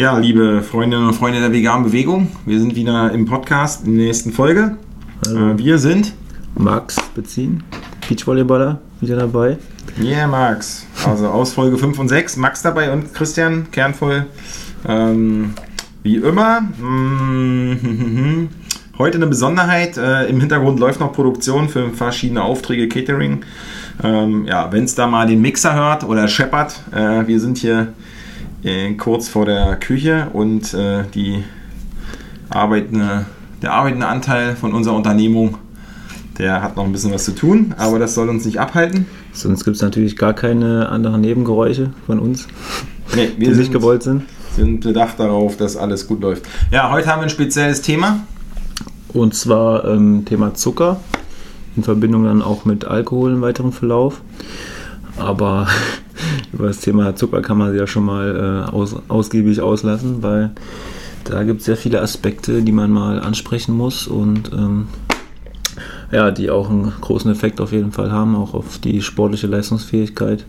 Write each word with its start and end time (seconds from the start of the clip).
Ja, 0.00 0.16
liebe 0.16 0.62
Freundinnen 0.62 1.08
und 1.08 1.12
Freunde 1.12 1.40
der 1.40 1.52
veganen 1.52 1.84
Bewegung, 1.84 2.28
wir 2.46 2.58
sind 2.58 2.74
wieder 2.74 3.12
im 3.12 3.26
Podcast 3.26 3.86
in 3.86 3.98
der 3.98 4.06
nächsten 4.06 4.32
Folge. 4.32 4.78
Äh, 5.26 5.58
wir 5.58 5.76
sind 5.76 6.14
Max 6.54 6.96
Beziehen, 7.14 7.62
Beachvolleyballer, 8.08 8.80
wieder 9.02 9.16
dabei. 9.16 9.58
Yeah, 10.02 10.26
Max. 10.26 10.86
Also 11.06 11.28
aus 11.28 11.52
Folge 11.52 11.76
5 11.76 11.98
und 11.98 12.08
6. 12.08 12.38
Max 12.38 12.62
dabei 12.62 12.90
und 12.90 13.12
Christian, 13.12 13.70
kernvoll. 13.72 14.24
Ähm, 14.88 15.52
wie 16.02 16.16
immer. 16.16 16.62
Mm, 16.62 18.48
Heute 18.96 19.18
eine 19.18 19.26
Besonderheit. 19.26 19.98
Äh, 19.98 20.28
Im 20.28 20.40
Hintergrund 20.40 20.80
läuft 20.80 21.00
noch 21.00 21.12
Produktion 21.12 21.68
für 21.68 21.90
verschiedene 21.90 22.42
Aufträge, 22.42 22.88
Catering. 22.88 23.44
Ähm, 24.02 24.46
ja, 24.46 24.72
wenn 24.72 24.84
es 24.84 24.94
da 24.94 25.06
mal 25.06 25.26
den 25.26 25.42
Mixer 25.42 25.74
hört 25.74 26.04
oder 26.04 26.26
scheppert, 26.26 26.80
äh, 26.90 27.26
wir 27.26 27.38
sind 27.38 27.58
hier 27.58 27.92
äh, 28.62 28.92
kurz 28.94 29.28
vor 29.28 29.46
der 29.46 29.76
Küche 29.76 30.28
und 30.32 30.74
äh, 30.74 31.04
die 31.14 31.44
arbeitende, 32.48 33.26
der 33.62 33.72
arbeitende 33.72 34.06
Anteil 34.06 34.56
von 34.56 34.72
unserer 34.72 34.94
Unternehmung, 34.96 35.58
der 36.38 36.62
hat 36.62 36.76
noch 36.76 36.84
ein 36.84 36.92
bisschen 36.92 37.12
was 37.12 37.24
zu 37.24 37.32
tun, 37.34 37.74
aber 37.76 37.98
das 37.98 38.14
soll 38.14 38.28
uns 38.28 38.44
nicht 38.44 38.58
abhalten. 38.58 39.06
Sonst 39.32 39.64
gibt 39.64 39.76
es 39.76 39.82
natürlich 39.82 40.16
gar 40.16 40.32
keine 40.32 40.88
anderen 40.88 41.20
Nebengeräusche 41.20 41.90
von 42.06 42.18
uns, 42.18 42.48
Nee, 43.14 43.30
die 43.38 43.46
sind, 43.46 43.58
nicht 43.58 43.72
gewollt 43.72 44.02
sind. 44.02 44.22
sind 44.56 44.80
bedacht 44.80 45.18
darauf, 45.20 45.56
dass 45.56 45.76
alles 45.76 46.06
gut 46.06 46.20
läuft. 46.22 46.44
Ja, 46.70 46.90
heute 46.90 47.08
haben 47.08 47.20
wir 47.20 47.24
ein 47.24 47.30
spezielles 47.30 47.82
Thema. 47.82 48.20
Und 49.12 49.34
zwar 49.34 49.84
ähm, 49.86 50.24
Thema 50.24 50.54
Zucker, 50.54 51.00
in 51.76 51.82
Verbindung 51.82 52.24
dann 52.24 52.42
auch 52.42 52.64
mit 52.64 52.84
Alkohol 52.84 53.32
im 53.32 53.40
weiteren 53.42 53.72
Verlauf. 53.72 54.20
Aber 55.18 55.66
über 56.52 56.68
das 56.68 56.80
Thema 56.80 57.14
Zucker 57.16 57.42
kann 57.42 57.58
man 57.58 57.70
sich 57.70 57.80
ja 57.80 57.86
schon 57.86 58.04
mal 58.04 58.66
äh, 58.68 58.70
aus, 58.70 58.96
ausgiebig 59.08 59.60
auslassen, 59.60 60.22
weil 60.22 60.50
da 61.24 61.42
gibt 61.42 61.60
es 61.60 61.66
sehr 61.66 61.76
viele 61.76 62.00
Aspekte, 62.00 62.62
die 62.62 62.72
man 62.72 62.90
mal 62.90 63.20
ansprechen 63.20 63.76
muss 63.76 64.06
und 64.06 64.52
ähm, 64.52 64.88
ja, 66.10 66.30
die 66.30 66.50
auch 66.50 66.70
einen 66.70 66.92
großen 67.00 67.30
Effekt 67.30 67.60
auf 67.60 67.72
jeden 67.72 67.92
Fall 67.92 68.10
haben, 68.10 68.34
auch 68.34 68.54
auf 68.54 68.78
die 68.78 69.02
sportliche 69.02 69.46
Leistungsfähigkeit. 69.46 70.44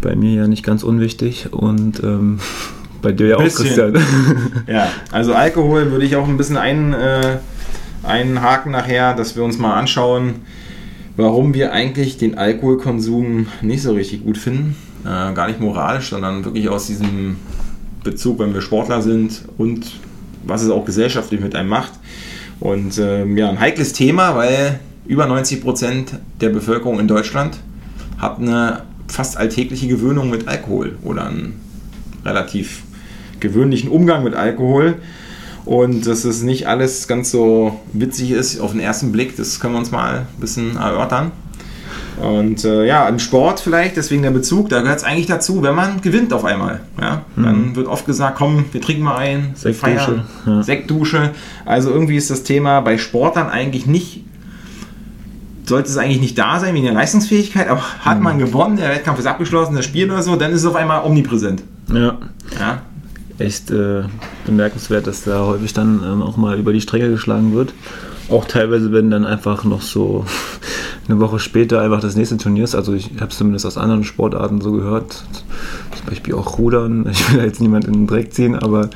Bei 0.00 0.14
mir 0.14 0.34
ja 0.34 0.46
nicht 0.46 0.64
ganz 0.64 0.82
unwichtig 0.82 1.52
und 1.52 2.02
ähm, 2.02 2.38
bei 3.02 3.12
dir 3.12 3.26
ja 3.28 3.36
auch. 3.36 3.40
Christian. 3.40 3.98
Ja, 4.66 4.88
also 5.10 5.34
Alkohol 5.34 5.90
würde 5.90 6.04
ich 6.04 6.16
auch 6.16 6.28
ein 6.28 6.36
bisschen 6.36 6.56
ein, 6.56 6.92
äh, 6.92 7.38
einhaken 8.02 8.72
nachher, 8.72 9.14
dass 9.14 9.36
wir 9.36 9.42
uns 9.42 9.58
mal 9.58 9.74
anschauen, 9.74 10.36
warum 11.16 11.54
wir 11.54 11.72
eigentlich 11.72 12.18
den 12.18 12.36
Alkoholkonsum 12.38 13.46
nicht 13.62 13.82
so 13.82 13.92
richtig 13.92 14.24
gut 14.24 14.38
finden. 14.38 14.76
Äh, 15.06 15.34
gar 15.34 15.46
nicht 15.46 15.60
moralisch, 15.60 16.10
sondern 16.10 16.44
wirklich 16.44 16.68
aus 16.68 16.88
diesem 16.88 17.36
Bezug, 18.02 18.40
wenn 18.40 18.52
wir 18.52 18.60
Sportler 18.60 19.02
sind 19.02 19.42
und 19.56 19.86
was 20.44 20.62
es 20.62 20.70
auch 20.70 20.84
gesellschaftlich 20.84 21.40
mit 21.40 21.54
einem 21.54 21.68
macht. 21.68 21.92
Und 22.58 22.98
ähm, 22.98 23.36
ja, 23.36 23.48
ein 23.48 23.60
heikles 23.60 23.92
Thema, 23.92 24.34
weil 24.34 24.80
über 25.06 25.26
90 25.26 25.62
Prozent 25.62 26.14
der 26.40 26.48
Bevölkerung 26.48 26.98
in 26.98 27.06
Deutschland 27.06 27.58
hat 28.18 28.38
eine 28.38 28.82
fast 29.06 29.36
alltägliche 29.36 29.86
Gewöhnung 29.86 30.28
mit 30.28 30.48
Alkohol 30.48 30.98
oder 31.04 31.26
einen 31.26 31.60
relativ 32.24 32.82
gewöhnlichen 33.38 33.90
Umgang 33.90 34.24
mit 34.24 34.34
Alkohol. 34.34 34.96
Und 35.64 36.06
dass 36.06 36.24
es 36.24 36.42
nicht 36.42 36.66
alles 36.66 37.06
ganz 37.06 37.30
so 37.30 37.80
witzig 37.92 38.32
ist 38.32 38.58
auf 38.58 38.72
den 38.72 38.80
ersten 38.80 39.12
Blick, 39.12 39.36
das 39.36 39.60
können 39.60 39.74
wir 39.74 39.78
uns 39.78 39.92
mal 39.92 40.18
ein 40.18 40.40
bisschen 40.40 40.76
erörtern. 40.76 41.30
Und 42.20 42.64
äh, 42.64 42.86
ja, 42.86 43.08
im 43.08 43.18
Sport 43.18 43.60
vielleicht, 43.60 43.96
deswegen 43.96 44.22
der 44.22 44.30
Bezug, 44.30 44.70
da 44.70 44.80
gehört 44.80 44.98
es 44.98 45.04
eigentlich 45.04 45.26
dazu, 45.26 45.62
wenn 45.62 45.74
man 45.74 46.00
gewinnt 46.00 46.32
auf 46.32 46.44
einmal. 46.44 46.80
Ja? 47.00 47.22
Dann 47.36 47.76
wird 47.76 47.86
oft 47.88 48.06
gesagt, 48.06 48.38
komm, 48.38 48.64
wir 48.72 48.80
trinken 48.80 49.02
mal 49.02 49.16
ein, 49.16 49.52
Sektdusche, 49.54 50.24
ja. 50.46 50.62
Sektdusche. 50.62 51.30
Also 51.66 51.90
irgendwie 51.90 52.16
ist 52.16 52.30
das 52.30 52.42
Thema 52.42 52.80
bei 52.80 52.96
Sportlern 52.96 53.48
eigentlich 53.50 53.86
nicht, 53.86 54.24
sollte 55.66 55.90
es 55.90 55.98
eigentlich 55.98 56.20
nicht 56.20 56.38
da 56.38 56.58
sein 56.58 56.74
wegen 56.74 56.86
der 56.86 56.94
Leistungsfähigkeit, 56.94 57.68
aber 57.68 57.82
hat 58.00 58.20
man 58.20 58.38
gewonnen, 58.38 58.76
der 58.76 58.88
Wettkampf 58.90 59.18
ist 59.18 59.26
abgeschlossen, 59.26 59.74
das 59.74 59.84
Spiel 59.84 60.10
oder 60.10 60.22
so, 60.22 60.36
dann 60.36 60.52
ist 60.52 60.60
es 60.60 60.66
auf 60.66 60.76
einmal 60.76 61.04
omnipräsent. 61.04 61.62
Ja, 61.92 62.18
Ja? 62.58 62.82
echt 63.38 63.70
äh, 63.70 64.04
bemerkenswert, 64.46 65.06
dass 65.06 65.24
da 65.24 65.44
häufig 65.44 65.74
dann 65.74 66.02
ähm, 66.02 66.22
auch 66.22 66.36
mal 66.36 66.58
über 66.58 66.72
die 66.72 66.80
Stränge 66.80 67.10
geschlagen 67.10 67.54
wird. 67.54 67.74
Auch 68.30 68.46
teilweise, 68.46 68.92
wenn 68.92 69.10
dann 69.10 69.24
einfach 69.24 69.64
noch 69.64 69.82
so 69.82 70.24
eine 71.08 71.20
Woche 71.20 71.38
später 71.38 71.80
einfach 71.80 72.00
das 72.00 72.16
nächste 72.16 72.36
Turnier 72.36 72.64
ist. 72.64 72.74
Also 72.74 72.92
ich 72.94 73.12
habe 73.20 73.30
es 73.30 73.38
zumindest 73.38 73.66
aus 73.66 73.78
anderen 73.78 74.04
Sportarten 74.04 74.60
so 74.60 74.72
gehört. 74.72 75.24
Zum 75.96 76.06
Beispiel 76.06 76.34
auch 76.34 76.58
Rudern. 76.58 77.06
Ich 77.16 77.32
will 77.32 77.44
jetzt 77.44 77.60
niemand 77.60 77.86
in 77.86 77.92
den 77.92 78.06
Dreck 78.06 78.32
ziehen, 78.32 78.54
aber 78.54 78.90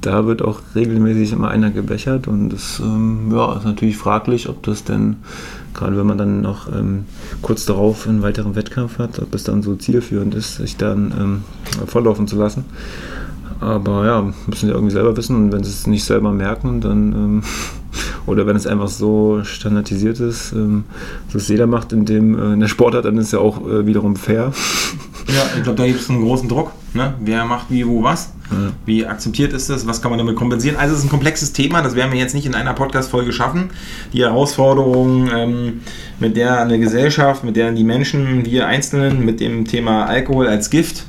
da 0.00 0.26
wird 0.26 0.42
auch 0.42 0.60
regelmäßig 0.74 1.32
immer 1.32 1.48
einer 1.48 1.70
gebechert 1.70 2.26
und 2.26 2.50
das 2.50 2.80
ähm, 2.80 3.30
ja, 3.32 3.56
ist 3.56 3.64
natürlich 3.64 3.96
fraglich, 3.96 4.48
ob 4.48 4.62
das 4.64 4.82
denn, 4.84 5.16
gerade 5.74 5.96
wenn 5.96 6.06
man 6.06 6.18
dann 6.18 6.40
noch 6.40 6.70
ähm, 6.72 7.04
kurz 7.40 7.66
darauf 7.66 8.08
einen 8.08 8.22
weiteren 8.22 8.56
Wettkampf 8.56 8.98
hat, 8.98 9.20
ob 9.20 9.32
es 9.34 9.44
dann 9.44 9.62
so 9.62 9.76
zielführend 9.76 10.34
ist, 10.34 10.56
sich 10.56 10.76
dann 10.76 11.14
ähm, 11.18 11.44
volllaufen 11.86 12.26
zu 12.26 12.36
lassen. 12.36 12.64
Aber 13.60 14.04
ja, 14.04 14.22
müssen 14.48 14.66
sie 14.66 14.72
irgendwie 14.72 14.92
selber 14.92 15.16
wissen 15.16 15.36
und 15.36 15.52
wenn 15.52 15.62
sie 15.62 15.70
es 15.70 15.86
nicht 15.86 16.04
selber 16.04 16.32
merken, 16.32 16.80
dann 16.80 17.12
ähm, 17.12 17.42
oder 18.26 18.46
wenn 18.46 18.56
es 18.56 18.66
einfach 18.66 18.88
so 18.88 19.40
standardisiert 19.44 20.20
ist, 20.20 20.52
ähm, 20.52 20.84
dass 21.32 21.42
es 21.42 21.48
jeder 21.48 21.66
macht 21.66 21.92
in 21.92 22.04
dem 22.04 22.38
äh, 22.38 22.52
in 22.54 22.60
der 22.60 22.68
Sportart, 22.68 23.04
dann 23.04 23.18
ist 23.18 23.32
ja 23.32 23.38
auch 23.38 23.66
äh, 23.66 23.86
wiederum 23.86 24.16
fair. 24.16 24.52
Ja, 25.28 25.44
ich 25.56 25.62
glaube, 25.62 25.78
da 25.78 25.86
gibt 25.86 26.00
es 26.00 26.10
einen 26.10 26.22
großen 26.22 26.48
Druck. 26.48 26.72
Ne? 26.94 27.14
Wer 27.20 27.44
macht 27.44 27.66
wie, 27.70 27.86
wo, 27.86 28.02
was? 28.02 28.32
Ja. 28.50 28.56
Wie 28.84 29.06
akzeptiert 29.06 29.52
ist 29.52 29.70
das? 29.70 29.86
Was 29.86 30.02
kann 30.02 30.10
man 30.10 30.18
damit 30.18 30.36
kompensieren? 30.36 30.76
Also, 30.76 30.94
es 30.94 31.00
ist 31.00 31.06
ein 31.06 31.10
komplexes 31.10 31.52
Thema. 31.52 31.80
Das 31.80 31.94
werden 31.94 32.12
wir 32.12 32.18
jetzt 32.18 32.34
nicht 32.34 32.44
in 32.44 32.54
einer 32.54 32.74
Podcast-Folge 32.74 33.32
schaffen. 33.32 33.70
Die 34.12 34.22
Herausforderung, 34.22 35.30
ähm, 35.34 35.80
mit 36.18 36.36
der 36.36 36.60
eine 36.60 36.78
Gesellschaft, 36.78 37.44
mit 37.44 37.56
der 37.56 37.72
die 37.72 37.84
Menschen, 37.84 38.44
wir 38.44 38.66
Einzelnen, 38.66 39.24
mit 39.24 39.40
dem 39.40 39.64
Thema 39.64 40.06
Alkohol 40.06 40.48
als 40.48 40.70
Gift, 40.70 41.04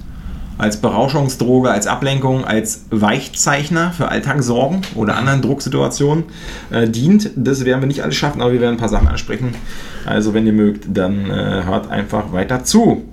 als 0.57 0.77
Berauschungsdroge, 0.77 1.71
als 1.71 1.87
Ablenkung, 1.87 2.45
als 2.45 2.85
Weichzeichner 2.91 3.91
für 3.91 4.09
Alltagssorgen 4.09 4.81
oder 4.95 5.15
anderen 5.15 5.41
Drucksituationen 5.41 6.25
äh, 6.71 6.87
dient. 6.87 7.31
Das 7.35 7.65
werden 7.65 7.81
wir 7.81 7.87
nicht 7.87 8.03
alles 8.03 8.15
schaffen, 8.15 8.41
aber 8.41 8.53
wir 8.53 8.61
werden 8.61 8.75
ein 8.75 8.79
paar 8.79 8.89
Sachen 8.89 9.07
ansprechen. 9.07 9.55
Also, 10.05 10.33
wenn 10.33 10.45
ihr 10.45 10.53
mögt, 10.53 10.85
dann 10.87 11.29
äh, 11.29 11.63
hört 11.65 11.89
einfach 11.89 12.31
weiter 12.33 12.63
zu. 12.63 13.03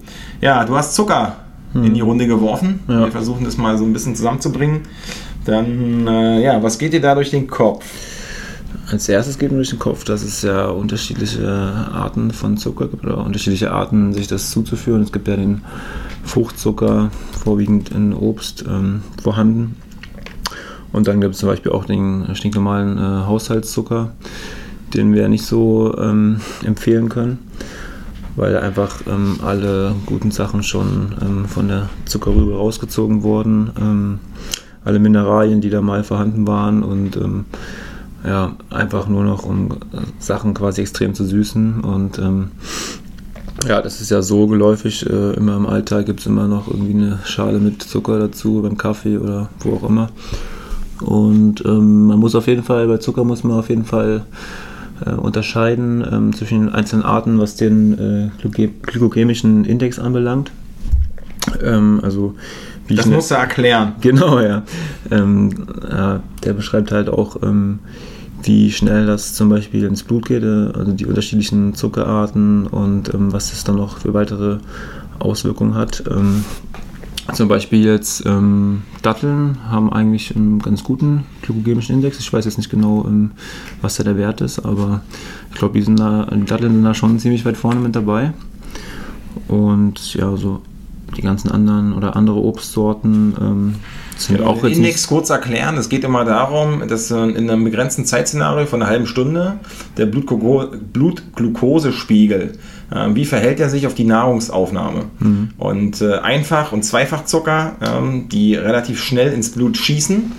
Ja, 0.40 0.64
du 0.64 0.76
hast 0.76 0.94
Zucker 0.94 1.36
in 1.72 1.94
die 1.94 2.00
Runde 2.00 2.26
geworfen. 2.26 2.80
Ja. 2.88 3.00
Wir 3.00 3.12
versuchen 3.12 3.44
das 3.44 3.56
mal 3.56 3.78
so 3.78 3.84
ein 3.84 3.92
bisschen 3.92 4.16
zusammenzubringen. 4.16 4.80
Dann, 5.44 6.06
äh, 6.06 6.42
ja, 6.42 6.62
was 6.62 6.78
geht 6.78 6.92
dir 6.92 7.00
da 7.00 7.14
durch 7.14 7.30
den 7.30 7.46
Kopf? 7.46 7.84
Als 8.90 9.08
erstes 9.08 9.38
geht 9.38 9.52
mir 9.52 9.58
durch 9.58 9.70
den 9.70 9.78
Kopf, 9.78 10.02
dass 10.02 10.24
es 10.24 10.42
ja 10.42 10.66
unterschiedliche 10.66 11.46
Arten 11.48 12.32
von 12.32 12.56
Zucker 12.56 12.88
gibt 12.88 13.04
oder 13.04 13.18
unterschiedliche 13.18 13.70
Arten, 13.70 14.12
sich 14.12 14.26
das 14.26 14.50
zuzuführen. 14.50 15.02
Es 15.02 15.12
gibt 15.12 15.28
ja 15.28 15.36
den 15.36 15.62
Fruchtzucker, 16.24 17.10
vorwiegend 17.30 17.90
in 17.90 18.12
Obst 18.12 18.64
ähm, 18.68 19.02
vorhanden. 19.22 19.76
Und 20.92 21.06
dann 21.06 21.20
gibt 21.20 21.34
es 21.34 21.40
zum 21.40 21.48
Beispiel 21.48 21.70
auch 21.70 21.84
den 21.84 22.34
stinknormalen 22.34 22.98
äh, 22.98 23.26
Haushaltszucker, 23.26 24.10
den 24.92 25.14
wir 25.14 25.28
nicht 25.28 25.44
so 25.44 25.96
ähm, 25.96 26.40
empfehlen 26.64 27.08
können, 27.08 27.38
weil 28.34 28.56
einfach 28.56 29.02
ähm, 29.06 29.38
alle 29.44 29.94
guten 30.04 30.32
Sachen 30.32 30.64
schon 30.64 31.14
ähm, 31.22 31.44
von 31.44 31.68
der 31.68 31.88
Zuckerrübe 32.06 32.56
rausgezogen 32.56 33.22
wurden. 33.22 33.70
Ähm, 33.80 34.18
alle 34.84 34.98
Mineralien, 34.98 35.60
die 35.60 35.70
da 35.70 35.80
mal 35.80 36.02
vorhanden 36.02 36.48
waren 36.48 36.82
und 36.82 37.16
ähm, 37.16 37.44
ja, 38.24 38.52
einfach 38.70 39.08
nur 39.08 39.24
noch 39.24 39.44
um 39.44 39.70
äh, 39.70 39.98
Sachen 40.18 40.54
quasi 40.54 40.82
extrem 40.82 41.14
zu 41.14 41.24
süßen. 41.24 41.80
Und 41.80 42.18
ähm, 42.18 42.50
ja, 43.66 43.82
das 43.82 44.00
ist 44.00 44.10
ja 44.10 44.22
so 44.22 44.46
geläufig. 44.46 45.08
Äh, 45.08 45.34
immer 45.34 45.56
im 45.56 45.66
Alltag 45.66 46.06
gibt 46.06 46.20
es 46.20 46.26
immer 46.26 46.46
noch 46.46 46.68
irgendwie 46.68 46.94
eine 46.94 47.18
Schale 47.24 47.58
mit 47.58 47.82
Zucker 47.82 48.18
dazu, 48.18 48.62
beim 48.62 48.76
Kaffee 48.76 49.18
oder 49.18 49.48
wo 49.60 49.76
auch 49.76 49.88
immer. 49.88 50.10
Und 51.00 51.64
ähm, 51.64 52.06
man 52.06 52.18
muss 52.18 52.34
auf 52.34 52.46
jeden 52.46 52.62
Fall, 52.62 52.86
bei 52.86 52.98
Zucker 52.98 53.24
muss 53.24 53.42
man 53.42 53.58
auf 53.58 53.70
jeden 53.70 53.84
Fall 53.84 54.24
äh, 55.04 55.12
unterscheiden 55.12 56.04
ähm, 56.10 56.34
zwischen 56.34 56.60
den 56.60 56.74
einzelnen 56.74 57.04
Arten, 57.04 57.38
was 57.38 57.56
den 57.56 57.98
äh, 57.98 58.30
glykä- 58.42 58.70
glykogemischen 58.82 59.64
Index 59.64 59.98
anbelangt. 59.98 60.50
Ähm, 61.62 62.00
also 62.02 62.34
wie 62.90 62.96
Das 62.96 63.06
musst 63.06 63.30
du 63.30 63.36
erklären. 63.36 63.92
Genau, 64.00 64.40
ja. 64.40 64.62
Ähm, 65.10 65.50
ja. 65.90 66.20
Der 66.44 66.52
beschreibt 66.52 66.92
halt 66.92 67.08
auch, 67.08 67.36
ähm, 67.42 67.78
wie 68.42 68.70
schnell 68.72 69.06
das 69.06 69.34
zum 69.34 69.48
Beispiel 69.48 69.84
ins 69.84 70.02
Blut 70.02 70.26
geht, 70.26 70.42
äh, 70.42 70.68
also 70.74 70.92
die 70.92 71.06
unterschiedlichen 71.06 71.74
Zuckerarten 71.74 72.66
und 72.66 73.12
ähm, 73.14 73.32
was 73.32 73.50
das 73.50 73.64
dann 73.64 73.76
noch 73.76 73.98
für 73.98 74.12
weitere 74.14 74.58
Auswirkungen 75.18 75.74
hat. 75.74 76.02
Ähm, 76.10 76.44
zum 77.34 77.46
Beispiel 77.48 77.84
jetzt 77.84 78.24
ähm, 78.26 78.82
Datteln 79.02 79.58
haben 79.68 79.92
eigentlich 79.92 80.34
einen 80.34 80.58
ganz 80.58 80.82
guten 80.82 81.24
glykogemischen 81.42 81.94
Index. 81.94 82.18
Ich 82.18 82.32
weiß 82.32 82.44
jetzt 82.44 82.58
nicht 82.58 82.70
genau, 82.70 83.04
ähm, 83.06 83.32
was 83.82 83.96
da 83.96 84.02
der 84.04 84.16
Wert 84.16 84.40
ist, 84.40 84.58
aber 84.58 85.02
ich 85.52 85.58
glaube, 85.58 85.74
die, 85.78 85.82
sind 85.84 86.00
da- 86.00 86.26
die 86.34 86.44
Datteln 86.44 86.72
sind 86.72 86.82
da 86.84 86.92
schon 86.94 87.18
ziemlich 87.20 87.44
weit 87.44 87.56
vorne 87.56 87.78
mit 87.80 87.94
dabei. 87.94 88.32
Und 89.48 90.14
ja, 90.14 90.34
so 90.36 90.62
die 91.16 91.22
ganzen 91.22 91.50
anderen 91.50 91.92
oder 91.92 92.16
andere 92.16 92.40
Obstsorten 92.40 93.34
ähm, 93.40 93.74
sind 94.16 94.40
ja, 94.40 94.46
auch 94.46 94.64
jetzt 94.64 94.76
Index 94.76 95.06
kurz 95.06 95.30
erklären. 95.30 95.76
Es 95.76 95.88
geht 95.88 96.02
immer 96.04 96.24
darum, 96.24 96.82
dass 96.88 97.10
in 97.10 97.50
einem 97.50 97.64
begrenzten 97.64 98.04
Zeitszenario 98.04 98.66
von 98.66 98.82
einer 98.82 98.90
halben 98.90 99.06
Stunde 99.06 99.58
der 99.96 100.06
Blutglukosespiegel, 100.06 102.52
äh, 102.90 103.08
wie 103.14 103.24
verhält 103.24 103.60
er 103.60 103.70
sich 103.70 103.86
auf 103.86 103.94
die 103.94 104.04
Nahrungsaufnahme? 104.04 105.06
Mhm. 105.18 105.50
Und 105.58 106.02
äh, 106.02 106.18
Einfach- 106.18 106.72
und 106.72 106.84
Zweifachzucker, 106.84 107.76
ähm, 107.80 108.28
die 108.28 108.54
relativ 108.54 109.02
schnell 109.02 109.32
ins 109.32 109.50
Blut 109.50 109.76
schießen, 109.76 110.32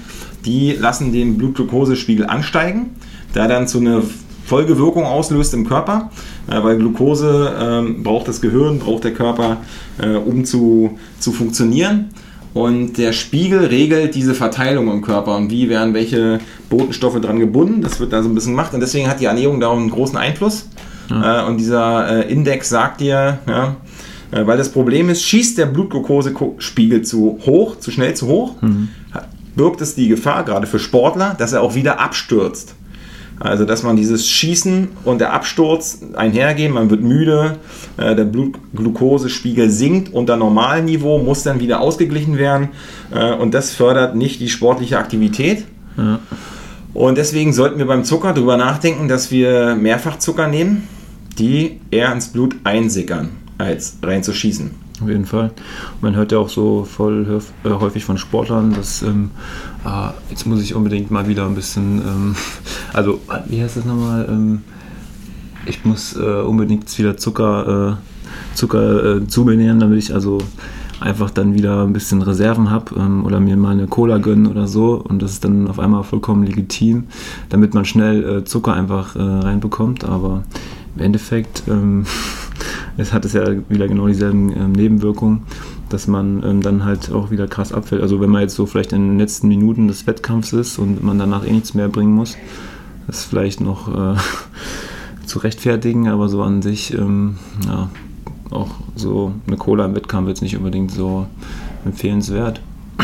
die 0.45 0.73
lassen 0.73 1.11
den 1.11 1.37
Blutglukosespiegel 1.37 2.25
ansteigen, 2.25 2.91
da 3.33 3.47
dann 3.47 3.67
zu 3.67 3.79
einer 3.79 4.01
Folgewirkung 4.45 5.05
auslöst 5.05 5.53
im 5.53 5.67
Körper, 5.67 6.11
äh, 6.40 6.40
weil 6.47 6.77
Glucose 6.77 7.53
äh, 7.59 8.01
braucht 8.01 8.27
das 8.27 8.41
Gehirn, 8.41 8.79
braucht 8.79 9.03
der 9.03 9.13
Körper, 9.13 9.57
äh, 9.99 10.15
um 10.15 10.45
zu, 10.45 10.97
zu 11.19 11.31
funktionieren. 11.31 12.09
Und 12.53 12.97
der 12.97 13.13
Spiegel 13.13 13.65
regelt 13.65 14.13
diese 14.13 14.33
Verteilung 14.33 14.91
im 14.91 15.01
Körper 15.01 15.37
und 15.37 15.51
wie 15.51 15.69
werden 15.69 15.93
welche 15.93 16.39
Botenstoffe 16.69 17.21
dran 17.21 17.39
gebunden. 17.39 17.81
Das 17.81 17.99
wird 17.99 18.11
da 18.11 18.21
so 18.21 18.29
ein 18.29 18.35
bisschen 18.35 18.53
gemacht 18.53 18.73
und 18.73 18.81
deswegen 18.81 19.07
hat 19.07 19.21
die 19.21 19.25
Ernährung 19.25 19.61
da 19.61 19.71
einen 19.71 19.89
großen 19.89 20.17
Einfluss. 20.17 20.67
Ja. 21.09 21.43
Äh, 21.43 21.47
und 21.47 21.57
dieser 21.57 22.25
äh, 22.25 22.31
Index 22.31 22.69
sagt 22.69 22.99
dir, 22.99 23.39
ja, 23.47 23.77
äh, 24.31 24.45
weil 24.45 24.57
das 24.57 24.69
Problem 24.69 25.09
ist, 25.09 25.23
schießt 25.23 25.57
der 25.57 25.67
Blutglukosespiegel 25.67 27.03
zu 27.03 27.39
hoch, 27.45 27.77
zu 27.79 27.91
schnell 27.91 28.15
zu 28.15 28.27
hoch, 28.27 28.61
mhm. 28.61 28.89
birgt 29.55 29.79
es 29.81 29.95
die 29.95 30.09
Gefahr, 30.09 30.43
gerade 30.43 30.67
für 30.67 30.79
Sportler, 30.79 31.35
dass 31.37 31.53
er 31.53 31.61
auch 31.61 31.75
wieder 31.75 31.99
abstürzt. 31.99 32.75
Also, 33.43 33.65
dass 33.65 33.81
man 33.81 33.95
dieses 33.95 34.29
Schießen 34.29 34.89
und 35.03 35.19
der 35.19 35.33
Absturz 35.33 35.99
einhergehen, 36.13 36.71
man 36.71 36.91
wird 36.91 37.01
müde, 37.01 37.57
äh, 37.97 38.15
der 38.15 38.25
Blutglukosespiegel 38.25 39.71
sinkt 39.71 40.13
unter 40.13 40.37
Normalniveau, 40.37 41.17
muss 41.17 41.41
dann 41.41 41.59
wieder 41.59 41.81
ausgeglichen 41.81 42.37
werden 42.37 42.69
äh, 43.11 43.33
und 43.33 43.55
das 43.55 43.71
fördert 43.71 44.15
nicht 44.15 44.41
die 44.41 44.49
sportliche 44.49 44.99
Aktivität. 44.99 45.65
Ja. 45.97 46.19
Und 46.93 47.17
deswegen 47.17 47.51
sollten 47.51 47.79
wir 47.79 47.87
beim 47.87 48.03
Zucker 48.03 48.33
darüber 48.33 48.57
nachdenken, 48.57 49.07
dass 49.07 49.31
wir 49.31 49.75
Mehrfachzucker 49.75 50.47
nehmen, 50.47 50.87
die 51.39 51.79
eher 51.89 52.13
ins 52.13 52.27
Blut 52.27 52.55
einsickern, 52.63 53.29
als 53.57 53.97
reinzuschießen 54.03 54.90
auf 55.01 55.09
jeden 55.09 55.25
Fall. 55.25 55.51
Man 56.01 56.15
hört 56.15 56.31
ja 56.31 56.37
auch 56.37 56.49
so 56.49 56.83
voll 56.83 57.41
äh, 57.63 57.69
häufig 57.69 58.05
von 58.05 58.17
Sportlern, 58.17 58.73
dass 58.73 59.01
ähm, 59.01 59.31
ah, 59.83 60.13
jetzt 60.29 60.45
muss 60.45 60.61
ich 60.61 60.75
unbedingt 60.75 61.11
mal 61.11 61.27
wieder 61.27 61.45
ein 61.45 61.55
bisschen, 61.55 62.01
ähm, 62.01 62.35
also 62.93 63.19
wie 63.47 63.61
heißt 63.61 63.77
das 63.77 63.85
nochmal? 63.85 64.27
Ähm, 64.29 64.63
ich 65.65 65.85
muss 65.85 66.15
äh, 66.15 66.19
unbedingt 66.19 66.97
wieder 66.97 67.17
Zucker, 67.17 67.97
äh, 67.97 68.55
Zucker 68.55 69.17
äh, 69.17 69.27
zu 69.27 69.43
mir 69.43 69.55
nehmen, 69.55 69.79
damit 69.79 69.99
ich 69.99 70.13
also 70.13 70.39
einfach 71.01 71.31
dann 71.31 71.55
wieder 71.55 71.83
ein 71.83 71.93
bisschen 71.93 72.21
Reserven 72.21 72.69
habe 72.69 72.95
ähm, 72.95 73.25
oder 73.25 73.39
mir 73.39 73.57
mal 73.57 73.71
eine 73.71 73.87
Cola 73.87 74.19
gönnen 74.19 74.47
oder 74.47 74.67
so 74.67 75.03
und 75.07 75.21
das 75.21 75.33
ist 75.33 75.43
dann 75.43 75.67
auf 75.67 75.79
einmal 75.79 76.03
vollkommen 76.03 76.43
legitim, 76.43 77.05
damit 77.49 77.73
man 77.73 77.85
schnell 77.85 78.23
äh, 78.23 78.43
Zucker 78.43 78.73
einfach 78.73 79.15
äh, 79.15 79.19
reinbekommt, 79.19 80.03
aber 80.03 80.43
im 80.95 81.01
Endeffekt 81.01 81.63
ähm, 81.67 82.05
es 82.97 83.13
hat 83.13 83.25
es 83.25 83.33
ja 83.33 83.45
wieder 83.69 83.87
genau 83.87 84.07
dieselben 84.07 84.49
ähm, 84.49 84.71
Nebenwirkungen, 84.73 85.43
dass 85.89 86.07
man 86.07 86.43
ähm, 86.43 86.61
dann 86.61 86.83
halt 86.83 87.11
auch 87.11 87.31
wieder 87.31 87.47
krass 87.47 87.73
abfällt. 87.73 88.01
Also 88.01 88.21
wenn 88.21 88.29
man 88.29 88.41
jetzt 88.41 88.55
so 88.55 88.65
vielleicht 88.65 88.93
in 88.93 89.09
den 89.09 89.19
letzten 89.19 89.47
Minuten 89.47 89.87
des 89.87 90.07
Wettkampfs 90.07 90.53
ist 90.53 90.77
und 90.77 91.03
man 91.03 91.17
danach 91.17 91.45
eh 91.45 91.51
nichts 91.51 91.73
mehr 91.73 91.87
bringen 91.87 92.13
muss, 92.13 92.37
ist 93.07 93.25
vielleicht 93.25 93.61
noch 93.61 93.87
äh, 93.87 94.17
zu 95.25 95.39
rechtfertigen, 95.39 96.07
aber 96.07 96.29
so 96.29 96.43
an 96.43 96.61
sich, 96.61 96.93
ähm, 96.93 97.37
ja, 97.65 97.89
auch 98.49 98.69
so 98.95 99.33
eine 99.47 99.57
Cola 99.57 99.85
im 99.85 99.95
Wettkampf 99.95 100.27
jetzt 100.27 100.41
nicht 100.41 100.57
unbedingt 100.57 100.91
so 100.91 101.27
empfehlenswert. 101.85 102.61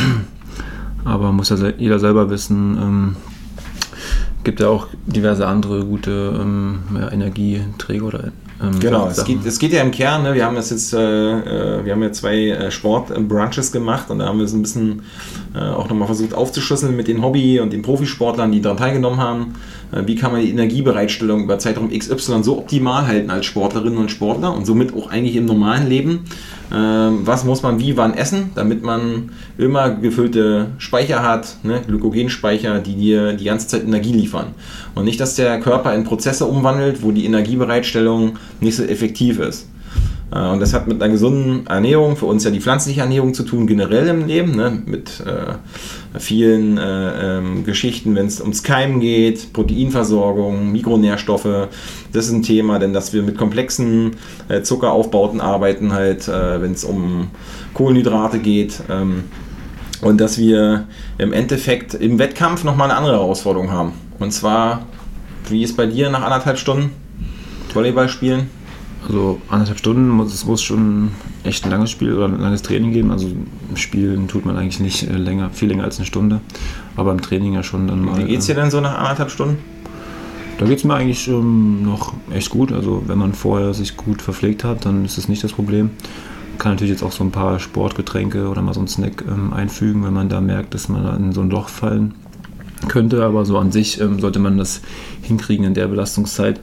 aber 1.06 1.32
muss 1.32 1.50
ja 1.50 1.58
jeder 1.78 2.00
selber 2.00 2.30
wissen, 2.30 2.78
ähm, 2.82 3.16
gibt 4.44 4.60
ja 4.60 4.68
auch 4.68 4.88
diverse 5.06 5.48
andere 5.48 5.86
gute 5.86 6.38
ähm, 6.40 6.80
ja, 6.96 7.12
Energieträger 7.12 8.06
oder 8.06 8.32
ähm, 8.62 8.80
genau, 8.80 9.08
es 9.08 9.24
geht, 9.24 9.46
es 9.46 9.60
geht 9.60 9.74
ja 9.74 9.82
im 9.82 9.92
Kern, 9.92 10.24
ne, 10.24 10.34
wir 10.34 10.46
haben 10.46 10.56
jetzt, 10.56 10.72
jetzt 10.72 10.94
äh, 10.94 10.98
äh 11.00 11.86
wir 11.86 11.94
haben 11.94 12.02
ja 12.02 12.12
zwei 12.12 12.50
äh, 12.50 12.72
Sportbrunches 12.72 13.72
gemacht 13.72 14.10
und 14.10 14.20
da 14.20 14.26
haben 14.26 14.40
wir 14.40 14.46
es 14.46 14.54
ein 14.54 14.62
bisschen 14.62 15.04
äh, 15.54 15.60
auch 15.60 15.88
nochmal 15.90 16.08
versucht 16.08 16.34
aufzuschlüsseln 16.34 16.96
mit 16.96 17.08
den 17.08 17.22
Hobby- 17.22 17.60
und 17.60 17.72
den 17.72 17.82
Profisportlern, 17.82 18.52
die 18.52 18.62
daran 18.62 18.78
teilgenommen 18.78 19.20
haben. 19.20 19.56
Äh, 19.92 20.04
wie 20.06 20.16
kann 20.16 20.32
man 20.32 20.42
die 20.42 20.50
Energiebereitstellung 20.50 21.44
über 21.44 21.60
Zeitraum 21.60 21.90
XY 21.90 22.44
so 22.44 22.58
optimal 22.58 23.08
halten 23.08 23.30
als 23.30 23.46
Sportlerinnen 23.46 23.98
und 23.98 24.12
Sportler 24.12 24.56
und 24.56 24.66
somit 24.66 24.94
auch 24.94 25.10
eigentlich 25.10 25.36
im 25.36 25.46
normalen 25.46 25.88
Leben 25.88 26.26
ähm, 26.74 27.20
was 27.26 27.46
muss 27.46 27.62
man 27.62 27.80
wie 27.80 27.96
wann 27.96 28.14
essen, 28.14 28.52
damit 28.56 28.84
man 28.84 29.32
immer 29.58 29.90
gefüllte 29.90 30.68
Speicher 30.78 31.24
hat, 31.24 31.58
ne, 31.64 31.82
Glykogenspeicher, 31.88 32.80
die 32.80 32.96
dir 32.96 33.34
die 33.34 33.46
ganze 33.46 33.68
Zeit 33.68 33.84
Energie 33.84 34.12
liefern. 34.12 34.48
Und 34.94 35.06
nicht, 35.06 35.20
dass 35.20 35.36
der 35.36 35.60
Körper 35.62 35.96
in 35.96 36.04
Prozesse 36.04 36.46
umwandelt, 36.46 37.04
wo 37.04 37.12
die 37.12 37.26
Energiebereitstellung 37.26 38.38
nicht 38.60 38.76
so 38.76 38.84
effektiv 38.84 39.40
ist. 39.40 39.70
Äh, 40.32 40.50
und 40.50 40.60
das 40.60 40.74
hat 40.74 40.88
mit 40.88 41.02
einer 41.02 41.12
gesunden 41.12 41.68
Ernährung, 41.68 42.18
für 42.18 42.26
uns 42.26 42.44
ja 42.44 42.52
die 42.52 42.60
pflanzliche 42.60 43.02
Ernährung 43.02 43.34
zu 43.34 43.44
tun, 43.44 43.68
generell 43.68 44.08
im 44.08 44.28
Leben, 44.28 44.56
ne? 44.56 44.82
mit 44.86 45.22
äh, 45.22 45.54
vielen 46.20 46.78
äh, 46.78 47.38
ähm, 47.38 47.64
Geschichten, 47.64 48.16
wenn 48.16 48.28
es 48.28 48.42
ums 48.42 48.64
Keimen 48.64 49.00
geht, 49.00 49.54
Proteinversorgung, 49.54 50.72
Mikronährstoffe. 50.72 51.68
Das 52.12 52.26
ist 52.28 52.32
ein 52.32 52.44
Thema, 52.44 52.80
denn 52.80 52.94
dass 52.94 53.14
wir 53.14 53.24
mit 53.24 53.38
komplexen 53.38 54.12
äh, 54.50 54.62
Zuckeraufbauten 54.62 55.42
arbeiten, 55.42 55.94
halt, 55.94 56.28
äh, 56.28 56.62
wenn 56.62 56.72
es 56.72 56.84
um 56.84 57.30
Kohlenhydrate 57.74 58.40
geht. 58.40 58.82
Ähm, 58.90 59.26
und 60.02 60.22
dass 60.22 60.38
wir 60.38 60.86
im 61.18 61.34
Endeffekt 61.34 61.96
im 61.96 62.20
Wettkampf 62.20 62.64
nochmal 62.64 62.90
eine 62.90 63.00
andere 63.00 63.16
Herausforderung 63.16 63.72
haben. 63.72 63.94
Und 64.20 64.32
zwar, 64.32 64.86
wie 65.50 65.64
ist 65.64 65.76
bei 65.76 65.88
dir 65.88 66.12
nach 66.12 66.22
anderthalb 66.22 66.60
Stunden 66.60 66.92
Volleyball 67.74 68.08
spielen? 68.08 68.50
Also 69.08 69.40
anderthalb 69.50 69.78
Stunden, 69.78 70.10
muss, 70.10 70.34
es 70.34 70.46
muss 70.46 70.62
schon 70.62 71.12
echt 71.44 71.64
ein 71.66 71.72
langes 71.72 71.92
Spiel 71.92 72.14
oder 72.14 72.26
ein 72.26 72.40
langes 72.40 72.62
Training 72.62 72.92
geben. 72.92 73.12
Also 73.12 73.28
im 73.28 73.78
Spielen 73.78 74.28
tut 74.28 74.46
man 74.46 74.58
eigentlich 74.58 74.80
nicht 74.80 75.10
äh, 75.10 75.14
länger, 75.14 75.50
viel 75.52 75.70
länger 75.70 75.84
als 75.84 75.98
eine 75.98 76.06
Stunde, 76.06 76.42
aber 76.96 77.12
im 77.12 77.22
Training 77.22 77.54
ja 77.54 77.64
schon 77.64 77.88
dann 77.88 78.02
mal. 78.02 78.18
Wie 78.18 78.26
geht 78.26 78.40
es 78.40 78.48
dir 78.48 78.56
denn 78.56 78.72
so 78.72 78.82
nach 78.82 78.98
anderthalb 78.98 79.32
Stunden? 79.32 79.58
Da 80.58 80.66
geht 80.66 80.80
es 80.80 80.84
mir 80.84 80.96
eigentlich 80.96 81.28
ähm, 81.28 81.84
noch 81.84 82.14
echt 82.32 82.50
gut. 82.50 82.72
Also 82.72 83.04
wenn 83.06 83.18
man 83.18 83.34
vorher 83.34 83.74
sich 83.74 83.96
gut 83.96 84.22
verpflegt 84.22 84.64
hat, 84.64 84.86
dann 84.86 85.06
ist 85.06 85.18
das 85.18 85.28
nicht 85.28 85.44
das 85.44 85.54
Problem. 85.54 85.92
Man 86.50 86.58
kann 86.58 86.72
natürlich 86.72 86.92
jetzt 86.92 87.04
auch 87.04 87.12
so 87.12 87.24
ein 87.24 87.32
paar 87.32 87.60
Sportgetränke 87.60 88.48
oder 88.50 88.64
mal 88.64 88.74
so 88.74 88.80
einen 88.80 88.88
Snack 88.88 89.24
ähm, 89.28 89.54
einfügen, 89.54 90.04
wenn 90.04 90.14
man 90.14 90.30
da 90.30 90.42
merkt, 90.42 90.74
dass 90.74 90.90
man 90.90 91.04
da 91.04 91.16
in 91.16 91.32
so 91.32 91.42
ein 91.42 91.52
Loch 91.52 91.70
fallen 91.70 92.16
könnte. 92.88 93.24
Aber 93.24 93.46
so 93.46 93.60
an 93.60 93.72
sich 93.72 94.02
ähm, 94.02 94.20
sollte 94.20 94.40
man 94.40 94.58
das 94.58 94.82
hinkriegen 95.22 95.66
in 95.66 95.76
der 95.76 95.88
Belastungszeit 95.88 96.60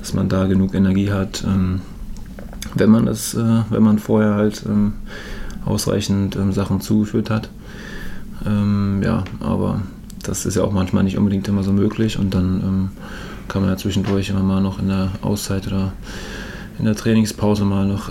dass 0.00 0.14
man 0.14 0.28
da 0.28 0.46
genug 0.46 0.74
Energie 0.74 1.12
hat, 1.12 1.44
ähm, 1.46 1.82
wenn 2.74 2.90
man 2.90 3.06
das, 3.06 3.34
äh, 3.34 3.62
wenn 3.70 3.82
man 3.82 3.98
vorher 3.98 4.34
halt 4.34 4.64
ähm, 4.66 4.94
ausreichend 5.64 6.36
ähm, 6.36 6.52
Sachen 6.52 6.80
zugeführt 6.80 7.30
hat. 7.30 7.50
Ja, 8.42 9.24
aber 9.40 9.82
das 10.22 10.46
ist 10.46 10.56
ja 10.56 10.62
auch 10.62 10.72
manchmal 10.72 11.04
nicht 11.04 11.18
unbedingt 11.18 11.46
immer 11.46 11.62
so 11.62 11.74
möglich 11.74 12.18
und 12.18 12.32
dann 12.32 12.88
kann 13.48 13.60
man 13.60 13.70
ja 13.70 13.76
zwischendurch 13.76 14.30
immer 14.30 14.42
mal 14.42 14.62
noch 14.62 14.78
in 14.78 14.88
der 14.88 15.10
Auszeit 15.20 15.66
oder 15.66 15.92
in 16.78 16.86
der 16.86 16.94
Trainingspause 16.94 17.66
mal 17.66 17.86
noch 17.86 18.10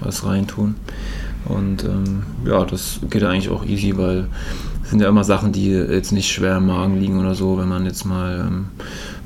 was 0.00 0.24
reintun. 0.24 0.76
Und 1.46 1.84
ja, 2.44 2.64
das 2.64 3.00
geht 3.10 3.24
eigentlich 3.24 3.48
auch 3.48 3.64
easy, 3.64 3.96
weil 3.96 4.28
sind 4.90 5.00
ja 5.00 5.08
immer 5.08 5.22
Sachen, 5.22 5.52
die 5.52 5.70
jetzt 5.70 6.10
nicht 6.10 6.32
schwer 6.32 6.56
im 6.56 6.66
Magen 6.66 6.98
liegen 6.98 7.20
oder 7.20 7.34
so, 7.34 7.56
wenn 7.58 7.68
man 7.68 7.84
jetzt 7.86 8.04
mal 8.04 8.50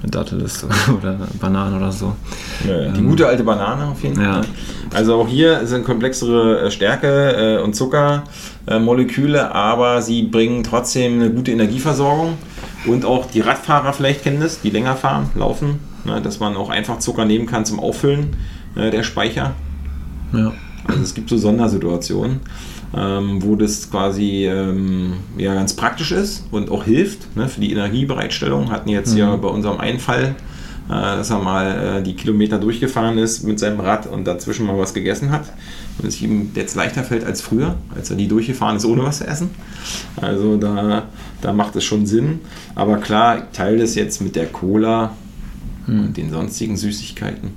eine 0.03 0.11
Dattel 0.11 0.43
ist 0.43 0.67
oder 0.99 1.19
Banane 1.41 1.77
oder 1.77 1.91
so. 1.91 2.15
Die 2.63 2.69
ähm, 2.69 3.09
gute 3.09 3.27
alte 3.27 3.45
Banane 3.45 3.87
auf 3.87 4.03
jeden 4.03 4.17
Fall. 4.17 4.25
Ja. 4.25 4.41
Also 4.93 5.15
auch 5.15 5.27
hier 5.27 5.67
sind 5.67 5.85
komplexere 5.85 6.67
äh, 6.67 6.71
Stärke 6.71 7.59
äh, 7.59 7.63
und 7.63 7.75
Zuckermoleküle, 7.75 9.55
aber 9.55 10.03
sie 10.03 10.25
bringen 10.25 10.63
trotzdem 10.65 11.15
eine 11.15 11.31
gute 11.31 11.53
Energieversorgung. 11.53 12.35
Und 12.87 13.07
auch 13.07 13.25
die 13.27 13.41
Radfahrer 13.41 13.95
vielleicht 13.95 14.23
kennen 14.23 14.41
das, 14.41 14.61
die 14.61 14.69
länger 14.69 14.95
fahren, 14.97 15.31
laufen, 15.35 15.81
ne, 16.05 16.21
dass 16.21 16.41
man 16.41 16.55
auch 16.57 16.69
einfach 16.69 16.99
Zucker 16.99 17.25
nehmen 17.25 17.47
kann 17.47 17.65
zum 17.65 17.81
Auffüllen 17.81 18.37
äh, 18.77 18.91
der 18.91 19.03
Speicher. 19.03 19.55
Ja. 20.35 20.53
Also 20.87 21.01
es 21.01 21.15
gibt 21.15 21.31
so 21.31 21.39
Sondersituationen 21.39 22.41
ähm, 22.97 23.43
wo 23.43 23.57
das 23.57 23.91
quasi 23.91 24.47
ähm, 24.47 25.15
ja, 25.37 25.55
ganz 25.55 25.75
praktisch 25.75 26.13
ist 26.13 26.45
und 26.51 26.71
auch 26.71 26.85
hilft 26.85 27.37
ne, 27.37 27.49
für 27.49 27.61
die 27.61 27.73
Energiebereitstellung. 27.73 28.71
Hatten 28.71 28.89
jetzt 28.89 29.13
mhm. 29.13 29.19
ja 29.19 29.37
bei 29.37 29.49
unserem 29.49 29.81
Einfall, 29.81 30.37
äh, 30.89 30.93
dass 30.93 31.31
er 31.31 31.39
mal 31.41 31.99
äh, 31.99 32.03
die 32.03 32.15
Kilometer 32.15 32.59
durchgefahren 32.59 33.19
ist 33.19 33.43
mit 33.43 33.59
seinem 33.59 33.81
Rad 33.81 34.07
und 34.07 34.25
dazwischen 34.25 34.67
mal 34.67 34.79
was 34.79 34.95
gegessen 34.95 35.31
hat. 35.31 35.53
Und 35.99 36.07
es 36.07 36.21
ihm 36.21 36.51
jetzt 36.55 36.77
leichter 36.77 37.05
fällt 37.05 37.25
als 37.25 37.41
früher, 37.41 37.77
als 37.95 38.11
er 38.11 38.17
die 38.17 38.29
durchgefahren 38.29 38.77
ist, 38.77 38.85
ohne 38.85 39.03
was 39.03 39.19
zu 39.19 39.27
essen. 39.27 39.51
Also 40.21 40.57
da, 40.57 41.05
da 41.41 41.53
macht 41.53 41.75
es 41.77 41.85
schon 41.85 42.07
Sinn. 42.07 42.41
Aber 42.75 42.99
klar, 42.99 43.39
ich 43.39 43.45
teile 43.57 43.79
das 43.79 43.95
jetzt 43.95 44.21
mit 44.21 44.37
der 44.37 44.47
Cola 44.47 45.15
mhm. 45.87 46.01
und 46.01 46.17
den 46.17 46.31
sonstigen 46.31 46.77
Süßigkeiten. 46.77 47.51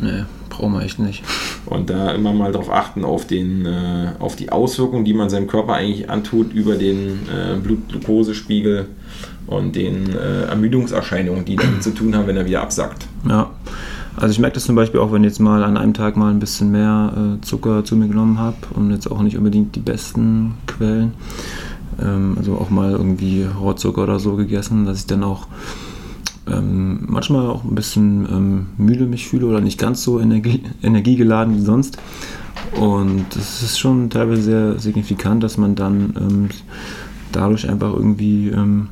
Nee, 0.00 0.24
brauchen 0.52 0.74
wir 0.74 0.82
echt 0.82 0.98
nicht. 0.98 1.24
Und 1.66 1.90
da 1.90 2.12
immer 2.12 2.32
mal 2.32 2.52
darauf 2.52 2.70
achten, 2.70 3.04
auf, 3.04 3.26
den, 3.26 3.66
äh, 3.66 4.12
auf 4.18 4.36
die 4.36 4.52
Auswirkungen, 4.52 5.04
die 5.04 5.14
man 5.14 5.30
seinem 5.30 5.46
Körper 5.46 5.74
eigentlich 5.74 6.10
antut 6.10 6.52
über 6.52 6.76
den 6.76 7.20
äh, 7.28 7.56
Blutglukosespiegel 7.60 8.86
und 9.46 9.74
den 9.74 10.14
äh, 10.14 10.44
Ermüdungserscheinungen, 10.44 11.44
die 11.44 11.56
damit 11.56 11.82
zu 11.82 11.90
tun 11.90 12.14
haben, 12.14 12.26
wenn 12.26 12.36
er 12.36 12.46
wieder 12.46 12.62
absackt. 12.62 13.06
Ja, 13.28 13.50
also 14.16 14.30
ich 14.30 14.38
merke 14.38 14.54
das 14.54 14.64
zum 14.64 14.76
Beispiel 14.76 15.00
auch, 15.00 15.10
wenn 15.12 15.24
ich 15.24 15.30
jetzt 15.30 15.40
mal 15.40 15.64
an 15.64 15.76
einem 15.76 15.94
Tag 15.94 16.16
mal 16.16 16.30
ein 16.30 16.38
bisschen 16.38 16.70
mehr 16.70 17.12
äh, 17.16 17.40
Zucker 17.44 17.84
zu 17.84 17.96
mir 17.96 18.08
genommen 18.08 18.38
habe 18.38 18.56
und 18.74 18.90
jetzt 18.90 19.10
auch 19.10 19.22
nicht 19.22 19.38
unbedingt 19.38 19.74
die 19.74 19.80
besten 19.80 20.54
Quellen, 20.66 21.14
ähm, 22.00 22.34
also 22.36 22.56
auch 22.56 22.68
mal 22.68 22.92
irgendwie 22.92 23.44
Rohrzucker 23.44 24.02
oder 24.02 24.18
so 24.18 24.36
gegessen, 24.36 24.84
dass 24.84 24.98
ich 25.00 25.06
dann 25.06 25.24
auch 25.24 25.46
ähm, 26.50 27.04
manchmal 27.06 27.46
auch 27.46 27.64
ein 27.64 27.74
bisschen 27.74 28.26
ähm, 28.30 28.66
müde 28.76 29.06
mich 29.06 29.28
fühle 29.28 29.46
oder 29.46 29.60
nicht 29.60 29.78
ganz 29.78 30.02
so 30.02 30.20
energie, 30.20 30.62
energiegeladen 30.82 31.56
wie 31.56 31.60
sonst. 31.60 31.98
Und 32.78 33.26
das 33.30 33.62
ist 33.62 33.78
schon 33.78 34.10
teilweise 34.10 34.42
sehr 34.42 34.78
signifikant, 34.78 35.42
dass 35.42 35.56
man 35.56 35.74
dann 35.74 36.14
ähm, 36.18 36.48
dadurch 37.30 37.68
einfach 37.68 37.92
irgendwie 37.94 38.48
ähm, 38.48 38.88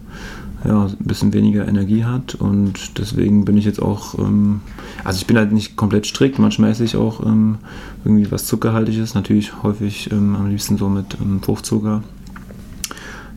ja, 0.64 0.84
ein 0.84 0.96
bisschen 1.00 1.32
weniger 1.32 1.66
Energie 1.66 2.04
hat. 2.04 2.34
Und 2.34 2.98
deswegen 2.98 3.44
bin 3.44 3.56
ich 3.56 3.64
jetzt 3.64 3.82
auch, 3.82 4.18
ähm, 4.18 4.60
also 5.02 5.18
ich 5.18 5.26
bin 5.26 5.36
halt 5.36 5.52
nicht 5.52 5.76
komplett 5.76 6.06
strikt, 6.06 6.38
manchmal 6.38 6.70
esse 6.70 6.84
ich 6.84 6.96
auch 6.96 7.24
ähm, 7.24 7.58
irgendwie 8.04 8.30
was 8.30 8.46
Zuckerhaltiges, 8.46 9.14
natürlich 9.14 9.62
häufig 9.62 10.10
am 10.12 10.48
liebsten 10.48 10.78
so 10.78 10.88
mit 10.88 11.16
Fruchtzucker. 11.42 12.02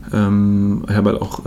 ich 0.08 0.14
habe 0.16 1.10
halt 1.10 1.20
auch 1.20 1.40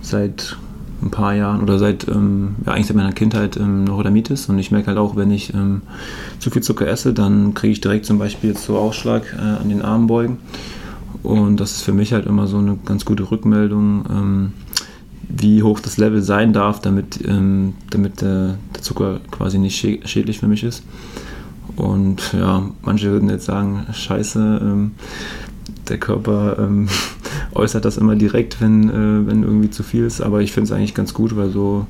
seit 0.00 0.56
ein 1.02 1.10
paar 1.10 1.34
Jahren 1.34 1.62
oder 1.62 1.78
seit, 1.78 2.06
ähm, 2.08 2.56
ja, 2.64 2.72
eigentlich 2.72 2.86
seit 2.86 2.96
meiner 2.96 3.12
Kindheit 3.12 3.56
ähm, 3.56 3.84
Neurodermitis 3.84 4.48
und 4.48 4.58
ich 4.58 4.70
merke 4.70 4.88
halt 4.88 4.98
auch, 4.98 5.16
wenn 5.16 5.30
ich 5.30 5.52
ähm, 5.52 5.82
zu 6.38 6.50
viel 6.50 6.62
Zucker 6.62 6.86
esse, 6.86 7.12
dann 7.12 7.54
kriege 7.54 7.72
ich 7.72 7.80
direkt 7.80 8.06
zum 8.06 8.18
Beispiel 8.18 8.50
jetzt 8.50 8.64
so 8.64 8.78
Ausschlag 8.78 9.24
äh, 9.36 9.60
an 9.60 9.68
den 9.68 9.82
Armbeugen 9.82 10.38
und 11.22 11.60
das 11.60 11.72
ist 11.72 11.82
für 11.82 11.92
mich 11.92 12.12
halt 12.12 12.26
immer 12.26 12.46
so 12.46 12.58
eine 12.58 12.78
ganz 12.84 13.04
gute 13.04 13.30
Rückmeldung, 13.30 14.04
ähm, 14.10 14.52
wie 15.28 15.62
hoch 15.62 15.80
das 15.80 15.96
Level 15.96 16.22
sein 16.22 16.52
darf, 16.52 16.80
damit, 16.80 17.20
ähm, 17.26 17.74
damit 17.90 18.20
der, 18.20 18.56
der, 18.74 18.82
Zucker 18.82 19.20
quasi 19.30 19.58
nicht 19.58 19.78
schädlich 19.78 20.40
für 20.40 20.48
mich 20.48 20.64
ist. 20.64 20.82
Und 21.76 22.32
ja, 22.32 22.64
manche 22.82 23.10
würden 23.10 23.30
jetzt 23.30 23.46
sagen, 23.46 23.86
scheiße, 23.92 24.60
ähm, 24.62 24.92
der 25.88 25.98
Körper 25.98 26.58
ähm, 26.58 26.88
äußert 27.54 27.84
das 27.84 27.96
immer 27.96 28.16
direkt, 28.16 28.60
wenn, 28.60 28.88
äh, 28.88 29.26
wenn 29.26 29.42
irgendwie 29.42 29.70
zu 29.70 29.82
viel 29.82 30.04
ist, 30.04 30.20
aber 30.20 30.40
ich 30.40 30.52
finde 30.52 30.66
es 30.66 30.72
eigentlich 30.72 30.94
ganz 30.94 31.14
gut, 31.14 31.36
weil 31.36 31.50
so 31.50 31.86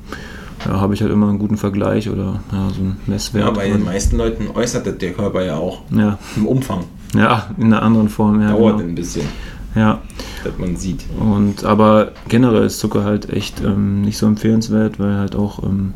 ja, 0.65 0.79
habe 0.79 0.93
ich 0.93 1.01
halt 1.01 1.11
immer 1.11 1.29
einen 1.29 1.39
guten 1.39 1.57
Vergleich 1.57 2.09
oder 2.09 2.41
ja, 2.51 2.69
so 2.69 2.81
einen 2.81 2.97
Messwert. 3.07 3.45
Ja, 3.45 3.51
bei 3.51 3.69
den 3.69 3.83
meisten 3.83 4.17
Leuten 4.17 4.47
äußert 4.53 5.01
der 5.01 5.13
Körper 5.13 5.43
ja 5.43 5.57
auch 5.57 5.81
ja. 5.91 6.17
im 6.35 6.45
Umfang. 6.45 6.85
Ja, 7.15 7.49
in 7.57 7.65
einer 7.65 7.81
anderen 7.81 8.09
Form. 8.09 8.41
Ja, 8.41 8.51
Dauert 8.51 8.77
genau. 8.77 8.89
ein 8.89 8.95
bisschen. 8.95 9.27
Ja. 9.75 10.01
Dass 10.43 10.57
man 10.57 10.75
sieht. 10.75 11.05
Und, 11.19 11.63
aber 11.63 12.11
generell 12.27 12.63
ist 12.63 12.79
Zucker 12.79 13.03
halt 13.03 13.29
echt 13.29 13.61
ähm, 13.61 14.01
nicht 14.01 14.17
so 14.17 14.27
empfehlenswert, 14.27 14.99
weil 14.99 15.17
halt 15.17 15.35
auch, 15.35 15.63
ähm, 15.63 15.93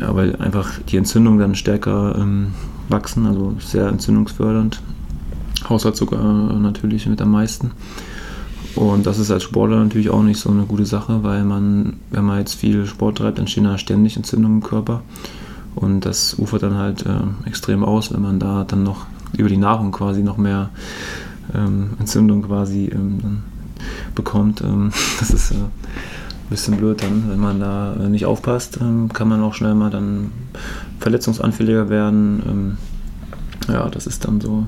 ja, 0.00 0.14
weil 0.14 0.36
einfach 0.36 0.78
die 0.88 0.96
Entzündungen 0.96 1.40
dann 1.40 1.54
stärker 1.54 2.16
ähm, 2.18 2.54
wachsen, 2.88 3.26
also 3.26 3.56
sehr 3.58 3.88
entzündungsfördernd. 3.88 4.80
Haushaltszucker 5.68 6.18
natürlich 6.18 7.06
mit 7.06 7.20
am 7.22 7.30
meisten. 7.30 7.72
Und 8.74 9.06
das 9.06 9.18
ist 9.18 9.30
als 9.30 9.42
Sportler 9.42 9.82
natürlich 9.82 10.10
auch 10.10 10.22
nicht 10.22 10.40
so 10.40 10.50
eine 10.50 10.64
gute 10.64 10.86
Sache, 10.86 11.22
weil 11.22 11.44
man, 11.44 11.94
wenn 12.10 12.24
man 12.24 12.38
jetzt 12.38 12.54
viel 12.54 12.86
Sport 12.86 13.18
treibt, 13.18 13.38
entstehen 13.38 13.64
da 13.64 13.76
ständig 13.76 14.16
Entzündungen 14.16 14.58
im 14.58 14.64
Körper. 14.64 15.02
Und 15.74 16.00
das 16.00 16.38
ufert 16.38 16.62
dann 16.62 16.76
halt 16.76 17.04
äh, 17.06 17.48
extrem 17.48 17.84
aus, 17.84 18.12
wenn 18.12 18.22
man 18.22 18.38
da 18.38 18.64
dann 18.64 18.82
noch 18.82 19.06
über 19.36 19.48
die 19.48 19.56
Nahrung 19.56 19.92
quasi 19.92 20.22
noch 20.22 20.36
mehr 20.36 20.70
ähm, 21.54 21.90
Entzündung 21.98 22.42
quasi 22.42 22.90
ähm, 22.92 23.42
bekommt. 24.14 24.60
Ähm, 24.62 24.92
das 25.20 25.30
ist 25.30 25.52
äh, 25.52 25.54
ein 25.54 26.50
bisschen 26.50 26.76
blöd 26.76 27.02
dann, 27.02 27.30
wenn 27.30 27.40
man 27.40 27.60
da 27.60 27.94
äh, 27.94 28.08
nicht 28.08 28.26
aufpasst, 28.26 28.78
ähm, 28.80 29.10
kann 29.12 29.28
man 29.28 29.42
auch 29.42 29.54
schnell 29.54 29.74
mal 29.74 29.90
dann 29.90 30.30
verletzungsanfälliger 31.00 31.88
werden. 31.88 32.42
Ähm, 32.46 32.76
ja, 33.68 33.88
das 33.88 34.06
ist 34.06 34.24
dann 34.24 34.40
so 34.40 34.66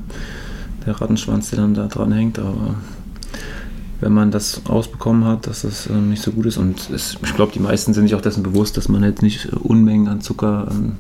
der 0.87 1.01
Rattenschwanz, 1.01 1.51
der 1.51 1.61
dann 1.61 1.75
da 1.75 1.87
dran 1.87 2.13
hängt, 2.13 2.39
aber 2.39 2.75
wenn 4.05 4.13
man 4.13 4.31
das 4.31 4.61
ausbekommen 4.69 5.25
hat, 5.25 5.47
dass 5.47 5.63
das 5.63 5.87
ähm, 5.87 6.11
nicht 6.11 6.23
so 6.23 6.31
gut 6.31 6.45
ist. 6.45 6.59
Und 6.59 6.91
es, 6.91 7.17
ich 7.25 7.35
glaube, 7.35 7.53
die 7.53 7.59
meisten 7.59 7.95
sind 7.95 8.05
sich 8.05 8.15
auch 8.15 8.21
dessen 8.21 8.43
bewusst, 8.43 8.77
dass 8.77 8.89
man 8.91 9.03
jetzt 9.03 9.23
nicht 9.23 9.47
äh, 9.47 9.57
Unmengen 9.57 10.09
an 10.09 10.21
Zucker 10.21 10.69
ähm, 10.71 10.97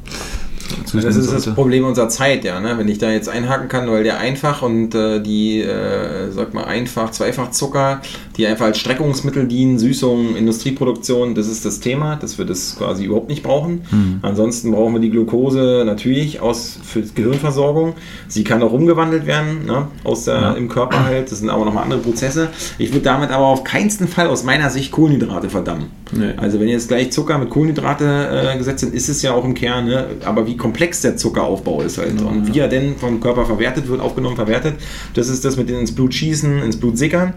das 0.93 0.95
ist 0.95 1.27
sollte. 1.27 1.47
das 1.47 1.55
Problem 1.55 1.85
unserer 1.85 2.09
Zeit, 2.09 2.45
ja. 2.45 2.59
Ne? 2.59 2.79
Wenn 2.79 2.89
ich 2.89 2.97
da 2.97 3.11
jetzt 3.11 3.29
einhaken 3.29 3.69
kann, 3.69 3.87
weil 3.91 4.03
der 4.03 4.19
einfach 4.19 4.63
und 4.63 4.95
äh, 4.95 5.21
die, 5.21 5.61
äh, 5.61 6.31
sag 6.31 6.55
mal, 6.55 6.65
einfach, 6.65 7.11
zweifach 7.11 7.51
Zucker, 7.51 8.01
die 8.37 8.47
einfach 8.47 8.67
als 8.67 8.79
Streckungsmittel 8.79 9.47
dienen, 9.47 9.79
Süßung, 9.79 10.37
Industrieproduktion, 10.37 11.35
das 11.35 11.49
ist 11.49 11.65
das 11.65 11.81
Thema, 11.81 12.17
dass 12.17 12.39
wir 12.39 12.45
das 12.45 12.77
quasi 12.77 13.05
überhaupt 13.05 13.29
nicht 13.29 13.43
brauchen. 13.43 13.83
Mhm. 13.91 14.19
Ansonsten 14.23 14.73
brauchen 14.73 14.95
wir 14.95 15.01
die 15.01 15.11
Glucose 15.11 15.85
natürlich 15.87 16.41
aus 16.41 16.79
für 16.83 17.03
die 17.03 17.15
Gehirnversorgung. 17.15 17.95
Sie 18.27 18.43
kann 18.43 18.63
auch 18.63 18.73
umgewandelt 18.73 19.27
werden, 19.27 19.67
ne? 19.67 19.89
aus 20.03 20.25
der, 20.25 20.35
ja. 20.35 20.53
im 20.55 20.69
Körper 20.69 21.05
halt. 21.05 21.31
Das 21.31 21.39
sind 21.39 21.51
aber 21.51 21.65
nochmal 21.65 21.85
andere 21.85 22.01
Prozesse. 22.01 22.49
Ich 22.79 22.93
würde 22.93 23.05
damit 23.05 23.31
aber 23.31 23.47
auf 23.47 23.63
keinen 23.63 23.85
Fall 23.85 24.29
aus 24.29 24.45
meiner 24.45 24.71
Sicht 24.71 24.91
Kohlenhydrate 24.93 25.51
verdammen. 25.51 25.87
Nee. 26.13 26.33
Also 26.37 26.59
wenn 26.59 26.69
jetzt 26.69 26.89
gleich 26.89 27.13
Zucker 27.13 27.39
mit 27.39 27.51
Kohlenhydrate 27.51 28.53
äh, 28.55 28.59
gesetzt 28.59 28.81
sind, 28.81 28.95
ist 28.95 29.09
es 29.09 29.23
ja 29.23 29.33
auch 29.33 29.45
im 29.45 29.55
Kern, 29.55 29.87
ne? 29.87 30.07
aber 30.25 30.47
wie 30.47 30.57
komplex 30.57 31.03
der 31.03 31.17
Zuckeraufbau 31.17 31.83
ist 31.83 31.99
halt. 31.99 32.17
Genau, 32.17 32.31
und 32.31 32.53
wie 32.53 32.59
er 32.59 32.69
denn 32.69 32.97
vom 32.97 33.21
Körper 33.21 33.45
verwertet 33.45 33.89
wird, 33.89 34.01
aufgenommen, 34.01 34.37
verwertet, 34.37 34.75
das 35.15 35.29
ist 35.29 35.45
das 35.45 35.57
mit 35.57 35.71
ins 35.71 35.95
Blut 35.95 36.15
schießen, 36.15 36.63
ins 36.63 36.77
Blut 36.79 36.97
sickern. 36.99 37.35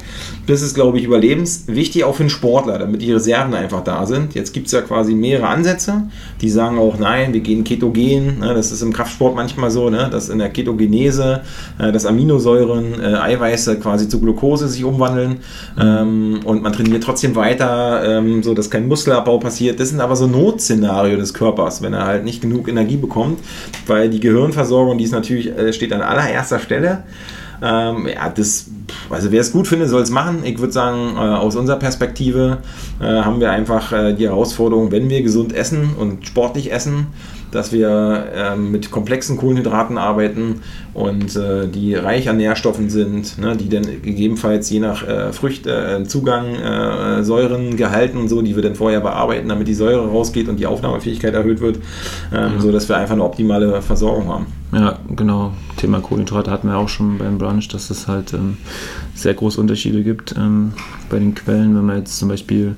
Das 0.48 0.62
ist, 0.62 0.74
glaube 0.74 0.87
ich, 0.96 1.04
überlebenswichtig 1.04 2.04
auch 2.04 2.16
für 2.16 2.24
einen 2.24 2.30
Sportler, 2.30 2.80
damit 2.80 3.02
die 3.02 3.12
Reserven 3.12 3.54
einfach 3.54 3.84
da 3.84 4.06
sind. 4.06 4.34
Jetzt 4.34 4.54
gibt 4.54 4.68
es 4.68 4.74
ja 4.74 4.82
quasi 4.82 5.14
mehrere 5.14 5.48
Ansätze, 5.48 6.04
die 6.42 6.50
sagen 6.50 6.80
auch, 6.80 6.98
nein, 6.98 7.34
wir 7.34 7.42
gehen 7.42 7.64
ketogen. 7.64 8.40
Ne? 8.40 8.54
Das 8.54 8.72
ist 8.72 8.82
im 8.82 8.94
Kraftsport 8.94 9.36
manchmal 9.36 9.72
so, 9.72 9.90
ne? 9.90 10.10
dass 10.12 10.30
in 10.30 10.40
der 10.40 10.50
Ketogenese, 10.50 11.42
äh, 11.80 12.08
Aminosäuren, 12.08 13.02
äh, 13.02 13.16
Eiweiße 13.16 13.80
quasi 13.80 14.08
zu 14.08 14.22
Glucose 14.22 14.70
sich 14.70 14.84
umwandeln 14.86 15.38
ähm, 15.78 16.40
und 16.46 16.62
man 16.62 16.72
trainiert 16.72 17.04
trotzdem 17.04 17.36
weiter, 17.36 18.20
ähm, 18.20 18.44
so 18.44 18.54
dass 18.54 18.70
kein 18.70 18.88
Muskelabbau 18.88 19.40
passiert. 19.40 19.80
Das 19.80 19.90
sind 19.90 20.00
aber 20.00 20.16
so 20.16 20.28
Notszenario 20.28 21.18
des 21.18 21.34
Körpers, 21.34 21.82
wenn 21.82 21.94
er 21.94 22.06
halt 22.06 22.24
nicht 22.24 22.42
genug 22.42 22.70
Energie 22.70 22.96
bekommt 22.96 23.18
bekommt, 23.18 23.40
weil 23.88 24.10
die 24.10 24.20
Gehirnversorgung, 24.20 24.98
die 24.98 25.06
ist 25.06 25.12
natürlich, 25.12 25.48
äh, 25.48 25.74
steht 25.74 25.94
an 25.94 26.02
allererster 26.02 26.60
Stelle. 26.60 27.04
Ähm, 27.62 28.08
ja, 28.08 28.30
das, 28.30 28.68
also 29.10 29.32
wer 29.32 29.42
es 29.42 29.52
gut 29.52 29.68
findet, 29.68 29.90
soll 29.90 30.02
es 30.02 30.10
machen. 30.10 30.44
Ich 30.44 30.60
würde 30.60 30.74
sagen, 30.74 31.16
äh, 31.16 31.20
aus 31.20 31.56
unserer 31.56 31.78
Perspektive 31.78 32.60
äh, 33.00 33.06
haben 33.06 33.40
wir 33.40 33.52
einfach 33.52 33.92
äh, 33.92 34.14
die 34.14 34.26
Herausforderung, 34.26 34.92
wenn 34.92 35.10
wir 35.10 35.22
gesund 35.22 35.54
essen 35.54 35.96
und 35.98 36.28
sportlich 36.28 36.72
essen, 36.72 37.08
dass 37.58 37.72
wir 37.72 38.28
ähm, 38.36 38.70
mit 38.72 38.92
komplexen 38.92 39.36
Kohlenhydraten 39.36 39.98
arbeiten 39.98 40.62
und 40.94 41.36
äh, 41.36 41.68
die 41.68 41.96
reich 41.96 42.30
an 42.30 42.38
Nährstoffen 42.38 42.92
sind, 42.92 43.40
ne, 43.40 43.58
die 43.58 43.68
dann 43.68 43.84
gegebenenfalls 43.84 44.70
je 44.70 44.80
nach 44.80 45.06
äh, 45.08 45.34
Früchte, 45.34 45.72
äh, 45.72 46.04
Zugang, 46.04 46.54
äh, 46.54 47.24
Säuren 47.24 47.76
gehalten 47.76 48.20
und 48.20 48.28
so, 48.30 48.44
die 48.44 48.56
wir 48.56 48.62
dann 48.62 48.76
vorher 48.76 49.02
bearbeiten, 49.02 49.50
damit 49.50 49.68
die 49.68 49.74
Säure 49.74 50.08
rausgeht 50.08 50.48
und 50.50 50.60
die 50.60 50.68
Aufnahmefähigkeit 50.68 51.34
erhöht 51.34 51.60
wird, 51.60 51.78
ähm, 52.32 52.54
ja. 52.56 52.60
sodass 52.60 52.88
wir 52.90 52.98
einfach 52.98 53.14
eine 53.14 53.24
optimale 53.24 53.82
Versorgung 53.82 54.28
haben. 54.28 54.46
Ja, 54.72 55.00
genau. 55.16 55.54
Thema 55.78 56.00
Kohlenhydrate 56.00 56.52
hatten 56.52 56.68
wir 56.68 56.78
auch 56.78 56.90
schon 56.90 57.18
beim 57.18 57.40
Brunch, 57.40 57.70
dass 57.70 57.90
es 57.90 58.08
halt 58.08 58.34
ähm, 58.34 58.58
sehr 59.16 59.34
große 59.34 59.60
Unterschiede 59.60 60.04
gibt 60.04 60.36
ähm, 60.38 60.74
bei 61.10 61.18
den 61.18 61.34
Quellen. 61.34 61.76
Wenn 61.76 61.86
man 61.86 61.98
jetzt 61.98 62.20
zum 62.20 62.30
Beispiel 62.30 62.76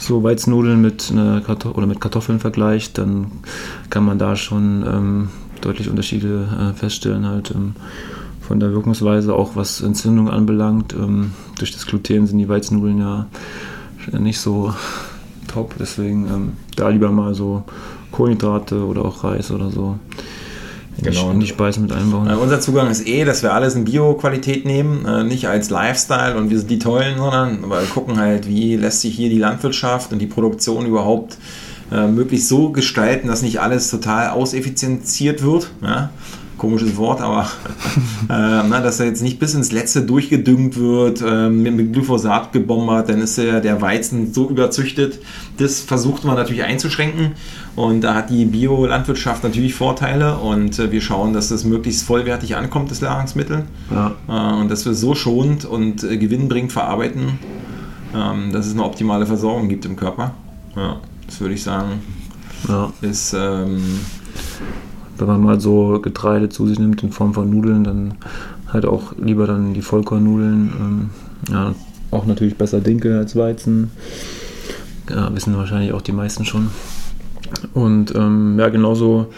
so 0.00 0.22
Weizennudeln 0.22 0.80
mit, 0.80 1.10
einer 1.10 1.40
Kartoff 1.42 1.76
oder 1.76 1.86
mit 1.86 2.00
Kartoffeln 2.00 2.40
vergleicht, 2.40 2.98
dann 2.98 3.30
kann 3.90 4.04
man 4.04 4.18
da 4.18 4.34
schon 4.34 4.84
ähm, 4.86 5.28
deutlich 5.60 5.90
Unterschiede 5.90 6.72
äh, 6.72 6.74
feststellen, 6.74 7.26
halt 7.26 7.50
ähm, 7.50 7.74
von 8.40 8.58
der 8.58 8.72
Wirkungsweise, 8.72 9.34
auch 9.34 9.56
was 9.56 9.80
Entzündung 9.80 10.30
anbelangt. 10.30 10.94
Ähm, 10.94 11.32
durch 11.58 11.72
das 11.72 11.86
Gluten 11.86 12.26
sind 12.26 12.38
die 12.38 12.48
Weizennudeln 12.48 12.98
ja 12.98 13.26
nicht 14.18 14.40
so 14.40 14.72
top, 15.46 15.74
deswegen 15.78 16.26
ähm, 16.28 16.52
da 16.76 16.88
lieber 16.88 17.10
mal 17.10 17.34
so 17.34 17.64
Kohlenhydrate 18.10 18.84
oder 18.84 19.04
auch 19.04 19.22
Reis 19.22 19.50
oder 19.50 19.70
so 19.70 19.98
genau. 21.02 21.30
in 21.30 21.40
die 21.40 21.46
Speisen 21.46 21.82
mit 21.82 21.92
einbauen. 21.92 22.28
Äh, 22.28 22.34
unser 22.34 22.60
Zugang 22.60 22.90
ist 22.90 23.06
eh, 23.06 23.24
dass 23.24 23.42
wir 23.42 23.52
alles 23.52 23.74
in 23.74 23.84
Bio-Qualität 23.84 24.64
nehmen, 24.64 25.04
äh, 25.06 25.24
nicht 25.24 25.46
als 25.46 25.70
Lifestyle 25.70 26.36
und 26.36 26.50
wir 26.50 26.58
sind 26.58 26.70
die 26.70 26.78
Tollen, 26.78 27.18
sondern 27.18 27.68
wir 27.68 27.82
gucken 27.92 28.18
halt, 28.18 28.48
wie 28.48 28.76
lässt 28.76 29.00
sich 29.00 29.14
hier 29.14 29.28
die 29.28 29.38
Landwirtschaft 29.38 30.12
und 30.12 30.18
die 30.18 30.26
Produktion 30.26 30.86
überhaupt 30.86 31.38
äh, 31.92 32.06
möglichst 32.06 32.48
so 32.48 32.70
gestalten, 32.70 33.28
dass 33.28 33.42
nicht 33.42 33.60
alles 33.60 33.90
total 33.90 34.30
auseffizienziert 34.30 35.42
wird. 35.42 35.70
Ja? 35.82 36.10
komisches 36.60 36.98
Wort, 36.98 37.22
aber 37.22 37.44
äh, 38.28 38.28
na, 38.28 38.80
dass 38.80 39.00
er 39.00 39.06
jetzt 39.06 39.22
nicht 39.22 39.38
bis 39.38 39.54
ins 39.54 39.72
Letzte 39.72 40.02
durchgedüngt 40.02 40.76
wird, 40.76 41.22
äh, 41.22 41.48
mit, 41.48 41.74
mit 41.74 41.92
Glyphosat 41.94 42.52
gebombert, 42.52 43.08
dann 43.08 43.22
ist 43.22 43.38
ja 43.38 43.60
der 43.60 43.80
Weizen 43.80 44.32
so 44.34 44.48
überzüchtet. 44.48 45.20
Das 45.56 45.80
versucht 45.80 46.24
man 46.24 46.36
natürlich 46.36 46.62
einzuschränken 46.62 47.32
und 47.80 48.02
da 48.02 48.14
hat 48.14 48.28
die 48.28 48.44
Biolandwirtschaft 48.44 49.42
natürlich 49.42 49.74
Vorteile 49.74 50.36
und 50.36 50.78
äh, 50.78 50.92
wir 50.92 51.00
schauen, 51.00 51.32
dass 51.32 51.48
das 51.48 51.64
möglichst 51.64 52.04
vollwertig 52.04 52.54
ankommt, 52.54 52.90
das 52.90 53.00
Nahrungsmittel. 53.00 53.64
Ja. 53.90 54.12
Äh, 54.28 54.60
und 54.60 54.70
dass 54.70 54.84
wir 54.84 54.92
so 54.92 55.14
schonend 55.14 55.64
und 55.64 56.04
äh, 56.04 56.18
gewinnbringend 56.18 56.72
verarbeiten, 56.72 57.38
ähm, 58.14 58.52
dass 58.52 58.66
es 58.66 58.74
eine 58.74 58.84
optimale 58.84 59.24
Versorgung 59.24 59.70
gibt 59.70 59.86
im 59.86 59.96
Körper. 59.96 60.34
Ja, 60.76 60.96
das 61.26 61.40
würde 61.40 61.54
ich 61.54 61.62
sagen, 61.62 62.02
ja. 62.68 62.92
ist. 63.00 63.34
Ähm, 63.34 63.80
wenn 65.16 65.26
man 65.26 65.42
mal 65.42 65.60
so 65.60 66.00
Getreide 66.00 66.48
zu 66.48 66.66
sich 66.66 66.78
nimmt 66.78 67.02
in 67.02 67.12
Form 67.12 67.34
von 67.34 67.50
Nudeln, 67.50 67.84
dann 67.84 68.14
halt 68.68 68.86
auch 68.86 69.12
lieber 69.18 69.46
dann 69.46 69.74
die 69.74 69.82
Vollkornnudeln. 69.82 70.72
Ähm, 70.80 71.10
ja, 71.50 71.74
auch 72.10 72.26
natürlich 72.26 72.56
besser 72.56 72.80
Dinkel 72.80 73.18
als 73.18 73.36
Weizen. 73.36 73.90
Ja, 75.10 75.34
wissen 75.34 75.56
wahrscheinlich 75.56 75.92
auch 75.92 76.02
die 76.02 76.12
meisten 76.12 76.44
schon. 76.44 76.70
Und 77.74 78.14
ähm, 78.14 78.58
ja, 78.58 78.68
genauso 78.68 79.28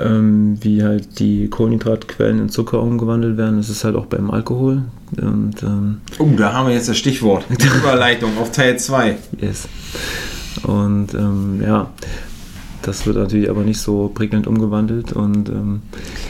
ähm, 0.00 0.58
wie 0.60 0.82
halt 0.82 1.18
die 1.18 1.48
Kohlenhydratquellen 1.48 2.40
in 2.40 2.48
Zucker 2.48 2.80
umgewandelt 2.80 3.36
werden, 3.36 3.58
ist 3.58 3.68
es 3.68 3.84
halt 3.84 3.96
auch 3.96 4.06
beim 4.06 4.30
Alkohol. 4.30 4.82
Und, 5.16 5.62
ähm, 5.62 6.00
oh, 6.18 6.28
da 6.36 6.52
haben 6.52 6.68
wir 6.68 6.74
jetzt 6.74 6.88
das 6.88 6.98
Stichwort. 6.98 7.44
Die 7.50 7.66
Überleitung 7.78 8.30
auf 8.38 8.52
Teil 8.52 8.78
2. 8.78 9.16
Yes. 9.40 9.68
Und 10.62 11.14
ähm, 11.14 11.62
ja, 11.62 11.90
das 12.82 13.06
wird 13.06 13.16
natürlich 13.16 13.50
aber 13.50 13.62
nicht 13.62 13.80
so 13.80 14.10
prickelnd 14.14 14.46
umgewandelt. 14.46 15.12
Und, 15.12 15.48
ähm, 15.48 15.82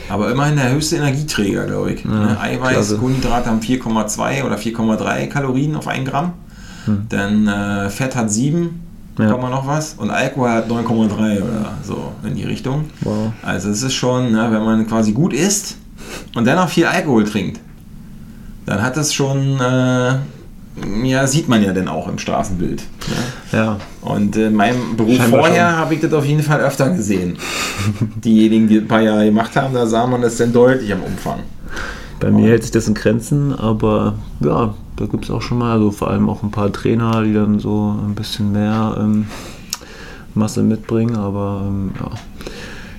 aber 0.08 0.30
immerhin 0.30 0.56
der 0.56 0.72
höchste 0.72 0.96
Energieträger, 0.96 1.66
glaube 1.66 1.92
ich. 1.92 2.04
Ja, 2.04 2.10
ne? 2.10 2.40
Eiweiß, 2.40 2.72
klasse. 2.72 2.98
Kohlenhydrate 2.98 3.50
haben 3.50 3.60
4,2 3.60 4.44
oder 4.44 4.56
4,3 4.56 5.26
Kalorien 5.26 5.76
auf 5.76 5.88
1 5.88 6.08
Gramm. 6.08 6.32
Hm. 6.86 7.06
Dann 7.08 7.48
äh, 7.48 7.90
Fett 7.90 8.16
hat 8.16 8.30
7 8.30 8.87
ja. 9.18 9.30
Komma 9.30 9.50
noch 9.50 9.66
was 9.66 9.94
und 9.94 10.10
Alkohol 10.10 10.50
hat 10.50 10.70
9,3 10.70 11.42
oder 11.42 11.72
so 11.82 12.12
in 12.24 12.34
die 12.34 12.44
Richtung. 12.44 12.84
Wow. 13.00 13.32
Also 13.42 13.70
es 13.70 13.82
ist 13.82 13.94
schon, 13.94 14.32
ne, 14.32 14.48
wenn 14.50 14.64
man 14.64 14.86
quasi 14.86 15.12
gut 15.12 15.32
isst 15.32 15.76
und 16.34 16.46
dennoch 16.46 16.68
viel 16.68 16.86
Alkohol 16.86 17.24
trinkt, 17.24 17.60
dann 18.66 18.82
hat 18.82 18.96
das 18.96 19.14
schon, 19.14 19.58
äh, 19.60 20.14
ja, 21.04 21.26
sieht 21.26 21.48
man 21.48 21.62
ja 21.62 21.72
dann 21.72 21.88
auch 21.88 22.06
im 22.06 22.18
Straßenbild. 22.18 22.80
Ne? 22.80 23.58
Ja. 23.58 23.78
Und 24.02 24.36
in 24.36 24.54
meinem 24.54 24.96
Beruf 24.96 25.16
Scheinbar 25.16 25.40
vorher 25.40 25.76
habe 25.76 25.94
ich 25.94 26.00
das 26.00 26.12
auf 26.12 26.24
jeden 26.24 26.42
Fall 26.42 26.60
öfter 26.60 26.90
gesehen. 26.90 27.38
Diejenigen, 28.24 28.68
die 28.68 28.78
ein 28.78 28.88
paar 28.88 29.00
Jahre 29.00 29.24
gemacht 29.24 29.56
haben, 29.56 29.74
da 29.74 29.86
sah 29.86 30.06
man 30.06 30.22
das 30.22 30.36
dann 30.36 30.52
deutlich 30.52 30.92
am 30.92 31.02
Umfang. 31.02 31.40
Bei 32.20 32.30
mir 32.30 32.48
hält 32.48 32.62
sich 32.62 32.72
das 32.72 32.88
in 32.88 32.94
Grenzen, 32.94 33.54
aber 33.54 34.14
ja, 34.40 34.74
da 34.96 35.06
gibt 35.06 35.24
es 35.24 35.30
auch 35.30 35.42
schon 35.42 35.58
mal, 35.58 35.72
also 35.72 35.90
vor 35.90 36.10
allem 36.10 36.28
auch 36.28 36.42
ein 36.42 36.50
paar 36.50 36.72
Trainer, 36.72 37.22
die 37.22 37.32
dann 37.32 37.60
so 37.60 37.94
ein 38.04 38.14
bisschen 38.14 38.52
mehr 38.52 38.96
ähm, 38.98 39.26
Masse 40.34 40.62
mitbringen, 40.62 41.16
aber 41.16 41.62
ähm, 41.66 41.90
ja. 42.00 42.10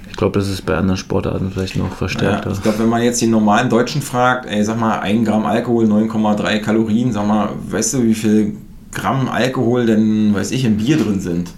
Ich 0.09 0.15
glaube, 0.15 0.38
das 0.38 0.49
ist 0.49 0.65
bei 0.65 0.75
anderen 0.75 0.97
Sportarten 0.97 1.49
vielleicht 1.51 1.77
noch 1.77 1.93
verstärkter. 1.93 2.49
Ja, 2.49 2.55
ich 2.55 2.61
glaube, 2.61 2.79
wenn 2.79 2.89
man 2.89 3.01
jetzt 3.01 3.21
die 3.21 3.27
normalen 3.27 3.69
Deutschen 3.69 4.01
fragt, 4.01 4.47
ey, 4.47 4.63
sag 4.65 4.77
mal, 4.77 4.99
1 4.99 5.25
Gramm 5.25 5.45
Alkohol, 5.45 5.85
9,3 5.85 6.59
Kalorien, 6.59 7.13
sag 7.13 7.25
mal, 7.25 7.49
weißt 7.69 7.93
du, 7.93 8.03
wie 8.03 8.13
viel 8.13 8.57
Gramm 8.91 9.29
Alkohol 9.29 9.85
denn, 9.85 10.33
weiß 10.33 10.51
ich, 10.51 10.65
im 10.65 10.75
Bier 10.75 10.97
drin 10.97 11.21
sind? 11.21 11.51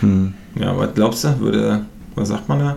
Hm. 0.00 0.32
Ja, 0.58 0.76
was 0.78 0.94
glaubst 0.94 1.24
du? 1.24 1.40
Würde, 1.40 1.84
was 2.14 2.28
sagt 2.28 2.48
man 2.48 2.58
da? 2.58 2.76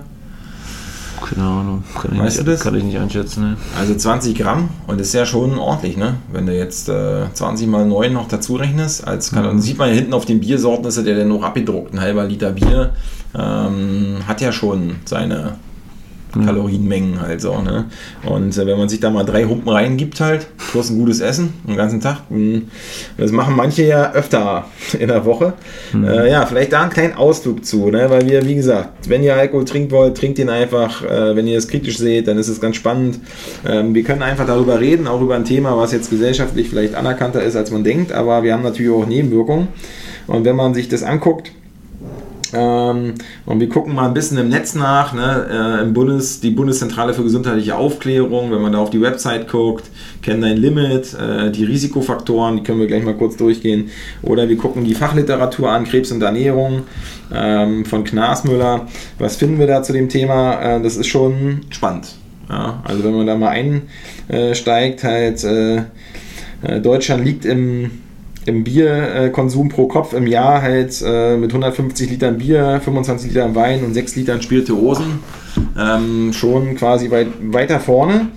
Keine 1.30 1.46
Ahnung. 1.46 1.84
Kann 1.94 2.14
ich, 2.14 2.20
weißt 2.20 2.38
nicht, 2.38 2.48
du 2.48 2.52
das? 2.52 2.62
Kann 2.62 2.76
ich 2.76 2.84
nicht 2.84 2.98
einschätzen. 2.98 3.52
Ne? 3.52 3.58
Also 3.78 3.96
20 3.96 4.36
Gramm 4.36 4.70
und 4.88 5.00
das 5.00 5.08
ist 5.08 5.14
ja 5.14 5.26
schon 5.26 5.58
ordentlich, 5.58 5.98
ne? 5.98 6.16
Wenn 6.32 6.46
du 6.46 6.58
jetzt 6.58 6.90
äh, 6.90 7.26
20 7.32 7.68
mal 7.68 7.86
9 7.86 8.12
noch 8.12 8.28
dazu 8.28 8.56
rechnest, 8.56 9.08
als 9.08 9.32
kann, 9.32 9.56
mhm. 9.56 9.60
sieht 9.60 9.78
man 9.78 9.90
ja 9.90 9.96
hinten 9.96 10.14
auf 10.14 10.26
den 10.26 10.40
Biersorten, 10.40 10.86
ist 10.86 11.06
der 11.06 11.18
dann 11.18 11.28
noch 11.28 11.44
abgedruckt. 11.44 11.94
Ein 11.94 12.02
halber 12.02 12.26
Liter 12.26 12.52
Bier 12.52 12.92
ähm, 13.38 14.18
hat 14.28 14.42
ja 14.42 14.52
schon 14.52 14.96
seine. 15.06 15.56
Kalorienmengen 16.32 17.22
halt 17.22 17.42
so. 17.42 17.60
Ne? 17.62 17.86
Und 18.24 18.58
äh, 18.58 18.66
wenn 18.66 18.78
man 18.78 18.90
sich 18.90 19.00
da 19.00 19.10
mal 19.10 19.24
drei 19.24 19.46
Humpen 19.46 19.70
reingibt 19.70 20.20
halt, 20.22 20.48
plus 20.72 20.90
ein 20.90 21.00
gutes 21.00 21.22
Essen 21.22 21.54
den 21.68 21.76
ganzen 21.76 22.02
Tag, 22.02 22.30
mh, 22.30 22.38
hm, 22.38 22.68
das 23.18 23.32
machen 23.32 23.56
manche 23.56 23.84
ja 23.84 24.12
öfter 24.14 24.66
in 25.00 25.08
der 25.08 25.26
Woche. 25.26 25.54
Mhm. 25.94 26.04
Äh, 26.06 26.32
ja, 26.32 26.46
vielleicht 26.46 26.74
da 26.74 26.82
einen 26.82 26.92
kleinen 26.92 27.14
Ausflug 27.14 27.66
zu, 27.66 27.90
ne? 27.90 28.10
weil 28.10 28.28
wir, 28.28 28.46
wie 28.46 28.56
gesagt, 28.56 29.10
wenn 29.10 29.24
ihr 29.24 29.36
Alkohol 29.36 29.66
trinken 29.66 29.92
wollt, 29.92 30.18
trinkt 30.18 30.38
ihn 30.40 30.50
einfach. 30.50 31.04
Äh, 31.04 31.36
wenn 31.36 31.48
ihr 31.48 31.58
es 31.58 31.68
kritisch 31.68 31.98
seht, 31.98 32.28
dann 32.28 32.38
ist 32.38 32.48
es 32.48 32.62
ganz 32.62 32.76
spannend. 32.76 33.20
Ähm, 33.68 33.96
wir 33.96 34.04
können 34.04 34.22
einfach 34.22 34.46
darüber 34.46 34.80
reden, 34.80 35.08
auch 35.08 35.22
über 35.22 35.36
ein 35.36 35.46
Thema, 35.46 35.78
was 35.78 35.92
jetzt 35.92 36.10
gesellschaftlich 36.10 36.70
vielleicht 36.70 36.96
anerkannter 36.96 37.44
ist, 37.44 37.56
als 37.56 37.72
man 37.72 37.84
denkt, 37.84 38.12
aber 38.12 38.44
wir 38.44 38.54
haben 38.54 38.64
natürlich 38.64 38.92
auch 38.92 39.06
Nebenwirkungen. 39.06 39.70
Und 40.28 40.46
wenn 40.46 40.56
man 40.56 40.76
sich 40.76 40.88
das 40.88 41.02
anguckt, 41.02 41.52
ähm, 42.54 43.14
und 43.46 43.60
wir 43.60 43.70
gucken 43.70 43.94
mal 43.94 44.08
ein 44.08 44.14
bisschen 44.14 44.38
im 44.38 44.50
Netz 44.50 44.76
nach, 44.76 45.14
ne, 45.14 45.80
äh, 45.80 45.84
im 45.84 45.94
Bundes, 45.94 46.40
die 46.40 46.50
Bundeszentrale 46.50 47.14
für 47.14 47.24
gesundheitliche 47.24 47.76
Aufklärung, 47.76 48.52
wenn 48.52 48.62
man 48.62 48.74
da 48.74 48.80
auf 48.80 48.90
die 48.90 49.02
Website 49.02 49.48
guckt, 49.48 49.86
kennen 50.22 50.42
dein 50.42 50.58
Limit, 50.58 51.14
äh, 51.14 51.52
die 51.52 51.64
Risikofaktoren, 51.64 52.58
die 52.58 52.64
können 52.64 52.80
wir 52.80 52.88
gleich 52.88 53.04
mal 53.04 53.16
kurz 53.16 53.38
durchgehen. 53.38 53.90
Oder 54.24 54.50
wir 54.50 54.58
gucken 54.58 54.84
die 54.84 54.96
Fachliteratur 54.96 55.70
an, 55.70 55.86
Krebs 55.86 56.12
und 56.12 56.22
Ernährung 56.22 56.84
ähm, 57.34 57.86
von 57.86 58.04
Knasmüller. 58.04 58.88
Was 59.20 59.36
finden 59.36 59.60
wir 59.60 59.68
da 59.68 59.84
zu 59.84 59.94
dem 59.94 60.10
Thema? 60.10 60.62
Äh, 60.62 60.82
das 60.82 60.98
ist 60.98 61.08
schon 61.08 61.62
spannend. 61.70 62.16
Ja? 62.50 62.82
Also 62.84 63.04
wenn 63.04 63.16
man 63.16 63.28
da 63.28 63.36
mal 63.36 63.50
einsteigt, 63.50 65.04
halt 65.04 65.46
Deutschland 66.82 67.24
liegt 67.24 67.46
im 67.46 67.92
im 68.50 68.64
Bierkonsum 68.64 69.70
pro 69.70 69.88
Kopf 69.88 70.14
im 70.14 70.28
Jahr 70.28 70.62
halt 70.62 71.02
äh, 71.06 71.38
mit 71.38 71.52
150 71.52 72.10
Litern 72.10 72.38
Bier, 72.38 72.82
25 72.84 73.32
Litern 73.32 73.56
Wein 73.56 73.84
und 73.84 73.94
6 73.94 74.16
Litern 74.16 74.42
Spirituosen 74.42 75.20
ähm, 75.78 76.34
schon 76.34 76.76
quasi 76.76 77.10
weit, 77.12 77.28
weiter 77.42 77.80
vorne. 77.80 78.28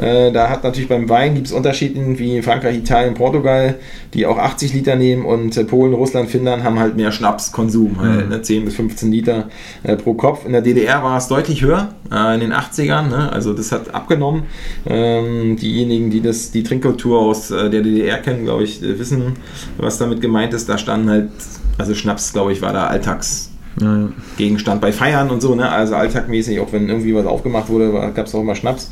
Äh, 0.00 0.32
da 0.32 0.48
hat 0.48 0.64
natürlich 0.64 0.88
beim 0.88 1.08
Wein 1.08 1.34
gibt 1.34 1.48
es 1.48 1.52
Unterschiede 1.52 2.18
wie 2.18 2.40
Frankreich, 2.40 2.78
Italien, 2.78 3.14
Portugal, 3.14 3.76
die 4.14 4.24
auch 4.26 4.38
80 4.38 4.72
Liter 4.72 4.96
nehmen 4.96 5.24
und 5.24 5.56
äh, 5.56 5.64
Polen, 5.64 5.92
Russland, 5.92 6.30
Finnland 6.30 6.64
haben 6.64 6.78
halt 6.78 6.96
mehr 6.96 7.12
Schnapskonsum, 7.12 8.00
halt, 8.00 8.24
mhm. 8.24 8.30
ne, 8.30 8.42
10 8.42 8.64
bis 8.64 8.74
15 8.76 9.12
Liter 9.12 9.48
äh, 9.82 9.96
pro 9.96 10.14
Kopf. 10.14 10.46
In 10.46 10.52
der 10.52 10.62
DDR 10.62 11.02
war 11.02 11.18
es 11.18 11.28
deutlich 11.28 11.62
höher, 11.62 11.94
äh, 12.10 12.34
in 12.34 12.40
den 12.40 12.52
80ern, 12.52 13.08
ne? 13.08 13.32
also 13.32 13.52
das 13.52 13.70
hat 13.70 13.94
abgenommen. 13.94 14.44
Ähm, 14.86 15.56
diejenigen, 15.56 16.10
die 16.10 16.22
das, 16.22 16.50
die 16.50 16.62
Trinkkultur 16.62 17.20
aus 17.20 17.50
äh, 17.50 17.68
der 17.68 17.82
DDR 17.82 18.18
kennen, 18.18 18.44
glaube 18.44 18.64
ich, 18.64 18.80
wissen, 18.80 19.34
was 19.78 19.98
damit 19.98 20.20
gemeint 20.20 20.54
ist. 20.54 20.68
Da 20.68 20.78
standen 20.78 21.10
halt, 21.10 21.30
also 21.78 21.94
Schnaps, 21.94 22.32
glaube 22.32 22.52
ich, 22.52 22.62
war 22.62 22.72
da 22.72 22.86
Alltags 22.86 23.52
ja, 23.80 24.08
Gegenstand 24.36 24.80
bei 24.80 24.92
Feiern 24.92 25.30
und 25.30 25.40
so, 25.40 25.54
ne? 25.54 25.68
also 25.70 25.94
alltagmäßig, 25.94 26.60
auch 26.60 26.72
wenn 26.72 26.88
irgendwie 26.88 27.14
was 27.14 27.26
aufgemacht 27.26 27.68
wurde, 27.68 27.90
gab 28.14 28.26
es 28.26 28.34
auch 28.34 28.40
immer 28.40 28.54
Schnaps. 28.54 28.90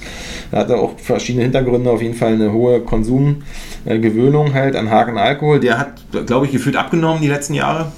Da 0.50 0.58
hatte 0.58 0.76
auch 0.76 0.98
verschiedene 0.98 1.44
Hintergründe, 1.44 1.90
auf 1.90 2.00
jeden 2.00 2.14
Fall 2.14 2.34
eine 2.34 2.52
hohe 2.52 2.80
Konsumgewöhnung 2.80 4.54
halt 4.54 4.76
an 4.76 4.90
Haken 4.90 5.18
Alkohol. 5.18 5.60
Der 5.60 5.78
hat, 5.78 6.26
glaube 6.26 6.46
ich, 6.46 6.52
gefühlt 6.52 6.76
abgenommen 6.76 7.20
die 7.20 7.28
letzten 7.28 7.54
Jahre. 7.54 7.92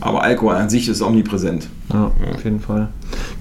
Aber 0.00 0.22
Alkohol 0.22 0.54
an 0.54 0.70
sich 0.70 0.88
ist 0.88 1.02
omnipräsent. 1.02 1.68
Ja, 1.92 2.10
ja, 2.24 2.34
auf 2.34 2.44
jeden 2.44 2.60
Fall. 2.60 2.88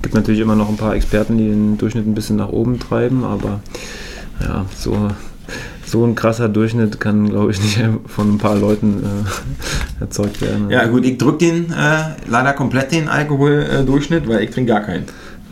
Gibt 0.01 0.13
natürlich 0.13 0.41
immer 0.41 0.55
noch 0.55 0.69
ein 0.69 0.77
paar 0.77 0.93
Experten, 0.93 1.37
die 1.37 1.47
den 1.47 1.77
Durchschnitt 1.77 2.05
ein 2.05 2.15
bisschen 2.15 2.35
nach 2.35 2.49
oben 2.49 2.79
treiben, 2.79 3.23
aber 3.23 3.61
ja, 4.41 4.65
so 4.75 5.09
so 5.89 6.05
ein 6.05 6.15
krasser 6.15 6.49
Durchschnitt 6.49 6.99
kann, 6.99 7.29
glaube 7.29 7.51
ich, 7.51 7.61
nicht 7.61 7.79
von 8.05 8.35
ein 8.35 8.37
paar 8.37 8.55
Leuten 8.55 9.03
äh, 9.03 10.01
erzeugt 10.01 10.41
werden. 10.41 10.69
Ja, 10.69 10.85
gut, 10.85 11.05
ich 11.05 11.17
drücke 11.17 11.39
den 11.39 11.71
äh, 11.71 12.15
leider 12.27 12.53
komplett 12.53 12.91
den 12.91 13.07
Alkoholdurchschnitt, 13.07 14.27
weil 14.27 14.43
ich 14.43 14.51
trinke 14.51 14.73
gar 14.73 14.81
keinen. 14.81 15.05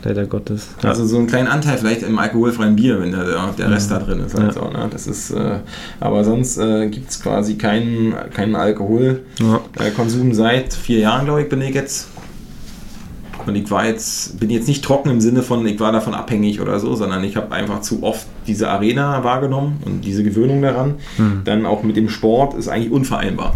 Leider 0.03 0.25
Gottes. 0.25 0.69
Ja. 0.83 0.89
Also 0.89 1.05
so 1.05 1.17
einen 1.17 1.27
kleinen 1.27 1.47
Anteil 1.49 1.77
vielleicht 1.77 2.03
im 2.03 2.17
alkoholfreien 2.17 2.77
Bier, 2.77 3.01
wenn 3.01 3.11
der, 3.11 3.25
der 3.57 3.71
Rest 3.71 3.91
ja. 3.91 3.99
da 3.99 4.05
drin 4.05 4.21
ist. 4.21 4.37
Halt 4.37 4.55
ja. 4.55 4.61
so, 4.61 4.69
ne? 4.69 4.87
Das 4.89 5.05
ist 5.05 5.31
äh, 5.31 5.59
aber 5.99 6.23
sonst 6.23 6.57
äh, 6.57 6.87
gibt 6.87 7.09
es 7.09 7.21
quasi 7.21 7.55
keinen, 7.55 8.13
keinen 8.33 8.55
Alkoholkonsum 8.55 10.33
seit 10.33 10.73
vier 10.73 10.99
Jahren, 10.99 11.25
glaube 11.25 11.41
ich, 11.41 11.49
bin 11.49 11.61
ich 11.61 11.75
jetzt. 11.75 12.07
Und 13.47 13.55
ich 13.55 13.69
war 13.71 13.85
jetzt, 13.85 14.39
bin 14.39 14.49
jetzt 14.49 14.67
nicht 14.67 14.83
trocken 14.83 15.09
im 15.09 15.21
Sinne 15.21 15.41
von, 15.41 15.65
ich 15.65 15.79
war 15.79 15.91
davon 15.91 16.13
abhängig 16.13 16.61
oder 16.61 16.79
so, 16.79 16.95
sondern 16.95 17.23
ich 17.23 17.35
habe 17.35 17.51
einfach 17.51 17.81
zu 17.81 18.03
oft 18.03 18.27
diese 18.45 18.69
Arena 18.69 19.23
wahrgenommen 19.23 19.77
und 19.85 20.01
diese 20.01 20.23
Gewöhnung 20.23 20.61
daran. 20.61 20.95
Mhm. 21.17 21.41
Dann 21.45 21.65
auch 21.65 21.83
mit 21.83 21.95
dem 21.95 22.09
Sport 22.09 22.55
ist 22.55 22.67
eigentlich 22.67 22.91
unvereinbar. 22.91 23.53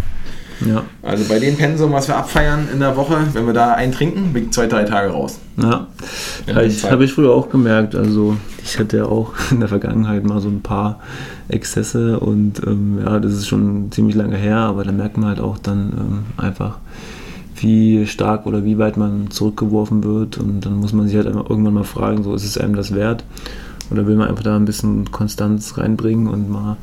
Ja. 0.66 0.84
Also 1.02 1.26
bei 1.28 1.40
dem 1.40 1.58
Pensum, 1.58 1.92
was 1.92 2.08
wir 2.08 2.18
abfeiern 2.18 2.68
in 2.72 2.80
der 2.80 2.96
Woche, 2.96 3.18
wenn 3.34 3.46
wir 3.46 3.54
da 3.54 3.74
einen 3.74 3.92
trinken, 3.92 4.34
bin 4.34 4.46
ich 4.46 4.52
zwei, 4.52 4.68
drei 4.68 4.84
Tage 4.84 5.10
raus. 5.10 5.40
Ja, 5.58 5.88
ja 6.48 6.62
ich 6.62 6.90
habe 6.90 7.04
ich 7.04 7.14
früher 7.14 7.32
auch 7.32 7.50
gemerkt. 7.50 7.96
Also 7.96 8.38
ich 8.64 8.78
hatte 8.80 8.98
ja 8.98 9.06
auch 9.06 9.34
in 9.52 9.60
der 9.60 9.70
Vergangenheit 9.70 10.24
mal 10.24 10.40
so 10.40 10.50
ein 10.50 10.62
paar 10.62 11.00
Exzesse 11.48 12.20
und 12.20 12.62
ähm, 12.66 13.00
ja, 13.04 13.20
das 13.20 13.34
ist 13.34 13.48
schon 13.48 13.92
ziemlich 13.92 14.16
lange 14.16 14.38
her, 14.38 14.58
aber 14.58 14.84
da 14.84 14.92
merkt 14.92 15.18
man 15.18 15.30
halt 15.30 15.40
auch 15.40 15.58
dann 15.58 15.94
ähm, 15.98 16.24
einfach, 16.38 16.78
wie 17.62 18.06
stark 18.08 18.46
oder 18.46 18.66
wie 18.66 18.78
weit 18.78 18.98
man 18.98 19.30
zurückgeworfen 19.30 20.04
wird. 20.04 20.38
Und 20.38 20.62
dann 20.62 20.76
muss 20.76 20.94
man 20.94 21.08
sich 21.08 21.16
halt 21.16 21.28
irgendwann 21.28 21.74
mal 21.74 21.84
fragen, 21.84 22.24
so 22.24 22.34
ist 22.34 22.46
es 22.46 22.58
einem 22.58 22.76
das 22.76 22.94
wert? 22.94 23.24
Oder 23.92 24.08
will 24.08 24.16
man 24.16 24.30
einfach 24.30 24.44
da 24.44 24.56
ein 24.56 24.66
bisschen 24.66 25.12
Konstanz 25.12 25.78
reinbringen 25.78 26.28
und 26.28 26.50
mal, 26.50 26.78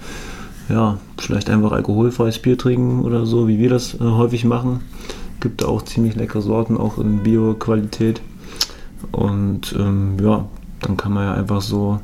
ja, 0.68 0.98
vielleicht 1.16 1.50
einfach 1.50 1.72
alkoholfreies 1.72 2.38
Bier 2.40 2.58
trinken 2.58 3.02
oder 3.02 3.26
so, 3.26 3.48
wie 3.48 3.58
wir 3.58 3.70
das 3.70 3.94
äh, 3.94 3.98
häufig 4.00 4.44
machen. 4.44 4.80
Gibt 5.40 5.64
auch 5.64 5.82
ziemlich 5.82 6.16
leckere 6.16 6.42
Sorten, 6.42 6.76
auch 6.76 6.98
in 6.98 7.22
Bio-Qualität. 7.22 8.20
Und 9.12 9.74
ähm, 9.78 10.16
ja, 10.22 10.46
dann 10.80 10.96
kann 10.96 11.12
man 11.12 11.24
ja 11.24 11.34
einfach 11.34 11.62
so 11.62 12.00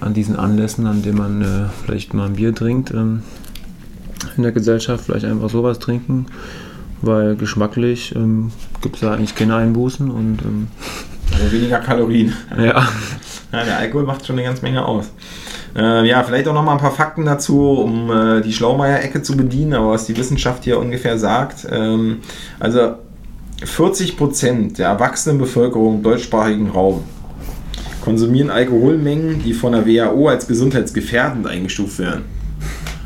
an 0.00 0.14
diesen 0.14 0.36
Anlässen, 0.36 0.86
an 0.86 1.02
denen 1.02 1.18
man 1.18 1.42
äh, 1.42 1.68
vielleicht 1.84 2.14
mal 2.14 2.26
ein 2.26 2.34
Bier 2.34 2.54
trinkt, 2.54 2.92
ähm, 2.92 3.22
in 4.36 4.42
der 4.42 4.52
Gesellschaft 4.52 5.04
vielleicht 5.04 5.24
einfach 5.24 5.50
sowas 5.50 5.78
trinken, 5.78 6.26
weil 7.02 7.36
geschmacklich 7.36 8.14
ähm, 8.14 8.50
gibt 8.80 8.96
es 8.96 9.00
da 9.02 9.12
eigentlich 9.12 9.34
keine 9.34 9.56
Einbußen 9.56 10.10
und 10.10 10.40
ähm, 10.42 10.68
also 11.32 11.52
weniger 11.52 11.78
Kalorien. 11.78 12.34
Ja. 12.56 12.64
ja. 13.52 13.64
Der 13.64 13.78
Alkohol 13.78 14.04
macht 14.04 14.26
schon 14.26 14.36
eine 14.36 14.46
ganze 14.46 14.62
Menge 14.62 14.84
aus. 14.84 15.10
Äh, 15.74 16.06
ja, 16.06 16.22
vielleicht 16.22 16.48
auch 16.48 16.54
noch 16.54 16.64
mal 16.64 16.72
ein 16.72 16.78
paar 16.78 16.92
Fakten 16.92 17.24
dazu, 17.24 17.70
um 17.70 18.10
äh, 18.10 18.40
die 18.42 18.52
Schlaumeier-Ecke 18.52 19.22
zu 19.22 19.36
bedienen, 19.36 19.74
aber 19.74 19.90
was 19.90 20.06
die 20.06 20.16
Wissenschaft 20.16 20.64
hier 20.64 20.78
ungefähr 20.78 21.18
sagt. 21.18 21.66
Ähm, 21.70 22.18
also 22.60 22.94
40 23.64 24.16
Prozent 24.16 24.78
der 24.78 24.88
erwachsenen 24.88 25.38
Bevölkerung 25.38 25.96
im 25.96 26.02
deutschsprachigen 26.02 26.70
Raum 26.70 27.04
konsumieren 28.02 28.50
Alkoholmengen, 28.50 29.42
die 29.42 29.54
von 29.54 29.72
der 29.72 29.86
WHO 29.86 30.28
als 30.28 30.46
gesundheitsgefährdend 30.48 31.46
eingestuft 31.46 32.00
werden. 32.00 32.24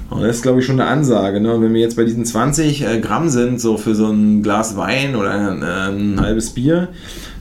Und 0.08 0.22
das 0.22 0.36
ist, 0.36 0.42
glaube 0.42 0.60
ich, 0.60 0.66
schon 0.66 0.80
eine 0.80 0.88
Ansage. 0.88 1.40
Ne? 1.40 1.60
Wenn 1.60 1.74
wir 1.74 1.80
jetzt 1.80 1.96
bei 1.96 2.04
diesen 2.04 2.24
20 2.24 2.86
äh, 2.86 3.00
Gramm 3.00 3.28
sind, 3.28 3.60
so 3.60 3.76
für 3.76 3.94
so 3.94 4.06
ein 4.06 4.42
Glas 4.42 4.76
Wein 4.76 5.16
oder 5.16 5.30
ein, 5.30 5.62
äh, 5.62 5.66
ein 5.66 6.20
halbes 6.20 6.50
Bier, 6.50 6.88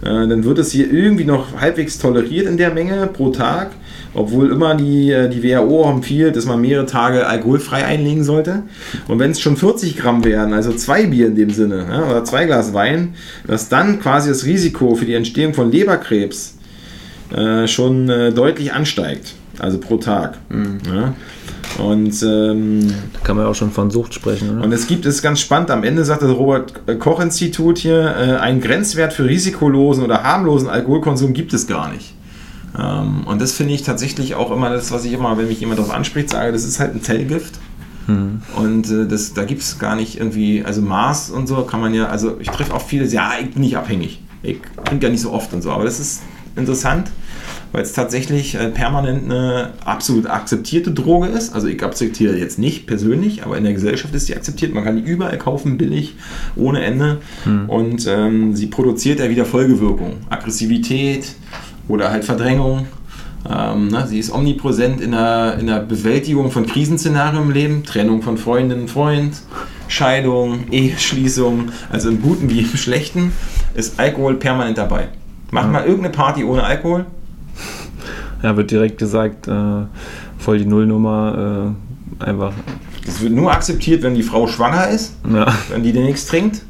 äh, 0.02 0.06
dann 0.06 0.44
wird 0.44 0.58
es 0.58 0.72
hier 0.72 0.92
irgendwie 0.92 1.26
noch 1.26 1.60
halbwegs 1.60 2.00
toleriert 2.00 2.48
in 2.48 2.58
der 2.58 2.74
Menge 2.74 3.08
pro 3.08 3.30
Tag, 3.30 3.72
obwohl 4.16 4.52
immer 4.52 4.74
die, 4.74 5.12
äh, 5.12 5.30
die 5.30 5.44
WHO 5.44 5.90
empfiehlt, 5.90 6.36
dass 6.36 6.46
man 6.46 6.60
mehrere 6.60 6.88
Tage 6.88 7.28
alkoholfrei 7.28 7.86
einlegen 7.86 8.24
sollte. 8.24 8.64
Und 9.08 9.20
wenn 9.20 9.32
es 9.32 9.40
schon 9.40 9.58
40 9.58 9.96
Gramm 9.98 10.26
wären, 10.26 10.52
also 10.54 10.74
zwei 10.74 11.06
Bier 11.06 11.28
in 11.28 11.36
dem 11.36 11.52
Sinne, 11.52 11.86
ja, 11.88 12.10
oder 12.10 12.24
zwei 12.24 12.46
Glas 12.46 12.74
Wein, 12.74 13.14
dass 13.46 13.70
dann 13.70 14.00
quasi 14.00 14.30
das 14.30 14.46
Risiko 14.46 14.96
für 14.96 15.06
die 15.06 15.14
Entstehung 15.14 15.54
von 15.54 15.72
Leberkrebs 15.72 16.58
äh, 17.36 17.68
schon 17.68 18.10
äh, 18.10 18.32
deutlich 18.32 18.74
ansteigt. 18.74 19.36
Also 19.60 19.78
pro 19.78 19.98
Tag. 19.98 20.38
Mhm. 20.50 20.80
Ja. 20.86 21.14
Und 21.78 22.24
ähm, 22.24 22.88
da 23.14 23.20
kann 23.24 23.36
man 23.36 23.46
auch 23.46 23.56
schon 23.56 23.72
von 23.72 23.92
Sucht 23.92 24.14
sprechen. 24.14 24.50
Oder? 24.50 24.64
Und 24.64 24.72
es 24.72 24.88
gibt, 24.88 25.06
es 25.06 25.16
ist 25.16 25.22
ganz 25.22 25.42
spannend, 25.42 25.72
am 25.72 25.84
Ende 25.84 26.06
sagt 26.06 26.22
das 26.22 26.32
Robert-Koch-Institut 26.32 27.78
hier, 27.78 28.16
äh, 28.18 28.36
einen 28.38 28.62
Grenzwert 28.62 29.14
für 29.14 29.26
risikolosen 29.26 30.04
oder 30.04 30.24
harmlosen 30.24 30.70
Alkoholkonsum 30.70 31.34
gibt 31.34 31.54
es 31.54 31.68
gar 31.68 31.92
nicht. 31.92 32.14
Ähm, 32.78 33.26
und 33.26 33.42
das 33.42 33.52
finde 33.52 33.74
ich 33.74 33.84
tatsächlich 33.84 34.36
auch 34.36 34.52
immer 34.52 34.70
das, 34.70 34.92
was 34.92 35.06
ich 35.06 35.14
immer, 35.14 35.38
wenn 35.38 35.48
mich 35.48 35.60
jemand 35.60 35.80
darauf 35.80 35.94
anspricht, 35.94 36.30
sage, 36.30 36.52
das 36.52 36.64
ist 36.64 36.80
halt 36.80 36.96
ein 36.96 37.02
Zellgift. 37.02 37.60
Hm. 38.06 38.42
Und 38.56 38.90
äh, 38.90 39.08
das, 39.08 39.34
da 39.34 39.44
gibt 39.44 39.62
es 39.62 39.78
gar 39.78 39.96
nicht 39.96 40.18
irgendwie, 40.18 40.64
also 40.64 40.82
Maß 40.82 41.32
und 41.32 41.48
so 41.48 41.64
kann 41.64 41.82
man 41.82 41.94
ja, 41.94 42.08
also 42.08 42.38
ich 42.40 42.50
treffe 42.50 42.74
auch 42.74 42.82
viele, 42.82 43.06
ja, 43.06 43.34
ich 43.42 43.52
bin 43.52 43.62
nicht 43.62 43.78
abhängig. 43.78 44.22
Ich 44.44 44.60
trinke 44.86 45.08
ja 45.08 45.12
nicht 45.12 45.22
so 45.22 45.32
oft 45.32 45.54
und 45.54 45.62
so, 45.62 45.72
aber 45.72 45.84
das 45.84 46.00
ist 46.00 46.22
interessant 46.56 47.10
weil 47.76 47.84
es 47.84 47.92
tatsächlich 47.92 48.56
äh, 48.56 48.70
permanent 48.70 49.26
eine 49.26 49.74
absolut 49.84 50.28
akzeptierte 50.28 50.92
Droge 50.92 51.28
ist. 51.28 51.54
Also 51.54 51.68
ich 51.68 51.84
akzeptiere 51.84 52.38
jetzt 52.38 52.58
nicht 52.58 52.88
persönlich, 52.88 53.44
aber 53.44 53.58
in 53.58 53.66
der 53.66 53.74
Gesellschaft 53.74 54.16
ist 54.16 54.28
sie 54.28 54.36
akzeptiert. 54.36 54.74
Man 54.74 54.86
kann 54.86 54.96
die 54.96 55.02
überall 55.02 55.38
kaufen, 55.38 55.78
billig, 55.78 56.16
ohne 56.56 56.86
Ende. 56.86 57.18
Hm. 57.44 57.70
Und 57.70 58.08
ähm, 58.08 58.56
sie 58.56 58.68
produziert 58.68 59.20
ja 59.20 59.30
wieder 59.30 59.44
Folgewirkung. 59.44 60.20
Aggressivität 60.30 61.36
oder 61.90 62.12
halt 62.12 62.24
Verdrängung. 62.24 62.88
Ähm, 63.46 63.90
ne, 63.90 64.08
sie 64.08 64.20
ist 64.20 64.34
omnipräsent 64.34 65.02
in 65.02 65.12
der, 65.12 65.58
in 65.60 65.68
der 65.68 65.82
Bewältigung 65.82 66.52
von 66.52 66.66
Krisenszenarien 66.66 67.44
im 67.44 67.52
Leben, 67.52 67.84
Trennung 67.84 68.22
von 68.22 68.38
Freundinnen 68.38 68.84
und 68.84 68.90
Freund, 68.90 69.36
Scheidung, 69.90 70.72
Eheschließung, 70.72 71.74
also 71.92 72.08
im 72.08 72.22
Guten 72.22 72.50
wie 72.50 72.62
im 72.62 72.78
Schlechten, 72.78 73.34
ist 73.74 74.00
Alkohol 74.00 74.36
permanent 74.36 74.78
dabei. 74.78 75.10
Mach 75.52 75.70
mal 75.70 75.84
irgendeine 75.84 76.14
Party 76.14 76.46
ohne 76.46 76.64
Alkohol, 76.64 77.06
ja, 78.46 78.56
wird 78.56 78.70
direkt 78.70 79.00
gesagt, 79.00 79.48
äh, 79.48 79.52
voll 80.38 80.60
die 80.60 80.66
Nullnummer, 80.66 81.74
äh, 82.22 82.24
einfach. 82.24 82.54
Das 83.04 83.20
wird 83.22 83.34
nur 83.34 83.52
akzeptiert, 83.52 84.04
wenn 84.04 84.14
die 84.14 84.22
Frau 84.22 84.46
schwanger 84.46 84.88
ist, 84.90 85.16
ja. 85.28 85.48
wenn 85.70 85.82
die 85.82 85.92
dir 85.92 86.04
nichts 86.04 86.28
trinkt. 86.28 86.62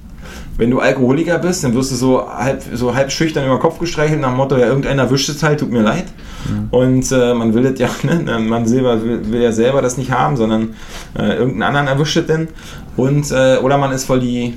Wenn 0.57 0.71
du 0.71 0.79
Alkoholiker 0.79 1.37
bist, 1.37 1.65
dann 1.65 1.73
wirst 1.73 1.91
du 1.91 1.95
so 1.95 2.29
halb, 2.29 2.63
so 2.73 2.95
halb 2.95 3.11
schüchtern 3.11 3.43
über 3.43 3.55
den 3.55 3.59
Kopf 3.59 3.77
gestreichelt 3.77 4.21
nach 4.21 4.29
dem 4.29 4.37
Motto, 4.37 4.55
ja, 4.55 4.67
irgendeiner 4.67 5.11
wischt 5.11 5.27
es 5.27 5.43
halt, 5.43 5.59
tut 5.59 5.69
mir 5.69 5.81
leid. 5.81 6.05
Mhm. 6.49 6.67
Und 6.71 7.11
äh, 7.11 7.33
man 7.33 7.53
will 7.53 7.63
das 7.63 7.77
ja, 7.77 7.89
ne, 8.03 8.39
man 8.39 8.65
selber 8.65 9.03
will, 9.03 9.29
will, 9.29 9.41
ja 9.41 9.51
selber 9.51 9.81
das 9.81 9.97
nicht 9.97 10.11
haben, 10.11 10.37
sondern 10.37 10.75
äh, 11.19 11.35
irgendeinen 11.35 11.63
anderen 11.63 11.87
erwischt 11.87 12.15
es 12.15 12.27
denn. 12.27 12.47
Und, 12.95 13.29
äh, 13.31 13.57
oder 13.57 13.77
man 13.77 13.91
ist 13.91 14.05
voll, 14.05 14.21
die, 14.21 14.53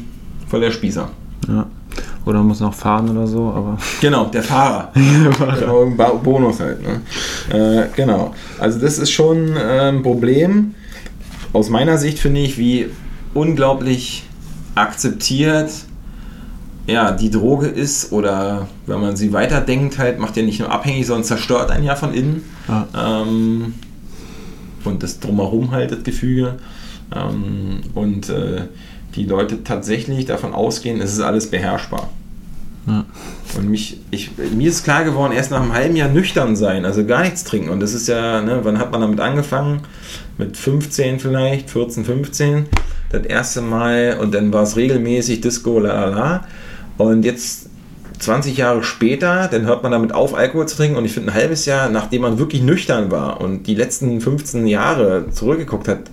voll 0.47 0.61
der 0.61 0.71
Spießer. 0.71 1.09
Oder 2.29 2.43
muss 2.43 2.61
noch 2.61 2.75
fahren 2.75 3.09
oder 3.09 3.27
so, 3.27 3.49
aber. 3.49 3.79
Genau, 4.01 4.27
der 4.27 4.43
Fahrer. 4.43 4.93
der 5.25 5.33
Fahrer. 5.33 5.87
Genau, 5.87 6.15
Bonus 6.23 6.61
halt. 6.61 6.81
Ne? 6.83 7.01
Äh, 7.57 7.89
genau. 7.97 8.35
Also 8.59 8.79
das 8.79 8.99
ist 8.99 9.11
schon 9.11 9.57
äh, 9.57 9.89
ein 9.89 10.03
Problem. 10.03 10.75
Aus 11.55 11.71
meiner 11.71 11.97
Sicht 11.97 12.19
finde 12.19 12.41
ich, 12.43 12.59
wie 12.59 12.91
unglaublich 13.33 14.25
akzeptiert 14.75 15.71
ja, 16.89 17.13
die 17.13 17.31
Droge 17.31 17.67
ist 17.67 18.13
oder 18.13 18.67
wenn 18.87 19.01
man 19.01 19.15
sie 19.15 19.33
weiterdenkt, 19.35 19.99
halt, 19.99 20.19
macht 20.19 20.37
ja 20.39 20.43
nicht 20.43 20.59
nur 20.59 20.73
abhängig, 20.73 21.07
sondern 21.07 21.25
zerstört 21.25 21.71
einen 21.71 21.85
ja 21.85 21.95
von 21.97 22.15
innen. 22.15 22.45
Ja. 22.67 22.89
Ähm, 23.23 23.75
und 24.85 25.03
das 25.03 25.21
drumherum 25.21 25.71
halt, 25.71 25.93
das 25.93 26.03
Gefüge. 26.03 26.59
Ähm, 27.15 27.81
und 27.95 28.31
äh, 28.31 28.63
die 29.15 29.25
Leute 29.25 29.65
tatsächlich 29.65 30.25
davon 30.25 30.55
ausgehen, 30.55 31.01
es 31.01 31.13
ist 31.13 31.21
alles 31.21 31.51
beherrschbar. 31.51 32.09
Ja. 32.89 33.05
Und 33.57 33.69
mich, 33.69 34.01
ich, 34.11 34.31
mir 34.55 34.69
ist 34.69 34.85
klar 34.85 35.05
geworden, 35.05 35.33
erst 35.33 35.51
nach 35.51 35.61
einem 35.61 35.73
halben 35.73 35.97
Jahr 35.97 36.09
nüchtern 36.09 36.57
sein, 36.57 36.85
also 36.85 37.05
gar 37.05 37.23
nichts 37.23 37.45
trinken. 37.45 37.71
Und 37.71 37.81
das 37.81 37.95
ist 37.95 38.09
ja, 38.09 38.41
ne, 38.41 38.61
wann 38.63 38.79
hat 38.79 38.93
man 38.93 39.01
damit 39.01 39.21
angefangen? 39.21 39.83
Mit 40.39 40.57
15 40.57 41.21
vielleicht, 41.21 41.71
14, 41.71 42.05
15. 42.05 42.67
Das 43.11 43.25
erste 43.25 43.63
Mal 43.63 44.19
und 44.21 44.35
dann 44.35 44.53
war 44.53 44.63
es 44.63 44.77
regelmäßig 44.77 45.41
Disco, 45.41 45.79
la 45.79 46.07
la 46.07 46.07
la. 46.09 46.47
Und 46.99 47.25
jetzt 47.25 47.68
20 48.19 48.57
Jahre 48.57 48.83
später, 48.83 49.49
dann 49.49 49.67
hört 49.67 49.83
man 49.83 49.93
damit 49.93 50.13
auf, 50.13 50.35
Alkohol 50.35 50.67
zu 50.67 50.77
trinken. 50.77 50.97
Und 50.97 51.05
ich 51.05 51.13
finde, 51.13 51.33
ein 51.33 51.35
halbes 51.35 51.67
Jahr, 51.67 51.89
nachdem 51.89 52.23
man 52.23 52.39
wirklich 52.39 52.63
nüchtern 52.63 53.11
war 53.11 53.41
und 53.41 53.67
die 53.67 53.75
letzten 53.75 54.21
15 54.21 54.67
Jahre 54.67 55.27
zurückgeguckt 55.31 55.89
hat, 55.89 56.11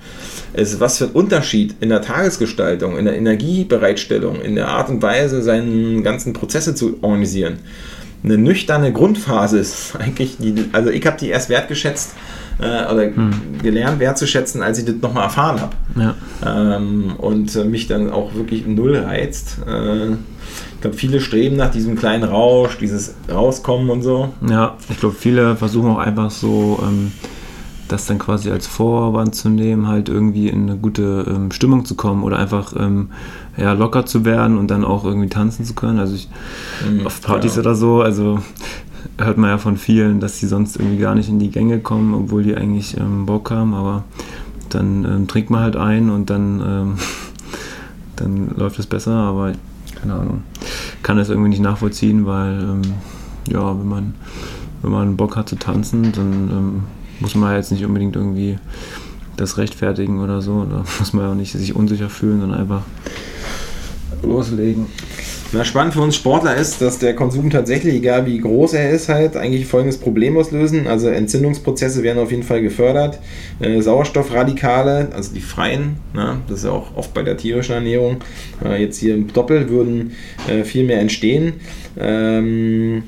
ist, 0.54 0.80
was 0.80 0.98
für 0.98 1.06
ein 1.06 1.12
Unterschied 1.12 1.76
in 1.82 1.89
der 1.89 2.02
Tagesgestaltung, 2.02 2.98
in 2.98 3.06
der 3.06 3.18
Energiebereitstellung, 3.18 4.41
in 4.41 4.56
der 4.56 4.70
Art 4.70 4.89
und 4.89 5.02
Weise, 5.02 5.41
seine 5.41 6.02
ganzen 6.02 6.34
Prozesse 6.34 6.76
zu 6.76 6.98
organisieren. 7.02 7.60
Eine 8.25 8.39
nüchterne 8.39 8.91
Grundphase 8.91 9.59
ist 9.59 9.95
eigentlich, 9.99 10.38
die, 10.38 10.65
also 10.71 10.89
ich 10.89 11.05
habe 11.05 11.17
die 11.17 11.29
erst 11.29 11.49
wertgeschätzt 11.49 12.15
äh, 12.59 12.91
oder 12.91 13.03
hm. 13.03 13.31
gelernt 13.61 13.99
wertzuschätzen, 13.99 14.63
als 14.63 14.79
ich 14.79 14.85
das 14.85 14.95
nochmal 15.01 15.25
erfahren 15.25 15.61
habe. 15.61 15.75
Ja. 15.95 16.15
Ähm, 16.75 17.13
und 17.17 17.55
äh, 17.55 17.63
mich 17.63 17.88
dann 17.88 18.09
auch 18.09 18.33
wirklich 18.33 18.65
null 18.65 18.97
reizt. 18.97 19.59
Äh, 19.67 20.13
ich 20.75 20.81
glaube, 20.81 20.97
viele 20.97 21.21
streben 21.21 21.55
nach 21.55 21.71
diesem 21.71 21.95
kleinen 21.95 22.23
Rausch, 22.23 22.77
dieses 22.77 23.15
Rauskommen 23.31 23.89
und 23.89 24.01
so. 24.01 24.33
Ja, 24.47 24.77
ich 24.89 24.99
glaube, 24.99 25.15
viele 25.17 25.55
versuchen 25.55 25.91
auch 25.91 25.97
einfach 25.97 26.31
so. 26.31 26.79
Ähm, 26.83 27.11
das 27.88 28.06
dann 28.06 28.17
quasi 28.17 28.50
als 28.50 28.67
Vorwand 28.67 29.36
zu 29.36 29.50
nehmen, 29.50 29.88
halt 29.88 30.10
irgendwie 30.10 30.50
in 30.50 30.63
eine 30.63 30.78
gute 30.78 31.26
ähm, 31.28 31.52
Stimmung 31.52 31.86
zu 31.86 31.95
kommen 31.95 32.24
oder 32.24 32.39
einfach 32.39 32.74
ähm, 32.78 33.10
ja, 33.58 33.74
locker 33.74 34.06
zu 34.06 34.26
werden 34.26 34.58
und 34.58 34.71
dann 34.71 34.84
auch 34.84 35.06
irgendwie 35.06 35.30
tanzen 35.30 35.65
zu 35.65 35.76
können. 35.76 36.00
Also 36.00 36.15
ich, 36.15 36.28
mhm, 36.88 37.06
auf 37.06 37.21
Partys 37.21 37.56
ja. 37.56 37.62
oder 37.62 37.76
so, 37.76 38.02
also 38.02 38.39
hört 39.17 39.38
man 39.38 39.52
ja 39.52 39.58
von 39.58 39.78
vielen, 39.78 40.19
dass 40.19 40.39
sie 40.39 40.48
sonst 40.48 40.78
irgendwie 40.78 40.98
gar 40.98 41.15
nicht 41.15 41.30
in 41.30 41.39
die 41.39 41.52
Gänge 41.52 41.80
kommen, 41.80 42.13
obwohl 42.13 42.43
die 42.43 42.56
eigentlich 42.56 42.98
ähm, 42.98 43.26
Bock 43.26 43.52
haben, 43.52 43.74
aber 43.74 44.04
dann 44.69 45.06
ähm, 45.06 45.28
trinkt 45.28 45.52
man 45.52 45.62
halt 45.62 45.76
ein 45.76 46.10
und 46.10 46.30
dann, 46.30 46.62
ähm, 46.65 46.95
dann 48.15 48.50
läuft 48.58 48.80
es 48.80 48.88
besser, 48.88 49.13
aber 49.13 49.54
keine 50.02 50.13
Ahnung, 50.13 50.43
kann 51.04 51.17
das 51.17 51.30
irgendwie 51.30 51.50
nicht 51.50 51.62
nachvollziehen, 51.62 52.26
weil 52.26 52.62
ähm, 52.62 52.82
ja, 53.48 53.78
wenn 53.78 53.88
man 53.88 54.13
wenn 54.82 54.91
man 54.91 55.17
Bock 55.17 55.36
hat 55.36 55.50
zu 55.50 55.56
tanzen, 55.56 56.12
dann 56.12 56.84
muss 57.19 57.36
man 57.36 57.56
jetzt 57.56 57.71
nicht 57.71 57.86
unbedingt 57.86 58.15
irgendwie 58.15 58.58
das 59.38 59.58
rechtfertigen 59.58 60.21
oder 60.21 60.41
so. 60.41 60.65
Da 60.65 60.84
muss 60.99 61.13
man 61.13 61.25
ja 61.25 61.32
auch 61.32 61.36
nicht 61.36 61.51
sich 61.51 61.75
unsicher 61.75 62.10
fühlen, 62.10 62.41
sondern 62.41 62.60
einfach 62.60 62.84
loslegen. 64.23 64.88
Na, 65.51 65.63
spannend 65.63 65.93
für 65.93 66.01
uns 66.01 66.15
Sportler 66.15 66.56
ist, 66.56 66.82
dass 66.82 66.97
der 66.97 67.15
Konsum 67.15 67.49
tatsächlich, 67.49 67.95
egal 67.95 68.25
wie 68.25 68.39
groß 68.39 68.73
er 68.73 68.89
ist, 68.89 69.10
halt 69.10 69.38
eigentlich 69.38 69.67
folgendes 69.67 69.97
Problem 69.97 70.36
auslösen. 70.38 70.88
Also 70.88 71.08
Entzündungsprozesse 71.08 72.04
werden 72.04 72.19
auf 72.19 72.32
jeden 72.32 72.43
Fall 72.43 72.62
gefördert. 72.62 73.19
Äh, 73.60 73.82
Sauerstoffradikale, 73.82 75.10
also 75.13 75.34
die 75.34 75.41
freien, 75.41 75.97
na, 76.13 76.41
das 76.47 76.60
ist 76.60 76.65
ja 76.65 76.71
auch 76.71 76.95
oft 76.97 77.13
bei 77.13 77.21
der 77.21 77.38
tierischen 77.38 77.73
Ernährung, 77.75 78.17
äh, 78.65 78.82
jetzt 78.82 78.97
hier 78.97 79.13
im 79.13 79.32
Doppel 79.32 79.69
würden 79.69 80.13
äh, 80.49 80.63
viel 80.63 80.84
mehr 80.84 80.99
entstehen. 80.99 81.54
Ähm, 81.97 83.04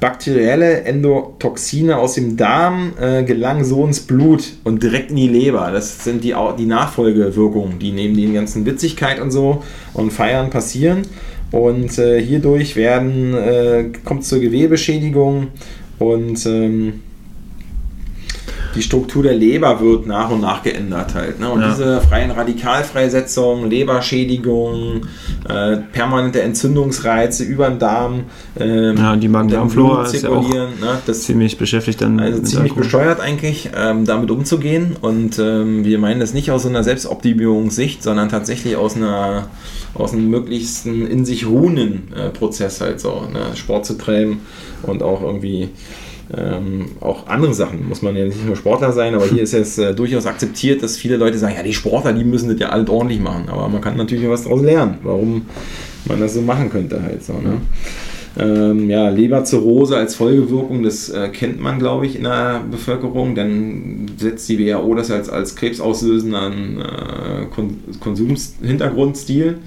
bakterielle 0.00 0.82
Endotoxine 0.82 1.96
aus 1.96 2.14
dem 2.14 2.36
Darm 2.36 2.92
äh, 3.00 3.22
gelangen 3.24 3.64
so 3.64 3.84
ins 3.84 4.00
Blut 4.00 4.52
und 4.64 4.82
direkt 4.82 5.10
in 5.10 5.16
die 5.16 5.28
Leber. 5.28 5.70
Das 5.72 6.04
sind 6.04 6.22
die, 6.24 6.34
die 6.58 6.66
Nachfolgewirkungen, 6.66 7.78
die 7.78 7.92
neben 7.92 8.16
den 8.16 8.34
ganzen 8.34 8.66
Witzigkeit 8.66 9.20
und 9.20 9.30
so 9.30 9.62
und 9.94 10.12
Feiern 10.12 10.50
passieren. 10.50 11.02
Und 11.52 11.98
äh, 11.98 12.20
hierdurch 12.20 12.76
werden, 12.76 13.34
äh, 13.34 13.84
kommt 14.04 14.22
es 14.22 14.28
zur 14.28 14.40
Gewebeschädigung 14.40 15.48
und 15.98 16.44
ähm, 16.46 17.02
die 18.76 18.82
Struktur 18.82 19.22
der 19.22 19.34
Leber 19.34 19.80
wird 19.80 20.06
nach 20.06 20.30
und 20.30 20.42
nach 20.42 20.62
geändert 20.62 21.14
halt. 21.14 21.40
Ne? 21.40 21.50
Und 21.50 21.62
ja. 21.62 21.70
diese 21.70 22.00
freien 22.02 22.30
Radikalfreisetzung, 22.30 23.68
Leberschädigung, 23.68 25.06
äh, 25.48 25.78
permanente 25.92 26.42
Entzündungsreize 26.42 27.44
über 27.44 27.68
den 27.68 27.78
Darm, 27.78 28.24
ähm, 28.58 28.96
ja, 28.96 29.16
die 29.16 29.28
Magen-Darm-Flora 29.28 30.04
ist 30.04 30.22
ja 30.22 30.30
auch 30.30 30.48
ne? 30.48 30.76
das, 31.06 31.22
ziemlich 31.22 31.58
beschäftigt 31.58 32.00
dann. 32.00 32.20
Also 32.20 32.42
ziemlich 32.42 32.72
Alkohol. 32.72 32.82
bescheuert 32.84 33.20
eigentlich, 33.20 33.70
ähm, 33.74 34.04
damit 34.04 34.30
umzugehen. 34.30 34.96
Und 35.00 35.38
ähm, 35.38 35.84
wir 35.84 35.98
meinen 35.98 36.20
das 36.20 36.34
nicht 36.34 36.50
aus 36.50 36.62
so 36.62 36.68
einer 36.68 36.84
Selbstoptimierungssicht, 36.84 38.02
sondern 38.02 38.28
tatsächlich 38.28 38.76
aus 38.76 38.96
einer 38.96 39.48
aus 39.94 40.12
einem 40.12 40.28
möglichsten 40.28 41.06
in 41.06 41.24
sich 41.24 41.46
ruhenden 41.46 42.12
äh, 42.14 42.28
Prozess 42.28 42.82
halt 42.82 43.00
so, 43.00 43.22
ne? 43.32 43.56
Sport 43.56 43.86
zu 43.86 43.96
treiben 43.96 44.40
und 44.82 45.02
auch 45.02 45.22
irgendwie 45.22 45.70
ähm, 46.34 46.86
auch 47.00 47.26
andere 47.26 47.54
Sachen. 47.54 47.88
Muss 47.88 48.02
man 48.02 48.16
ja 48.16 48.24
nicht 48.24 48.44
nur 48.44 48.56
Sportler 48.56 48.92
sein, 48.92 49.14
aber 49.14 49.26
hier 49.26 49.42
ist 49.42 49.54
es 49.54 49.78
äh, 49.78 49.94
durchaus 49.94 50.26
akzeptiert, 50.26 50.82
dass 50.82 50.96
viele 50.96 51.16
Leute 51.16 51.38
sagen, 51.38 51.54
ja, 51.56 51.62
die 51.62 51.72
Sportler, 51.72 52.12
die 52.12 52.24
müssen 52.24 52.48
das 52.50 52.58
ja 52.58 52.70
alles 52.70 52.88
ordentlich 52.88 53.20
machen. 53.20 53.48
Aber 53.48 53.68
man 53.68 53.80
kann 53.80 53.96
natürlich 53.96 54.28
was 54.28 54.44
daraus 54.44 54.62
lernen, 54.62 54.98
warum 55.02 55.46
man 56.06 56.20
das 56.20 56.34
so 56.34 56.42
machen 56.42 56.70
könnte 56.70 57.02
halt 57.02 57.22
so. 57.24 57.34
Ne? 57.34 57.60
Ähm, 58.38 58.90
ja, 58.90 59.08
Leberzirrhose 59.08 59.96
als 59.96 60.14
Folgewirkung, 60.14 60.82
das 60.82 61.08
äh, 61.08 61.28
kennt 61.30 61.58
man, 61.58 61.78
glaube 61.78 62.04
ich, 62.04 62.16
in 62.16 62.24
der 62.24 62.62
Bevölkerung. 62.70 63.34
Dann 63.34 64.10
setzt 64.18 64.48
die 64.48 64.58
WHO 64.58 64.94
das 64.94 65.10
als, 65.10 65.30
als 65.30 65.56
krebsauslösenden 65.56 66.80
äh, 66.80 67.46
Kon 67.54 67.78
Konsumhintergrundstil. 68.00 69.58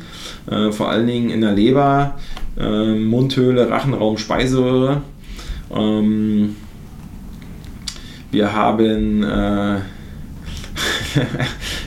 Äh, 0.50 0.72
vor 0.72 0.90
allen 0.90 1.08
Dingen 1.08 1.30
in 1.32 1.42
der 1.42 1.54
Leber, 1.54 2.20
äh, 2.60 2.94
Mundhöhle, 2.94 3.70
Rachenraum, 3.70 4.18
Speiseröhre. 4.18 5.02
Ähm, 5.72 6.56
wir 8.32 8.54
haben, 8.54 9.24
äh, 9.24 9.76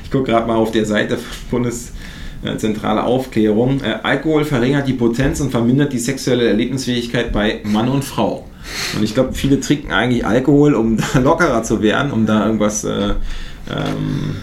ich 0.05 0.11
gucke 0.11 0.31
gerade 0.31 0.47
mal 0.47 0.57
auf 0.57 0.73
der 0.73 0.85
Seite 0.85 1.19
Bundeszentrale 1.51 3.05
Aufklärung, 3.05 3.81
äh, 3.83 3.99
Alkohol 4.03 4.45
verringert 4.45 4.89
die 4.89 4.95
Potenz 4.95 5.41
und 5.41 5.51
vermindert 5.51 5.93
die 5.93 5.99
sexuelle 5.99 6.49
Erlebnisfähigkeit 6.49 7.33
bei 7.33 7.61
Mann 7.65 7.89
und 7.89 8.05
Frau. 8.05 8.47
Und 8.97 9.03
ich 9.03 9.15
glaube, 9.15 9.33
viele 9.33 9.61
trinken 9.61 9.93
eigentlich 9.93 10.27
Alkohol, 10.27 10.75
um 10.75 10.97
da 11.15 11.19
lockerer 11.19 11.63
zu 11.63 11.83
werden, 11.83 12.13
um 12.13 12.27
da 12.27 12.45
irgendwas 12.47 12.85
äh, 12.85 13.15
ähm, 13.71 14.37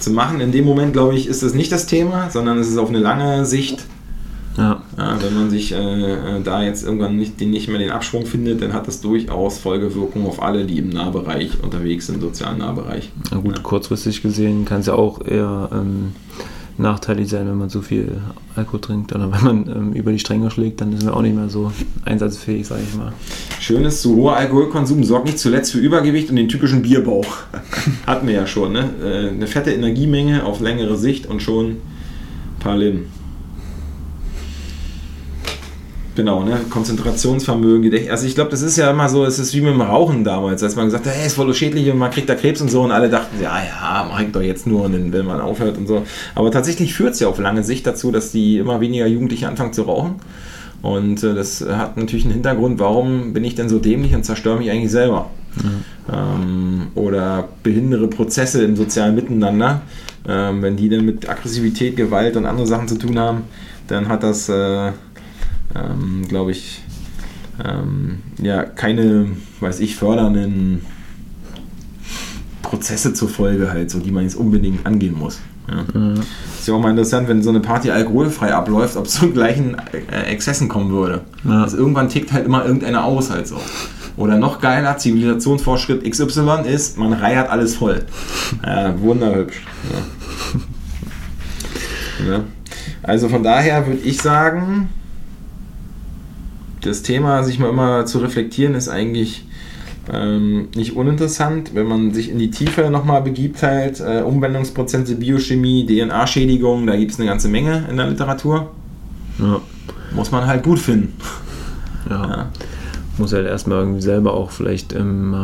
zu 0.00 0.10
machen. 0.10 0.40
In 0.40 0.52
dem 0.52 0.64
Moment, 0.64 0.92
glaube 0.92 1.14
ich, 1.14 1.26
ist 1.26 1.42
das 1.42 1.54
nicht 1.54 1.72
das 1.72 1.86
Thema, 1.86 2.30
sondern 2.30 2.58
es 2.58 2.68
ist 2.68 2.78
auf 2.78 2.88
eine 2.88 2.98
lange 2.98 3.44
Sicht 3.46 3.84
ja. 4.56 4.82
ja. 4.96 5.22
wenn 5.22 5.34
man 5.34 5.50
sich 5.50 5.72
äh, 5.72 5.76
äh, 5.76 6.42
da 6.42 6.62
jetzt 6.62 6.84
irgendwann 6.84 7.16
nicht, 7.16 7.40
den, 7.40 7.50
nicht 7.50 7.68
mehr 7.68 7.78
den 7.78 7.90
Absprung 7.90 8.26
findet, 8.26 8.62
dann 8.62 8.72
hat 8.72 8.86
das 8.86 9.00
durchaus 9.00 9.58
Folgewirkungen 9.58 10.26
auf 10.26 10.42
alle, 10.42 10.64
die 10.64 10.78
im 10.78 10.90
Nahbereich 10.90 11.62
unterwegs 11.62 12.06
sind, 12.06 12.16
im 12.16 12.20
sozialen 12.20 12.58
Nahbereich. 12.58 13.10
Na 13.30 13.38
gut, 13.38 13.56
ja. 13.56 13.62
kurzfristig 13.62 14.22
gesehen 14.22 14.64
kann 14.64 14.80
es 14.80 14.86
ja 14.86 14.94
auch 14.94 15.24
eher 15.24 15.70
ähm, 15.72 16.12
nachteilig 16.76 17.28
sein, 17.28 17.46
wenn 17.46 17.56
man 17.56 17.70
zu 17.70 17.82
viel 17.82 18.20
Alkohol 18.56 18.80
trinkt 18.80 19.14
oder 19.14 19.32
wenn 19.44 19.44
man 19.44 19.76
ähm, 19.76 19.92
über 19.92 20.12
die 20.12 20.18
Stränge 20.18 20.50
schlägt, 20.50 20.80
dann 20.80 20.96
sind 20.96 21.06
wir 21.06 21.16
auch 21.16 21.22
nicht 21.22 21.36
mehr 21.36 21.48
so 21.48 21.72
einsatzfähig, 22.04 22.66
sage 22.66 22.82
ich 22.88 22.96
mal. 22.96 23.12
Schön 23.60 23.84
ist, 23.84 24.02
zu 24.02 24.16
hoher 24.16 24.36
Alkoholkonsum 24.36 25.04
sorgt 25.04 25.26
nicht 25.26 25.38
zuletzt 25.38 25.72
für 25.72 25.78
Übergewicht 25.78 26.30
und 26.30 26.36
den 26.36 26.48
typischen 26.48 26.82
Bierbauch. 26.82 27.36
Hatten 28.06 28.26
wir 28.26 28.34
ja 28.34 28.46
schon, 28.46 28.72
ne? 28.72 28.90
Äh, 29.02 29.28
eine 29.30 29.46
fette 29.46 29.72
Energiemenge 29.72 30.44
auf 30.44 30.60
längere 30.60 30.96
Sicht 30.96 31.26
und 31.26 31.42
schon 31.42 31.66
ein 31.66 31.78
paar 32.60 32.76
Leben. 32.76 33.06
Genau, 36.16 36.44
ne? 36.44 36.60
Konzentrationsvermögen, 36.70 37.82
Gedächtnis. 37.82 38.10
Also 38.12 38.26
ich 38.26 38.36
glaube, 38.36 38.50
das 38.50 38.62
ist 38.62 38.76
ja 38.76 38.90
immer 38.90 39.08
so, 39.08 39.24
es 39.24 39.38
ist 39.40 39.52
wie 39.52 39.60
mit 39.60 39.74
dem 39.74 39.80
Rauchen 39.80 40.22
damals, 40.22 40.62
als 40.62 40.76
man 40.76 40.86
gesagt 40.86 41.06
hat, 41.06 41.12
hey, 41.12 41.26
ist 41.26 41.34
voll 41.34 41.52
schädlich 41.54 41.90
und 41.90 41.98
man 41.98 42.10
kriegt 42.10 42.28
da 42.28 42.36
Krebs 42.36 42.60
und 42.60 42.70
so 42.70 42.82
und 42.82 42.92
alle 42.92 43.10
dachten, 43.10 43.42
ja, 43.42 43.56
ja, 43.58 44.06
mach 44.08 44.20
ich 44.20 44.30
doch 44.30 44.40
jetzt 44.40 44.66
nur, 44.66 44.84
und 44.84 45.12
wenn 45.12 45.26
man 45.26 45.40
aufhört 45.40 45.76
und 45.76 45.88
so. 45.88 46.04
Aber 46.36 46.52
tatsächlich 46.52 46.94
führt 46.94 47.14
es 47.14 47.20
ja 47.20 47.28
auf 47.28 47.38
lange 47.40 47.64
Sicht 47.64 47.86
dazu, 47.86 48.12
dass 48.12 48.30
die 48.30 48.58
immer 48.58 48.80
weniger 48.80 49.06
Jugendliche 49.06 49.48
anfangen 49.48 49.72
zu 49.72 49.82
rauchen. 49.82 50.16
Und 50.82 51.24
äh, 51.24 51.34
das 51.34 51.64
hat 51.66 51.96
natürlich 51.96 52.26
einen 52.26 52.34
Hintergrund, 52.34 52.78
warum 52.78 53.32
bin 53.32 53.42
ich 53.42 53.56
denn 53.56 53.68
so 53.68 53.78
dämlich 53.80 54.14
und 54.14 54.24
zerstöre 54.24 54.58
mich 54.58 54.70
eigentlich 54.70 54.92
selber? 54.92 55.30
Mhm. 55.56 55.84
Ähm, 56.12 56.86
oder 56.94 57.48
behindere 57.64 58.06
Prozesse 58.06 58.62
im 58.62 58.76
sozialen 58.76 59.16
Miteinander. 59.16 59.82
Ähm, 60.28 60.62
wenn 60.62 60.76
die 60.76 60.88
dann 60.88 61.04
mit 61.04 61.28
Aggressivität, 61.28 61.96
Gewalt 61.96 62.36
und 62.36 62.46
anderen 62.46 62.68
Sachen 62.68 62.86
zu 62.86 62.98
tun 62.98 63.18
haben, 63.18 63.42
dann 63.88 64.06
hat 64.06 64.22
das... 64.22 64.48
Äh, 64.48 64.92
ähm, 65.74 66.26
glaube 66.28 66.52
ich, 66.52 66.82
ähm, 67.64 68.20
ja, 68.42 68.62
keine, 68.64 69.28
weiß 69.60 69.80
ich, 69.80 69.96
fördernden 69.96 70.82
Prozesse 72.62 73.14
zur 73.14 73.28
Folge 73.28 73.70
halt, 73.70 73.90
so 73.90 74.00
die 74.00 74.10
man 74.10 74.24
jetzt 74.24 74.34
unbedingt 74.34 74.86
angehen 74.86 75.16
muss. 75.16 75.40
Ja. 75.68 75.98
Mhm. 75.98 76.20
Ist 76.58 76.68
ja 76.68 76.74
auch 76.74 76.80
mal 76.80 76.90
interessant, 76.90 77.28
wenn 77.28 77.42
so 77.42 77.50
eine 77.50 77.60
Party 77.60 77.90
alkoholfrei 77.90 78.52
abläuft, 78.54 78.96
ob 78.96 79.06
es 79.06 79.12
zu 79.14 79.30
gleichen 79.30 79.76
äh, 80.10 80.22
Exzessen 80.24 80.68
kommen 80.68 80.90
würde. 80.90 81.22
Ja. 81.44 81.62
Also 81.62 81.76
irgendwann 81.76 82.08
tickt 82.08 82.32
halt 82.32 82.46
immer 82.46 82.64
irgendeiner 82.64 83.04
aus 83.04 83.30
halt 83.30 83.46
so. 83.46 83.60
Oder 84.16 84.36
noch 84.36 84.60
geiler, 84.60 84.96
Zivilisationsvorschritt 84.96 86.08
XY 86.08 86.62
ist, 86.66 86.98
man 86.98 87.12
reiert 87.12 87.50
alles 87.50 87.74
voll. 87.74 88.04
Ja, 88.64 88.98
wunderhübsch. 89.00 89.60
Ja. 92.28 92.44
Also 93.02 93.28
von 93.28 93.42
daher 93.42 93.86
würde 93.86 94.00
ich 94.00 94.22
sagen, 94.22 94.88
das 96.86 97.02
Thema, 97.02 97.42
sich 97.44 97.58
mal 97.58 97.70
immer 97.70 98.06
zu 98.06 98.18
reflektieren, 98.18 98.74
ist 98.74 98.88
eigentlich 98.88 99.44
ähm, 100.12 100.68
nicht 100.74 100.96
uninteressant, 100.96 101.74
wenn 101.74 101.86
man 101.86 102.12
sich 102.12 102.30
in 102.30 102.38
die 102.38 102.50
Tiefe 102.50 102.90
nochmal 102.90 103.22
begibt, 103.22 103.62
halt 103.62 104.00
äh, 104.00 104.22
Umwandlungsprozesse, 104.22 105.16
Biochemie, 105.16 105.86
DNA-Schädigung, 105.86 106.86
da 106.86 106.96
gibt 106.96 107.12
es 107.12 107.18
eine 107.18 107.28
ganze 107.28 107.48
Menge 107.48 107.86
in 107.90 107.96
der 107.96 108.08
Literatur. 108.08 108.70
Ja. 109.38 109.60
Muss 110.14 110.30
man 110.30 110.46
halt 110.46 110.62
gut 110.62 110.78
finden. 110.78 111.14
Ja. 112.08 112.28
ja. 112.28 112.50
Muss 113.16 113.32
halt 113.32 113.46
erstmal 113.46 113.78
irgendwie 113.78 114.02
selber 114.02 114.34
auch 114.34 114.50
vielleicht 114.50 114.92
ähm, 114.92 115.34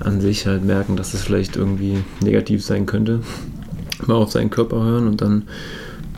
an 0.00 0.20
sich 0.20 0.46
halt 0.46 0.64
merken, 0.64 0.96
dass 0.96 1.14
es 1.14 1.22
vielleicht 1.22 1.56
irgendwie 1.56 1.98
negativ 2.20 2.64
sein 2.64 2.86
könnte. 2.86 3.20
Mal 4.06 4.14
auf 4.14 4.32
seinen 4.32 4.50
Körper 4.50 4.82
hören 4.82 5.06
und 5.06 5.20
dann 5.20 5.44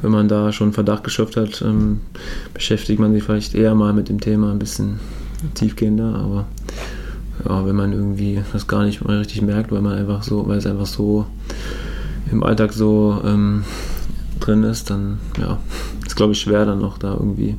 wenn 0.03 0.11
man 0.11 0.29
da 0.29 0.53
schon 0.53 0.73
Verdacht 0.73 1.05
geschöpft 1.05 1.37
hat, 1.37 1.63
ähm, 1.63 2.01
beschäftigt 2.55 3.01
man 3.01 3.13
sich 3.13 3.23
vielleicht 3.23 3.55
eher 3.55 3.75
mal 3.75 3.93
mit 3.93 4.09
dem 4.09 4.21
Thema 4.21 4.51
ein 4.51 4.59
bisschen 4.59 5.01
tiefgehender, 5.55 6.15
aber 6.15 6.47
ja, 7.49 7.67
wenn 7.67 7.77
man 7.77 7.93
irgendwie 7.93 8.43
das 8.53 8.67
gar 8.67 8.85
nicht 8.85 9.05
mal 9.05 9.19
richtig 9.19 9.43
merkt, 9.43 9.73
weil 9.73 9.81
man 9.81 9.97
einfach 9.97 10.23
so, 10.23 10.47
weil 10.47 10.59
es 10.59 10.67
einfach 10.67 10.87
so 10.87 11.27
im 12.31 12.43
Alltag 12.43 12.73
so 12.73 13.21
ähm, 13.25 13.65
drin 14.39 14.63
ist, 14.63 14.91
dann 14.91 15.19
ja, 15.39 15.59
ist 16.07 16.17
glaube 16.17 16.33
ich 16.33 16.41
schwer 16.41 16.65
dann 16.67 16.81
noch 16.81 16.99
da 16.99 17.13
irgendwie 17.13 17.57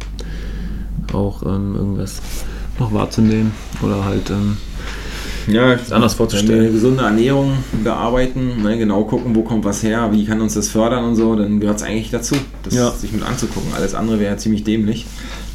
auch 1.13 1.43
ähm, 1.43 1.75
irgendwas 1.75 2.21
noch 2.79 2.93
wahrzunehmen 2.93 3.51
oder 3.81 4.05
halt 4.05 4.29
ähm, 4.29 4.57
ja, 5.47 5.73
ist 5.73 5.93
anders 5.93 6.13
vorzustellen. 6.13 6.59
Wenn 6.59 6.65
wir 6.65 6.71
gesunde 6.71 7.03
Ernährung 7.03 7.57
bearbeiten, 7.83 8.61
ne, 8.61 8.77
genau 8.77 9.03
gucken, 9.03 9.35
wo 9.35 9.43
kommt 9.43 9.65
was 9.65 9.83
her, 9.83 10.09
wie 10.11 10.25
kann 10.25 10.41
uns 10.41 10.53
das 10.53 10.69
fördern 10.69 11.05
und 11.05 11.15
so, 11.15 11.35
dann 11.35 11.59
gehört 11.59 11.77
es 11.77 11.83
eigentlich 11.83 12.11
dazu, 12.11 12.35
das 12.63 12.73
ja. 12.73 12.91
sich 12.91 13.11
mit 13.11 13.23
anzugucken. 13.23 13.71
Alles 13.75 13.95
andere 13.95 14.19
wäre 14.19 14.37
ziemlich 14.37 14.63
dämlich. 14.63 15.05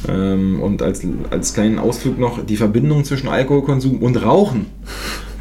Ähm, 0.07 0.61
und 0.61 0.81
als, 0.81 1.01
als 1.31 1.53
kleinen 1.53 1.79
Ausflug 1.79 2.19
noch 2.19 2.45
die 2.45 2.57
Verbindung 2.57 3.03
zwischen 3.03 3.27
Alkoholkonsum 3.27 4.01
und 4.01 4.23
Rauchen. 4.23 4.67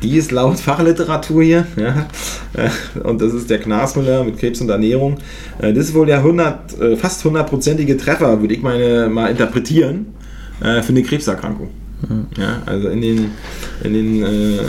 Die 0.03 0.17
ist 0.17 0.31
laut 0.31 0.61
Fachliteratur 0.61 1.43
hier, 1.43 1.67
ja, 1.77 2.07
äh, 2.53 3.01
und 3.01 3.21
das 3.21 3.33
ist 3.33 3.49
der 3.49 3.59
Knasmüller 3.59 4.25
mit 4.25 4.39
Krebs 4.39 4.61
und 4.61 4.69
Ernährung. 4.69 5.19
Äh, 5.59 5.73
das 5.73 5.87
ist 5.87 5.95
wohl 5.95 6.07
der 6.07 6.19
100, 6.19 6.81
äh, 6.81 6.97
fast 6.97 7.25
hundertprozentige 7.25 7.97
Treffer, 7.97 8.41
würde 8.41 8.55
ich 8.55 8.63
meine, 8.63 9.09
mal 9.09 9.31
interpretieren, 9.31 10.07
für 10.59 10.89
eine 10.89 11.03
Krebserkrankung. 11.03 11.69
Ja, 12.38 12.62
also 12.66 12.88
in 12.88 13.01
den, 13.01 13.31
in 13.83 13.92
den 13.92 14.23
äh, 14.23 14.57
äh, 14.57 14.61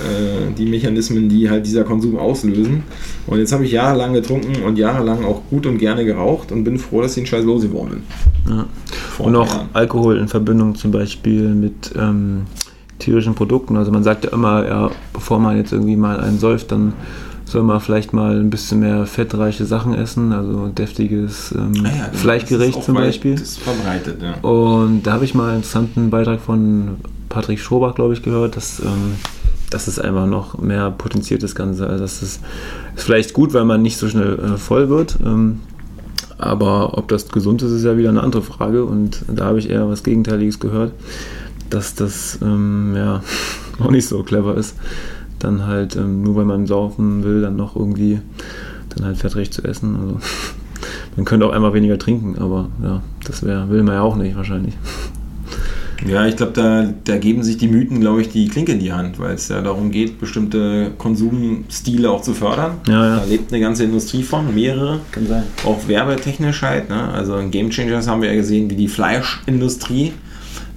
die 0.57 0.65
Mechanismen, 0.65 1.29
die 1.29 1.49
halt 1.49 1.65
dieser 1.65 1.83
Konsum 1.83 2.17
auslösen. 2.17 2.83
Und 3.27 3.39
jetzt 3.39 3.51
habe 3.51 3.65
ich 3.65 3.71
jahrelang 3.71 4.13
getrunken 4.13 4.63
und 4.63 4.77
jahrelang 4.77 5.23
auch 5.25 5.41
gut 5.49 5.65
und 5.65 5.77
gerne 5.77 6.05
geraucht 6.05 6.51
und 6.51 6.63
bin 6.63 6.77
froh, 6.79 7.01
dass 7.01 7.11
ich 7.11 7.23
den 7.23 7.27
Scheiß 7.27 7.43
losgeworden 7.43 8.01
bin. 8.45 8.55
Ja. 8.55 8.65
Und 9.19 9.35
auch 9.35 9.65
Alkohol 9.73 10.17
in 10.17 10.27
Verbindung 10.27 10.75
zum 10.75 10.91
Beispiel 10.91 11.49
mit 11.49 11.91
ähm, 11.97 12.45
tierischen 12.99 13.35
Produkten. 13.35 13.77
Also 13.77 13.91
man 13.91 14.03
sagt 14.03 14.25
ja 14.25 14.31
immer, 14.31 14.67
ja, 14.67 14.91
bevor 15.13 15.39
man 15.39 15.57
jetzt 15.57 15.71
irgendwie 15.71 15.95
mal 15.95 16.19
einen 16.19 16.39
säuft, 16.39 16.71
dann 16.71 16.93
soll 17.45 17.63
man 17.63 17.79
vielleicht 17.79 18.13
mal 18.13 18.39
ein 18.39 18.49
bisschen 18.49 18.79
mehr 18.81 19.05
fettreiche 19.05 19.65
Sachen 19.65 19.93
essen, 19.93 20.33
also 20.33 20.67
deftiges 20.67 21.53
ähm, 21.57 21.73
ah 21.83 21.87
ja, 21.87 22.05
genau. 22.07 22.17
Fleischgericht 22.17 22.83
zum 22.83 22.95
Beispiel. 22.95 23.33
Das 23.33 23.41
ist 23.41 23.59
verbreitet, 23.59 24.21
ja. 24.21 24.33
Und 24.47 25.03
da 25.03 25.13
habe 25.13 25.25
ich 25.25 25.33
mal 25.33 25.47
einen 25.47 25.57
interessanten 25.57 26.09
Beitrag 26.09 26.41
von 26.41 26.97
Patrick 27.29 27.59
Schobach, 27.59 27.95
glaube 27.95 28.13
ich, 28.13 28.23
gehört, 28.23 28.55
dass 28.55 28.79
ähm, 28.79 29.15
das 29.69 29.87
ist 29.87 29.99
einfach 29.99 30.25
noch 30.25 30.57
mehr 30.57 30.91
potenziert 30.91 31.43
das 31.43 31.55
Ganze. 31.55 31.87
Also 31.87 32.03
das 32.03 32.23
ist, 32.23 32.41
ist 32.95 33.03
vielleicht 33.03 33.33
gut, 33.33 33.53
weil 33.53 33.65
man 33.65 33.81
nicht 33.81 33.97
so 33.97 34.07
schnell 34.07 34.39
äh, 34.39 34.57
voll 34.57 34.89
wird. 34.89 35.17
Ähm, 35.25 35.59
aber 36.37 36.97
ob 36.97 37.07
das 37.07 37.29
gesund 37.29 37.61
ist, 37.61 37.71
ist 37.71 37.83
ja 37.83 37.97
wieder 37.97 38.09
eine 38.09 38.21
andere 38.21 38.41
Frage. 38.41 38.85
Und 38.85 39.25
da 39.27 39.45
habe 39.45 39.59
ich 39.59 39.69
eher 39.69 39.89
was 39.89 40.03
Gegenteiliges 40.03 40.59
gehört, 40.59 40.93
dass 41.69 41.95
das 41.95 42.39
ähm, 42.41 42.93
ja 42.95 43.21
auch 43.79 43.91
nicht 43.91 44.07
so 44.07 44.23
clever 44.23 44.55
ist. 44.55 44.75
Dann 45.39 45.65
halt, 45.65 45.95
ähm, 45.95 46.23
nur 46.23 46.35
weil 46.35 46.45
man 46.45 46.65
saufen 46.65 47.23
will, 47.23 47.41
dann 47.41 47.55
noch 47.55 47.75
irgendwie 47.75 48.21
dann 48.95 49.05
halt 49.05 49.17
fettrecht 49.17 49.53
zu 49.53 49.63
essen. 49.63 49.95
Also 49.95 50.19
man 51.15 51.25
könnte 51.25 51.45
auch 51.45 51.51
einmal 51.51 51.73
weniger 51.73 51.99
trinken, 51.99 52.37
aber 52.39 52.69
ja, 52.81 53.01
das 53.25 53.43
wär, 53.43 53.69
will 53.69 53.83
man 53.83 53.95
ja 53.95 54.01
auch 54.01 54.15
nicht 54.15 54.35
wahrscheinlich. 54.35 54.75
Ja, 56.05 56.25
ich 56.25 56.35
glaube, 56.35 56.53
da, 56.53 56.93
da 57.03 57.17
geben 57.17 57.43
sich 57.43 57.57
die 57.57 57.67
Mythen, 57.67 57.99
glaube 57.99 58.21
ich, 58.21 58.29
die 58.29 58.47
Klinke 58.47 58.73
in 58.73 58.79
die 58.79 58.93
Hand, 58.93 59.19
weil 59.19 59.35
es 59.35 59.47
ja 59.49 59.61
darum 59.61 59.91
geht, 59.91 60.19
bestimmte 60.19 60.91
Konsumstile 60.97 62.09
auch 62.09 62.21
zu 62.21 62.33
fördern. 62.33 62.77
Ja, 62.87 63.05
ja. 63.05 63.15
Da 63.17 63.25
lebt 63.25 63.51
eine 63.51 63.61
ganze 63.61 63.83
Industrie 63.83 64.23
von, 64.23 64.53
mehrere. 64.53 64.99
Kann 65.11 65.27
sein. 65.27 65.43
Auch 65.65 65.87
werbetechnisch 65.87 66.61
halt. 66.61 66.89
Ne? 66.89 67.09
Also 67.09 67.37
in 67.37 67.51
Game 67.51 67.69
Changers 67.69 68.07
haben 68.07 68.21
wir 68.21 68.29
ja 68.29 68.35
gesehen, 68.35 68.69
wie 68.69 68.75
die 68.75 68.87
Fleischindustrie 68.87 70.13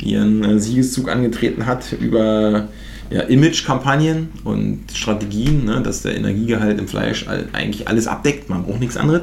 ihren 0.03 0.45
äh, 0.45 0.59
Siegeszug 0.59 1.11
angetreten 1.11 1.67
hat 1.67 1.93
über 1.93 2.69
ja, 3.11 3.23
Image-Kampagnen 3.23 4.29
und 4.45 4.85
Strategien, 4.95 5.65
ne, 5.65 5.83
dass 5.83 6.03
der 6.03 6.17
Energiegehalt 6.17 6.79
im 6.79 6.87
Fleisch 6.87 7.27
eigentlich 7.53 7.89
alles 7.89 8.07
abdeckt, 8.07 8.49
man 8.49 8.63
braucht 8.63 8.81
nichts 8.81 8.97
anderes. 8.97 9.23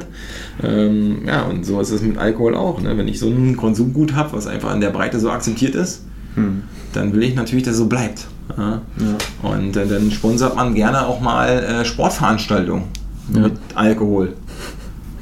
Ähm, 0.62 1.22
ja, 1.26 1.42
und 1.44 1.64
so 1.64 1.80
ist 1.80 1.90
es 1.90 2.02
mit 2.02 2.18
Alkohol 2.18 2.54
auch. 2.54 2.80
Ne? 2.82 2.98
Wenn 2.98 3.08
ich 3.08 3.18
so 3.18 3.28
ein 3.28 3.56
Konsumgut 3.56 4.14
habe, 4.14 4.34
was 4.34 4.46
einfach 4.46 4.74
in 4.74 4.82
der 4.82 4.90
Breite 4.90 5.18
so 5.18 5.30
akzeptiert 5.30 5.74
ist, 5.74 6.04
hm. 6.34 6.62
dann 6.92 7.14
will 7.14 7.22
ich 7.22 7.34
natürlich, 7.34 7.64
dass 7.64 7.72
es 7.72 7.78
so 7.78 7.86
bleibt. 7.86 8.26
Ja? 8.56 8.82
Ja. 8.98 9.50
Und 9.50 9.76
äh, 9.76 9.86
dann 9.86 10.10
sponsert 10.10 10.54
man 10.54 10.74
gerne 10.74 11.06
auch 11.06 11.20
mal 11.20 11.48
äh, 11.48 11.84
Sportveranstaltungen 11.84 12.84
mit 13.28 13.54
Alkohol. 13.74 14.34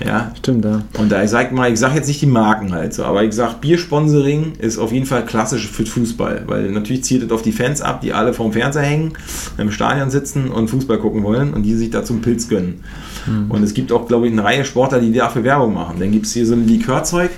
Ja. 0.04 0.32
Stimmt, 0.36 0.64
ja. 0.64 0.82
Und 0.98 1.10
da 1.10 1.22
ich 1.22 1.30
sag 1.30 1.52
mal, 1.52 1.72
ich 1.72 1.78
sage 1.78 1.94
jetzt 1.96 2.08
nicht 2.08 2.20
die 2.20 2.26
Marken 2.26 2.72
halt 2.72 2.92
so, 2.92 3.04
aber 3.04 3.24
ich 3.24 3.32
sage, 3.32 3.54
Biersponsoring 3.60 4.52
ist 4.58 4.78
auf 4.78 4.92
jeden 4.92 5.06
Fall 5.06 5.24
klassisch 5.24 5.68
für 5.68 5.86
Fußball, 5.86 6.42
weil 6.46 6.70
natürlich 6.70 7.04
zielt 7.04 7.22
es 7.22 7.30
auf 7.30 7.42
die 7.42 7.52
Fans 7.52 7.80
ab, 7.80 8.00
die 8.00 8.12
alle 8.12 8.32
vorm 8.34 8.52
Fernseher 8.52 8.82
hängen, 8.82 9.12
im 9.58 9.70
Stadion 9.70 10.10
sitzen 10.10 10.50
und 10.50 10.68
Fußball 10.68 10.98
gucken 10.98 11.22
wollen 11.22 11.54
und 11.54 11.62
die 11.62 11.74
sich 11.74 11.90
dazu 11.90 12.12
einen 12.12 12.22
Pilz 12.22 12.48
gönnen. 12.48 12.80
Mhm. 13.26 13.50
Und 13.50 13.62
es 13.62 13.74
gibt 13.74 13.92
auch, 13.92 14.06
glaube 14.06 14.26
ich, 14.26 14.32
eine 14.32 14.44
Reihe 14.44 14.64
Sportler, 14.64 15.00
die 15.00 15.12
dafür 15.12 15.44
Werbung 15.44 15.74
machen. 15.74 15.96
Dann 15.98 16.12
gibt 16.12 16.26
es 16.26 16.32
hier 16.32 16.46
so 16.46 16.54
ein 16.54 16.66
Likörzeug, 16.66 17.30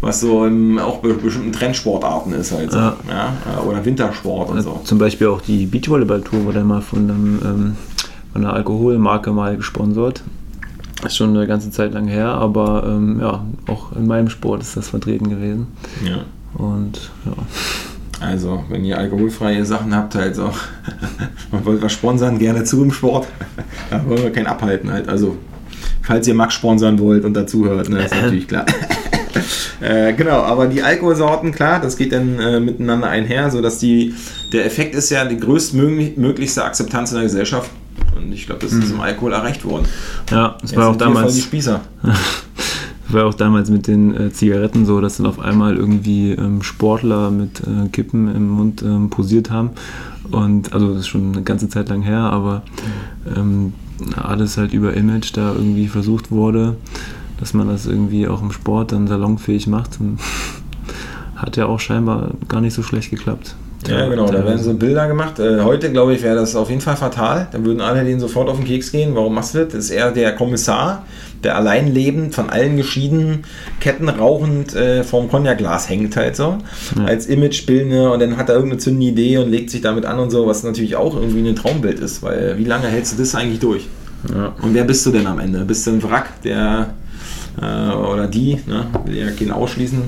was 0.00 0.20
so 0.20 0.44
im, 0.44 0.78
auch 0.78 0.98
bei 0.98 1.12
bestimmten 1.12 1.52
Trendsportarten 1.52 2.32
ist 2.34 2.52
halt 2.52 2.70
so. 2.72 2.78
Ja. 2.78 2.96
ja. 3.08 3.62
Oder 3.66 3.84
Wintersport 3.84 4.50
und 4.50 4.62
so. 4.62 4.80
Zum 4.84 4.98
Beispiel 4.98 5.28
auch 5.28 5.40
die 5.40 5.66
Beachvolleyball-Tour 5.66 6.44
wurde 6.44 6.62
mal 6.62 6.82
von, 6.82 7.10
einem, 7.10 7.40
ähm, 7.44 7.76
von 8.32 8.44
einer 8.44 8.54
Alkoholmarke 8.54 9.32
mal 9.32 9.56
gesponsert. 9.56 10.22
Ist 11.04 11.16
schon 11.16 11.36
eine 11.36 11.46
ganze 11.46 11.70
Zeit 11.70 11.92
lang 11.92 12.06
her, 12.06 12.28
aber 12.28 12.84
ähm, 12.86 13.20
ja, 13.20 13.44
auch 13.66 13.92
in 13.92 14.06
meinem 14.06 14.28
Sport 14.28 14.62
ist 14.62 14.76
das 14.76 14.88
vertreten 14.88 15.28
gewesen. 15.28 15.66
Ja. 16.04 16.24
Und 16.54 17.10
ja. 17.26 17.32
Also, 18.20 18.64
wenn 18.68 18.84
ihr 18.84 18.96
alkoholfreie 18.96 19.64
Sachen 19.64 19.94
habt, 19.94 20.14
halt 20.14 20.34
so, 20.36 20.50
man 21.52 21.64
wollte 21.64 21.82
was 21.82 21.92
sponsern, 21.92 22.38
gerne 22.38 22.64
zu 22.64 22.82
im 22.82 22.92
Sport. 22.92 23.26
da 23.90 24.04
wollen 24.06 24.22
wir 24.22 24.32
keinen 24.32 24.46
abhalten 24.46 24.90
halt. 24.90 25.08
Also, 25.08 25.36
falls 26.02 26.26
ihr 26.28 26.34
Max 26.34 26.54
sponsern 26.54 26.98
wollt 26.98 27.24
und 27.24 27.34
dazuhört, 27.34 27.88
ne, 27.88 28.04
ist 28.04 28.14
natürlich 28.22 28.48
klar. 28.48 28.64
äh, 29.80 30.12
genau, 30.12 30.42
aber 30.42 30.66
die 30.66 30.82
Alkoholsorten, 30.82 31.52
klar, 31.52 31.80
das 31.80 31.96
geht 31.96 32.12
dann 32.12 32.38
äh, 32.38 32.60
miteinander 32.60 33.08
einher, 33.08 33.50
sodass 33.50 33.78
die, 33.78 34.14
der 34.52 34.66
Effekt 34.66 34.94
ist 34.94 35.10
ja 35.10 35.24
die 35.24 35.38
größtmöglichste 35.38 36.64
Akzeptanz 36.64 37.10
in 37.10 37.16
der 37.16 37.24
Gesellschaft 37.24 37.70
und 38.16 38.32
ich 38.32 38.46
glaube, 38.46 38.62
das 38.62 38.72
ist 38.72 38.88
mhm. 38.88 38.94
im 38.96 39.00
Alkohol 39.00 39.32
erreicht 39.32 39.64
worden. 39.64 39.86
Ja, 40.30 40.56
das 40.60 40.74
war 40.76 40.88
auch 40.88 40.96
damals. 40.96 41.34
Die 41.34 41.40
Spießer. 41.40 41.80
war 43.08 43.26
auch 43.26 43.34
damals 43.34 43.70
mit 43.70 43.86
den 43.86 44.14
äh, 44.14 44.32
Zigaretten 44.32 44.86
so, 44.86 45.00
dass 45.00 45.18
dann 45.18 45.26
auf 45.26 45.38
einmal 45.38 45.76
irgendwie 45.76 46.32
ähm, 46.32 46.62
Sportler 46.62 47.30
mit 47.30 47.60
äh, 47.60 47.88
Kippen 47.88 48.34
im 48.34 48.48
Mund 48.48 48.82
ähm, 48.82 49.10
posiert 49.10 49.50
haben. 49.50 49.70
Und 50.30 50.72
also 50.72 50.88
das 50.88 51.00
ist 51.00 51.08
schon 51.08 51.32
eine 51.32 51.42
ganze 51.42 51.68
Zeit 51.68 51.88
lang 51.88 52.02
her, 52.02 52.18
aber 52.18 52.62
ähm, 53.36 53.74
alles 54.16 54.56
halt 54.56 54.72
über 54.72 54.94
Image 54.94 55.36
da 55.36 55.52
irgendwie 55.52 55.86
versucht 55.86 56.30
wurde, 56.30 56.76
dass 57.44 57.52
man 57.52 57.68
das 57.68 57.84
irgendwie 57.84 58.26
auch 58.26 58.40
im 58.40 58.52
Sport 58.52 58.92
dann 58.92 59.06
salonfähig 59.06 59.66
macht. 59.66 59.98
Hat 61.36 61.58
ja 61.58 61.66
auch 61.66 61.78
scheinbar 61.78 62.30
gar 62.48 62.62
nicht 62.62 62.72
so 62.72 62.82
schlecht 62.82 63.10
geklappt. 63.10 63.54
Ja, 63.86 64.08
genau, 64.08 64.24
da 64.28 64.46
werden 64.46 64.62
so 64.62 64.72
Bilder 64.72 65.06
gemacht. 65.08 65.38
Äh, 65.40 65.60
heute, 65.60 65.92
glaube 65.92 66.14
ich, 66.14 66.22
wäre 66.22 66.36
das 66.36 66.56
auf 66.56 66.70
jeden 66.70 66.80
Fall 66.80 66.96
fatal. 66.96 67.48
Dann 67.52 67.66
würden 67.66 67.82
alle 67.82 68.02
denen 68.02 68.18
sofort 68.18 68.48
auf 68.48 68.56
den 68.56 68.64
Keks 68.64 68.92
gehen. 68.92 69.14
Warum 69.14 69.34
machst 69.34 69.54
du 69.54 69.58
das? 69.58 69.74
Das 69.74 69.84
ist 69.84 69.90
eher 69.90 70.10
der 70.10 70.34
Kommissar, 70.34 71.04
der 71.42 71.54
allein 71.56 71.92
lebend, 71.92 72.34
von 72.34 72.48
allen 72.48 72.78
geschieden, 72.78 73.44
kettenrauchend 73.80 74.74
äh, 74.74 75.04
vorm 75.04 75.28
Cognac-Glas 75.28 75.90
hängt 75.90 76.16
halt 76.16 76.36
so. 76.36 76.56
Ja. 76.96 77.04
Als 77.04 77.26
Imagebilder 77.26 78.10
und 78.14 78.22
dann 78.22 78.38
hat 78.38 78.48
er 78.48 78.54
irgendeine 78.54 78.80
zündende 78.80 79.08
Idee 79.08 79.36
und 79.36 79.50
legt 79.50 79.68
sich 79.68 79.82
damit 79.82 80.06
an 80.06 80.18
und 80.18 80.30
so, 80.30 80.46
was 80.46 80.62
natürlich 80.62 80.96
auch 80.96 81.14
irgendwie 81.14 81.46
ein 81.46 81.56
Traumbild 81.56 82.00
ist, 82.00 82.22
weil 82.22 82.56
wie 82.56 82.64
lange 82.64 82.86
hältst 82.86 83.12
du 83.12 83.18
das 83.18 83.34
eigentlich 83.34 83.60
durch? 83.60 83.86
Ja. 84.34 84.54
Und 84.62 84.72
wer 84.72 84.84
bist 84.84 85.04
du 85.04 85.10
denn 85.10 85.26
am 85.26 85.38
Ende? 85.38 85.62
Bist 85.66 85.86
du 85.86 85.90
ein 85.90 86.02
Wrack, 86.02 86.40
der 86.42 86.94
oder 87.56 88.26
die, 88.26 88.58
ne, 88.66 88.86
will 89.04 89.16
ja 89.16 89.30
keinen 89.30 89.52
ausschließen, 89.52 90.02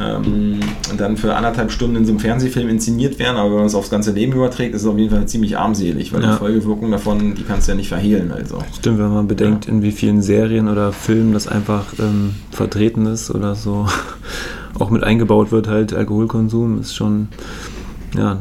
ähm, 0.00 0.60
dann 0.96 1.16
für 1.16 1.34
anderthalb 1.34 1.72
Stunden 1.72 1.96
in 1.96 2.04
so 2.04 2.12
einem 2.12 2.20
Fernsehfilm 2.20 2.68
inszeniert 2.68 3.18
werden, 3.18 3.36
aber 3.36 3.50
wenn 3.50 3.58
man 3.58 3.66
es 3.66 3.74
aufs 3.74 3.90
ganze 3.90 4.12
Leben 4.12 4.32
überträgt, 4.32 4.74
ist 4.74 4.82
es 4.82 4.88
auf 4.88 4.98
jeden 4.98 5.10
Fall 5.10 5.26
ziemlich 5.26 5.58
armselig, 5.58 6.12
weil 6.12 6.22
ja. 6.22 6.32
die 6.32 6.38
Folgewirkung 6.38 6.90
davon, 6.90 7.34
die 7.34 7.42
kannst 7.42 7.68
du 7.68 7.72
ja 7.72 7.76
nicht 7.76 7.88
verhehlen. 7.88 8.32
Also. 8.32 8.58
Stimmt, 8.78 8.98
wenn 8.98 9.12
man 9.12 9.28
bedenkt, 9.28 9.66
ja. 9.66 9.72
in 9.72 9.82
wie 9.82 9.92
vielen 9.92 10.22
Serien 10.22 10.68
oder 10.68 10.92
Filmen 10.92 11.32
das 11.32 11.48
einfach 11.48 11.86
ähm, 11.98 12.34
vertreten 12.50 13.06
ist 13.06 13.30
oder 13.30 13.54
so 13.54 13.86
auch 14.78 14.90
mit 14.90 15.02
eingebaut 15.02 15.52
wird, 15.52 15.68
halt 15.68 15.94
Alkoholkonsum, 15.94 16.80
ist 16.80 16.94
schon, 16.94 17.28
ja, 18.16 18.38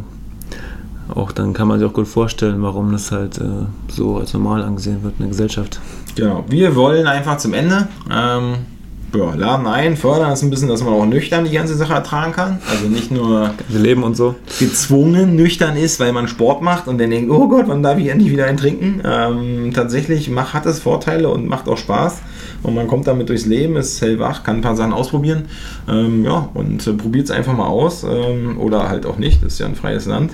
auch 1.14 1.32
dann 1.32 1.54
kann 1.54 1.68
man 1.68 1.80
sich 1.80 1.88
auch 1.88 1.94
gut 1.94 2.08
vorstellen, 2.08 2.62
warum 2.62 2.92
das 2.92 3.12
halt 3.12 3.40
äh, 3.40 3.66
so 3.88 4.18
als 4.18 4.34
normal 4.34 4.64
angesehen 4.64 5.02
wird 5.04 5.14
in 5.16 5.20
der 5.20 5.30
Gesellschaft. 5.30 5.80
Genau, 6.20 6.44
wir 6.50 6.76
wollen 6.76 7.08
einfach 7.08 7.38
zum 7.38 7.54
Ende. 7.54 7.88
Ähm, 8.12 8.66
ja, 9.16 9.34
laden 9.36 9.66
ein, 9.66 9.98
fördern 9.98 10.30
das 10.30 10.42
ein 10.44 10.50
bisschen, 10.50 10.68
dass 10.68 10.84
man 10.84 10.94
auch 10.94 11.06
nüchtern 11.06 11.46
die 11.46 11.52
ganze 11.52 11.76
Sache 11.76 11.94
ertragen 11.94 12.32
kann. 12.32 12.60
Also 12.70 12.88
nicht 12.88 13.12
nur 13.12 13.54
leben 13.70 14.04
und 14.04 14.16
so 14.16 14.36
gezwungen 14.60 15.36
nüchtern 15.36 15.76
ist, 15.76 16.00
weil 16.00 16.14
man 16.14 16.28
Sport 16.28 16.62
macht 16.62 16.88
und 16.88 17.00
dann 17.00 17.10
denkt, 17.10 17.32
oh 17.32 17.48
Gott, 17.48 17.68
wann 17.68 17.82
darf 17.82 17.98
ich 17.98 18.08
endlich 18.08 18.32
wieder 18.32 18.46
ein 18.46 18.58
trinken? 18.58 19.02
Ähm, 19.04 19.72
tatsächlich 19.74 20.30
macht, 20.30 20.54
hat 20.54 20.66
es 20.66 20.80
Vorteile 20.80 21.30
und 21.30 21.48
macht 21.48 21.68
auch 21.68 21.78
Spaß. 21.78 22.22
Und 22.62 22.76
man 22.76 22.88
kommt 22.88 23.08
damit 23.08 23.30
durchs 23.30 23.46
Leben, 23.46 23.78
ist 23.78 24.02
hellwach, 24.02 24.44
kann 24.44 24.58
ein 24.58 24.62
paar 24.62 24.76
Sachen 24.76 24.94
ausprobieren. 24.94 25.46
Ähm, 25.88 26.26
ja, 26.26 26.50
und 26.54 26.86
äh, 26.86 26.94
probiert 26.94 27.26
es 27.26 27.32
einfach 27.32 27.56
mal 27.56 27.68
aus. 27.68 28.04
Ähm, 28.04 28.60
oder 28.60 28.90
halt 28.90 29.06
auch 29.06 29.18
nicht, 29.18 29.44
das 29.44 29.54
ist 29.54 29.60
ja 29.60 29.66
ein 29.66 29.76
freies 29.76 30.06
Land. 30.06 30.34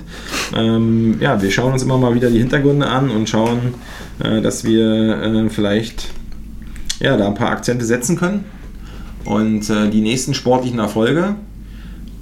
Ähm, 0.54 1.18
ja, 1.20 1.40
wir 1.40 1.50
schauen 1.50 1.72
uns 1.72 1.82
immer 1.82 1.98
mal 1.98 2.14
wieder 2.14 2.30
die 2.30 2.38
Hintergründe 2.38 2.86
an 2.86 3.10
und 3.10 3.28
schauen, 3.28 3.74
äh, 4.22 4.42
dass 4.42 4.64
wir 4.64 5.22
äh, 5.22 5.48
vielleicht 5.48 6.08
ja, 6.98 7.16
da 7.16 7.28
ein 7.28 7.34
paar 7.34 7.50
Akzente 7.50 7.84
setzen 7.84 8.16
können 8.16 8.44
und 9.26 9.68
äh, 9.68 9.90
die 9.90 10.00
nächsten 10.00 10.34
sportlichen 10.34 10.78
Erfolge, 10.78 11.34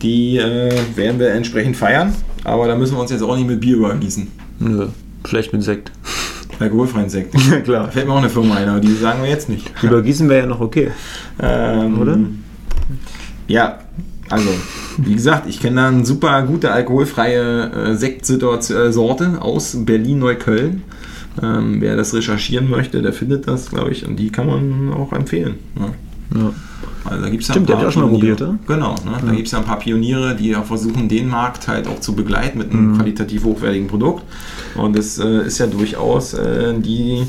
die 0.02 0.38
äh, 0.38 0.72
werden 0.96 1.18
wir 1.18 1.30
entsprechend 1.32 1.76
feiern. 1.76 2.14
Aber 2.44 2.66
da 2.66 2.76
müssen 2.76 2.94
wir 2.96 3.00
uns 3.00 3.10
jetzt 3.10 3.22
auch 3.22 3.36
nicht 3.36 3.46
mit 3.46 3.60
Bier 3.60 3.76
übergießen. 3.76 4.28
Nö, 4.60 4.88
vielleicht 5.24 5.52
mit 5.52 5.62
Sekt. 5.62 5.90
Alkoholfreien 6.58 7.08
Sekt. 7.08 7.34
Ja, 7.50 7.60
klar. 7.60 7.84
Da 7.84 7.90
fällt 7.90 8.06
mir 8.06 8.12
auch 8.12 8.18
eine 8.18 8.28
Firma 8.30 8.56
ein, 8.56 8.68
aber 8.68 8.80
die 8.80 8.94
sagen 8.94 9.22
wir 9.22 9.30
jetzt 9.30 9.48
nicht. 9.48 9.70
Übergießen 9.82 10.28
wäre 10.28 10.40
ja 10.42 10.46
noch 10.46 10.60
okay. 10.60 10.90
Ähm, 11.40 12.00
Oder? 12.00 12.18
Ja, 13.48 13.78
also, 14.30 14.48
wie 14.98 15.14
gesagt, 15.14 15.48
ich 15.48 15.60
kenne 15.60 15.76
da 15.76 15.88
eine 15.88 16.04
super 16.04 16.42
gute 16.42 16.70
alkoholfreie 16.70 17.70
äh, 17.70 17.96
Sektsorte 17.96 19.42
aus 19.42 19.76
Berlin-Neukölln. 19.84 20.82
Ähm, 21.42 21.80
wer 21.80 21.96
das 21.96 22.14
recherchieren 22.14 22.70
möchte, 22.70 23.02
der 23.02 23.12
findet 23.12 23.48
das, 23.48 23.70
glaube 23.70 23.90
ich, 23.90 24.06
und 24.06 24.16
die 24.16 24.30
kann 24.30 24.46
man 24.46 24.92
auch 24.94 25.12
empfehlen. 25.12 25.56
Ja. 25.78 26.40
ja. 26.40 26.52
Also 27.04 27.22
da 27.22 27.28
gibt's 27.28 27.48
ja 27.48 27.52
Stimmt, 27.54 27.64
ein 27.64 27.66
die 27.66 27.72
paar 27.72 27.82
hab 27.82 27.88
ich 27.90 27.96
auch 27.96 28.00
schon 28.00 28.02
mal 28.10 28.10
probiert, 28.18 28.42
Genau, 28.66 28.94
ne? 29.04 29.12
da 29.20 29.26
Ja. 29.26 29.32
gibt 29.34 29.46
es 29.46 29.52
ja 29.52 29.58
ein 29.58 29.64
paar 29.64 29.78
Pioniere, 29.78 30.34
die 30.34 30.56
auch 30.56 30.64
versuchen, 30.64 31.08
den 31.08 31.28
Markt 31.28 31.68
halt 31.68 31.86
auch 31.86 32.00
zu 32.00 32.14
begleiten 32.14 32.58
mit 32.58 32.70
einem 32.70 32.92
Mhm. 32.92 32.96
qualitativ 32.96 33.44
hochwertigen 33.44 33.88
Produkt. 33.88 34.22
Und 34.74 34.96
das 34.96 35.18
äh, 35.18 35.46
ist 35.46 35.58
ja 35.58 35.66
durchaus 35.66 36.32
äh, 36.34 36.72
die 36.78 37.24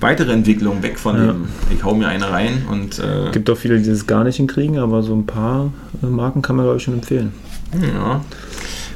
weitere 0.00 0.32
Entwicklung 0.32 0.82
weg 0.82 0.98
von 0.98 1.16
Ja. 1.16 1.32
dem, 1.32 1.46
ich 1.74 1.82
hau 1.82 1.94
mir 1.94 2.08
eine 2.08 2.30
rein 2.30 2.64
und 2.70 2.98
äh, 2.98 3.30
Gibt 3.32 3.48
auch 3.48 3.56
viele, 3.56 3.80
die 3.80 3.88
das 3.88 4.06
gar 4.06 4.24
nicht 4.24 4.36
hinkriegen, 4.36 4.78
aber 4.78 5.02
so 5.02 5.14
ein 5.14 5.24
paar 5.26 5.72
äh, 6.02 6.06
Marken 6.06 6.42
kann 6.42 6.56
man, 6.56 6.66
glaube 6.66 6.76
ich, 6.78 6.82
schon 6.84 6.94
empfehlen. 6.94 7.32
Ja. 7.80 8.20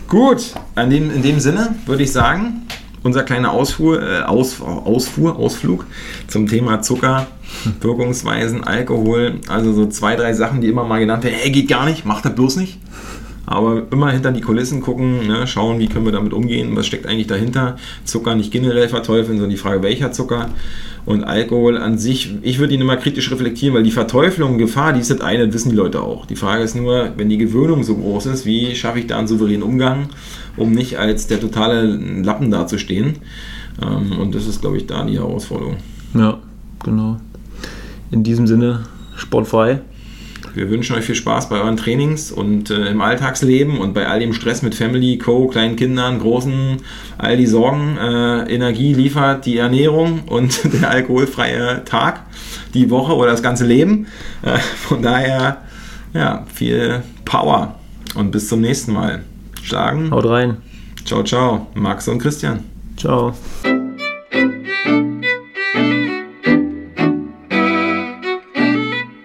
Gut, 0.08 0.54
in 0.76 0.90
dem, 0.90 1.10
in 1.10 1.22
dem 1.22 1.40
Sinne 1.40 1.74
würde 1.86 2.02
ich 2.02 2.12
sagen, 2.12 2.62
unser 3.02 3.22
kleiner 3.22 3.52
Ausfuhr, 3.52 4.02
äh, 4.02 4.22
Aus, 4.22 4.60
Ausfuhr, 4.60 5.36
Ausflug 5.36 5.86
zum 6.26 6.46
Thema 6.46 6.82
Zucker, 6.82 7.26
Wirkungsweisen, 7.80 8.64
Alkohol, 8.64 9.40
also 9.48 9.72
so 9.72 9.86
zwei, 9.86 10.16
drei 10.16 10.32
Sachen, 10.34 10.60
die 10.60 10.68
immer 10.68 10.84
mal 10.84 11.00
genannt 11.00 11.24
werden, 11.24 11.36
hey, 11.38 11.50
geht 11.50 11.68
gar 11.68 11.84
nicht, 11.84 12.04
macht 12.04 12.24
das 12.24 12.34
bloß 12.34 12.56
nicht. 12.56 12.78
Aber 13.50 13.84
immer 13.90 14.10
hinter 14.10 14.30
die 14.30 14.42
Kulissen 14.42 14.82
gucken, 14.82 15.26
ne, 15.26 15.46
schauen, 15.46 15.78
wie 15.78 15.88
können 15.88 16.04
wir 16.04 16.12
damit 16.12 16.34
umgehen, 16.34 16.76
was 16.76 16.86
steckt 16.86 17.06
eigentlich 17.06 17.28
dahinter. 17.28 17.76
Zucker 18.04 18.34
nicht 18.34 18.52
generell 18.52 18.90
verteufeln, 18.90 19.38
sondern 19.38 19.48
die 19.48 19.56
Frage, 19.56 19.82
welcher 19.82 20.12
Zucker. 20.12 20.50
Und 21.06 21.24
Alkohol 21.24 21.78
an 21.78 21.96
sich, 21.96 22.34
ich 22.42 22.58
würde 22.58 22.74
ihn 22.74 22.82
immer 22.82 22.98
kritisch 22.98 23.30
reflektieren, 23.30 23.74
weil 23.74 23.84
die 23.84 23.90
Verteuflung, 23.90 24.58
Gefahr, 24.58 24.92
die 24.92 25.00
ist 25.00 25.10
das 25.10 25.22
eine, 25.22 25.46
das 25.46 25.54
wissen 25.54 25.70
die 25.70 25.76
Leute 25.76 26.02
auch. 26.02 26.26
Die 26.26 26.36
Frage 26.36 26.62
ist 26.62 26.76
nur, 26.76 27.12
wenn 27.16 27.30
die 27.30 27.38
Gewöhnung 27.38 27.84
so 27.84 27.96
groß 27.96 28.26
ist, 28.26 28.44
wie 28.44 28.74
schaffe 28.74 28.98
ich 28.98 29.06
da 29.06 29.16
einen 29.16 29.28
souveränen 29.28 29.62
Umgang, 29.62 30.10
um 30.58 30.72
nicht 30.72 30.98
als 30.98 31.26
der 31.26 31.40
totale 31.40 31.86
Lappen 31.86 32.50
dazustehen. 32.50 33.16
Ähm, 33.80 34.18
Und 34.20 34.34
das 34.34 34.46
ist, 34.46 34.60
glaube 34.60 34.76
ich, 34.76 34.86
da 34.86 35.06
die 35.06 35.16
Herausforderung. 35.16 35.78
Ja, 36.12 36.36
genau. 36.84 37.16
In 38.10 38.22
diesem 38.24 38.46
Sinne, 38.46 38.84
sportfrei. 39.16 39.80
Wir 40.58 40.70
wünschen 40.70 40.96
euch 40.96 41.04
viel 41.04 41.14
Spaß 41.14 41.48
bei 41.48 41.60
euren 41.60 41.76
Trainings 41.76 42.32
und 42.32 42.70
äh, 42.70 42.88
im 42.88 43.00
Alltagsleben 43.00 43.78
und 43.78 43.94
bei 43.94 44.08
all 44.08 44.18
dem 44.18 44.32
Stress 44.32 44.60
mit 44.62 44.74
Family, 44.74 45.16
Co., 45.16 45.46
kleinen 45.46 45.76
Kindern, 45.76 46.18
großen, 46.18 46.78
all 47.16 47.36
die 47.36 47.46
Sorgen. 47.46 47.96
Äh, 47.96 48.52
Energie 48.52 48.92
liefert 48.92 49.46
die 49.46 49.56
Ernährung 49.56 50.22
und 50.26 50.60
der 50.82 50.90
alkoholfreie 50.90 51.84
Tag, 51.84 52.22
die 52.74 52.90
Woche 52.90 53.14
oder 53.14 53.30
das 53.30 53.42
ganze 53.44 53.66
Leben. 53.66 54.08
Äh, 54.42 54.58
von 54.58 55.00
daher, 55.00 55.58
ja, 56.12 56.44
viel 56.52 57.04
Power 57.24 57.76
und 58.16 58.32
bis 58.32 58.48
zum 58.48 58.60
nächsten 58.60 58.94
Mal. 58.94 59.22
Schlagen. 59.62 60.10
Haut 60.10 60.26
rein. 60.26 60.56
Ciao, 61.04 61.22
ciao. 61.22 61.68
Max 61.74 62.08
und 62.08 62.18
Christian. 62.18 62.64
Ciao. 62.96 63.32